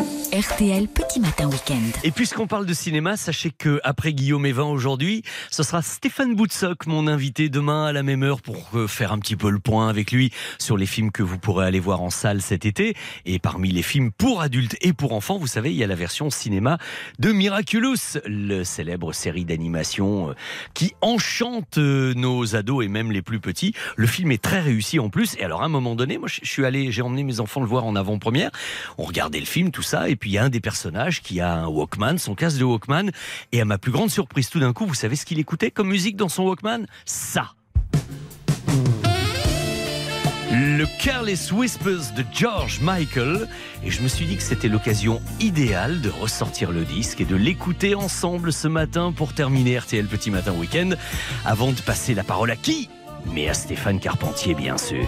RTL 0.00 0.88
Petit 0.88 1.20
Matin 1.20 1.48
Week-end. 1.48 2.00
Et 2.04 2.10
puisqu'on 2.10 2.46
parle 2.46 2.66
de 2.66 2.74
cinéma, 2.74 3.16
sachez 3.16 3.50
que 3.50 3.80
après 3.82 4.12
Guillaume 4.12 4.44
Evin 4.44 4.66
aujourd'hui, 4.66 5.22
ce 5.50 5.62
sera 5.62 5.80
Stéphane 5.80 6.36
Boutsock, 6.36 6.86
mon 6.86 7.06
invité 7.06 7.48
demain 7.48 7.86
à 7.86 7.92
la 7.92 8.02
même 8.02 8.22
heure 8.22 8.42
pour 8.42 8.68
euh, 8.74 8.86
faire 8.86 9.12
un 9.12 9.18
petit 9.18 9.36
peu 9.36 9.48
le 9.48 9.58
point 9.58 9.88
avec 9.88 10.12
lui 10.12 10.30
sur 10.58 10.76
les 10.76 10.84
films 10.84 11.10
que 11.12 11.22
vous 11.22 11.38
pourrez 11.38 11.66
aller 11.66 11.80
voir 11.80 12.02
en 12.02 12.10
salle 12.10 12.42
cet 12.42 12.66
été. 12.66 12.94
Et 13.24 13.38
parmi 13.38 13.72
les 13.72 13.82
films 13.82 14.12
pour 14.12 14.42
adultes 14.42 14.76
et 14.82 14.92
pour 14.92 15.14
enfants, 15.14 15.38
vous 15.38 15.46
savez, 15.46 15.70
il 15.70 15.76
y 15.76 15.82
a 15.82 15.86
la 15.86 15.94
version 15.94 16.28
cinéma 16.28 16.76
de 17.18 17.32
Miraculous, 17.32 18.18
le 18.26 18.64
célèbre 18.64 19.14
série 19.14 19.46
d'animation 19.46 20.30
euh, 20.30 20.34
qui 20.74 20.94
enchante 21.00 21.78
euh, 21.78 22.12
nos 22.14 22.54
ados 22.54 22.84
et 22.84 22.88
même 22.88 23.12
les 23.12 23.22
plus 23.22 23.40
petits. 23.40 23.72
Le 23.96 24.06
film 24.06 24.30
est 24.30 24.42
très 24.42 24.60
réussi 24.60 24.98
en 24.98 25.08
plus. 25.08 25.36
Et 25.38 25.44
alors 25.44 25.62
à 25.62 25.64
un 25.64 25.70
moment 25.70 25.94
donné, 25.94 26.18
moi 26.18 26.28
je 26.28 26.40
suis 26.44 26.66
allé, 26.66 26.92
j'ai 26.92 27.02
emmené 27.02 27.24
mes 27.24 27.40
enfants 27.40 27.62
le 27.62 27.66
voir 27.66 27.86
en 27.86 27.96
avant-première. 27.96 28.50
On 28.98 29.04
regardait 29.04 29.40
le 29.40 29.46
film, 29.46 29.70
tout 29.70 29.82
et 30.08 30.16
puis 30.16 30.30
il 30.30 30.34
y 30.34 30.38
a 30.38 30.44
un 30.44 30.48
des 30.48 30.60
personnages 30.60 31.22
qui 31.22 31.40
a 31.40 31.52
un 31.52 31.66
Walkman, 31.66 32.18
son 32.18 32.34
casque 32.34 32.58
de 32.58 32.64
Walkman, 32.64 33.10
et 33.52 33.60
à 33.60 33.64
ma 33.64 33.78
plus 33.78 33.92
grande 33.92 34.10
surprise, 34.10 34.50
tout 34.50 34.60
d'un 34.60 34.72
coup, 34.72 34.86
vous 34.86 34.94
savez 34.94 35.16
ce 35.16 35.24
qu'il 35.24 35.38
écoutait 35.38 35.70
comme 35.70 35.88
musique 35.88 36.16
dans 36.16 36.28
son 36.28 36.44
Walkman? 36.44 36.86
Ça 37.04 37.52
le 40.50 40.86
Careless 41.02 41.52
Whispers 41.52 42.14
de 42.16 42.24
George 42.32 42.80
Michael. 42.80 43.48
Et 43.84 43.90
je 43.90 44.02
me 44.02 44.08
suis 44.08 44.24
dit 44.26 44.36
que 44.36 44.42
c'était 44.42 44.68
l'occasion 44.68 45.20
idéale 45.40 46.00
de 46.00 46.08
ressortir 46.08 46.72
le 46.72 46.84
disque 46.84 47.20
et 47.20 47.24
de 47.24 47.36
l'écouter 47.36 47.94
ensemble 47.94 48.52
ce 48.52 48.68
matin 48.68 49.12
pour 49.12 49.34
terminer 49.34 49.78
RTL 49.78 50.06
Petit 50.06 50.30
Matin 50.30 50.52
Week-end. 50.52 50.90
Avant 51.44 51.72
de 51.72 51.80
passer 51.80 52.14
la 52.14 52.24
parole 52.24 52.50
à 52.50 52.56
qui? 52.56 52.88
Mais 53.26 53.48
à 53.48 53.54
Stéphane 53.54 54.00
Carpentier, 54.00 54.54
bien 54.54 54.78
sûr. 54.78 55.04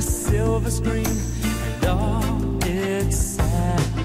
Silver 0.00 0.70
screen 0.70 1.06
and 1.06 1.84
all 1.86 2.58
its 2.64 3.16
sad 3.16 3.97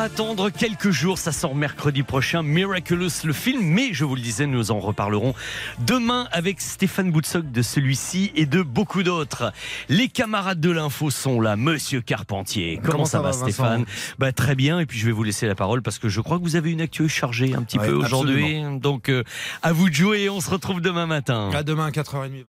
Faudra 0.00 0.14
attendre 0.14 0.48
quelques 0.48 0.90
jours, 0.92 1.18
ça 1.18 1.30
sort 1.30 1.54
mercredi 1.54 2.02
prochain, 2.02 2.42
Miraculous 2.42 3.10
le 3.24 3.34
film, 3.34 3.60
mais 3.62 3.92
je 3.92 4.06
vous 4.06 4.14
le 4.14 4.22
disais, 4.22 4.46
nous 4.46 4.70
en 4.70 4.80
reparlerons 4.80 5.34
demain 5.80 6.26
avec 6.32 6.62
Stéphane 6.62 7.12
Boutsock 7.12 7.52
de 7.52 7.60
celui-ci 7.60 8.32
et 8.34 8.46
de 8.46 8.62
beaucoup 8.62 9.02
d'autres. 9.02 9.52
Les 9.90 10.08
camarades 10.08 10.58
de 10.58 10.70
l'info 10.70 11.10
sont 11.10 11.38
là, 11.42 11.54
Monsieur 11.56 12.00
Carpentier. 12.00 12.76
Comment, 12.78 12.92
Comment 12.92 13.04
ça, 13.04 13.18
ça 13.18 13.20
va 13.20 13.30
va, 13.32 13.32
Stéphane? 13.34 13.84
Bah, 14.18 14.32
Très 14.32 14.54
bien, 14.54 14.80
et 14.80 14.86
puis 14.86 14.98
je 14.98 15.04
vais 15.04 15.12
vous 15.12 15.22
laisser 15.22 15.46
la 15.46 15.54
parole 15.54 15.82
parce 15.82 15.98
que 15.98 16.08
je 16.08 16.22
crois 16.22 16.38
que 16.38 16.44
vous 16.44 16.56
avez 16.56 16.70
une 16.70 16.80
actu 16.80 17.06
chargée 17.06 17.54
un 17.54 17.62
petit 17.62 17.78
Ouais, 17.78 17.88
peu 17.88 17.92
aujourd'hui. 17.92 18.62
Donc 18.80 19.10
euh, 19.10 19.22
à 19.60 19.74
vous 19.74 19.90
de 19.90 19.94
jouer 19.94 20.20
et 20.22 20.30
on 20.30 20.40
se 20.40 20.48
retrouve 20.48 20.80
demain 20.80 21.04
matin. 21.04 21.50
À 21.52 21.62
demain 21.62 21.84
à 21.84 21.90
4h30. 21.90 22.46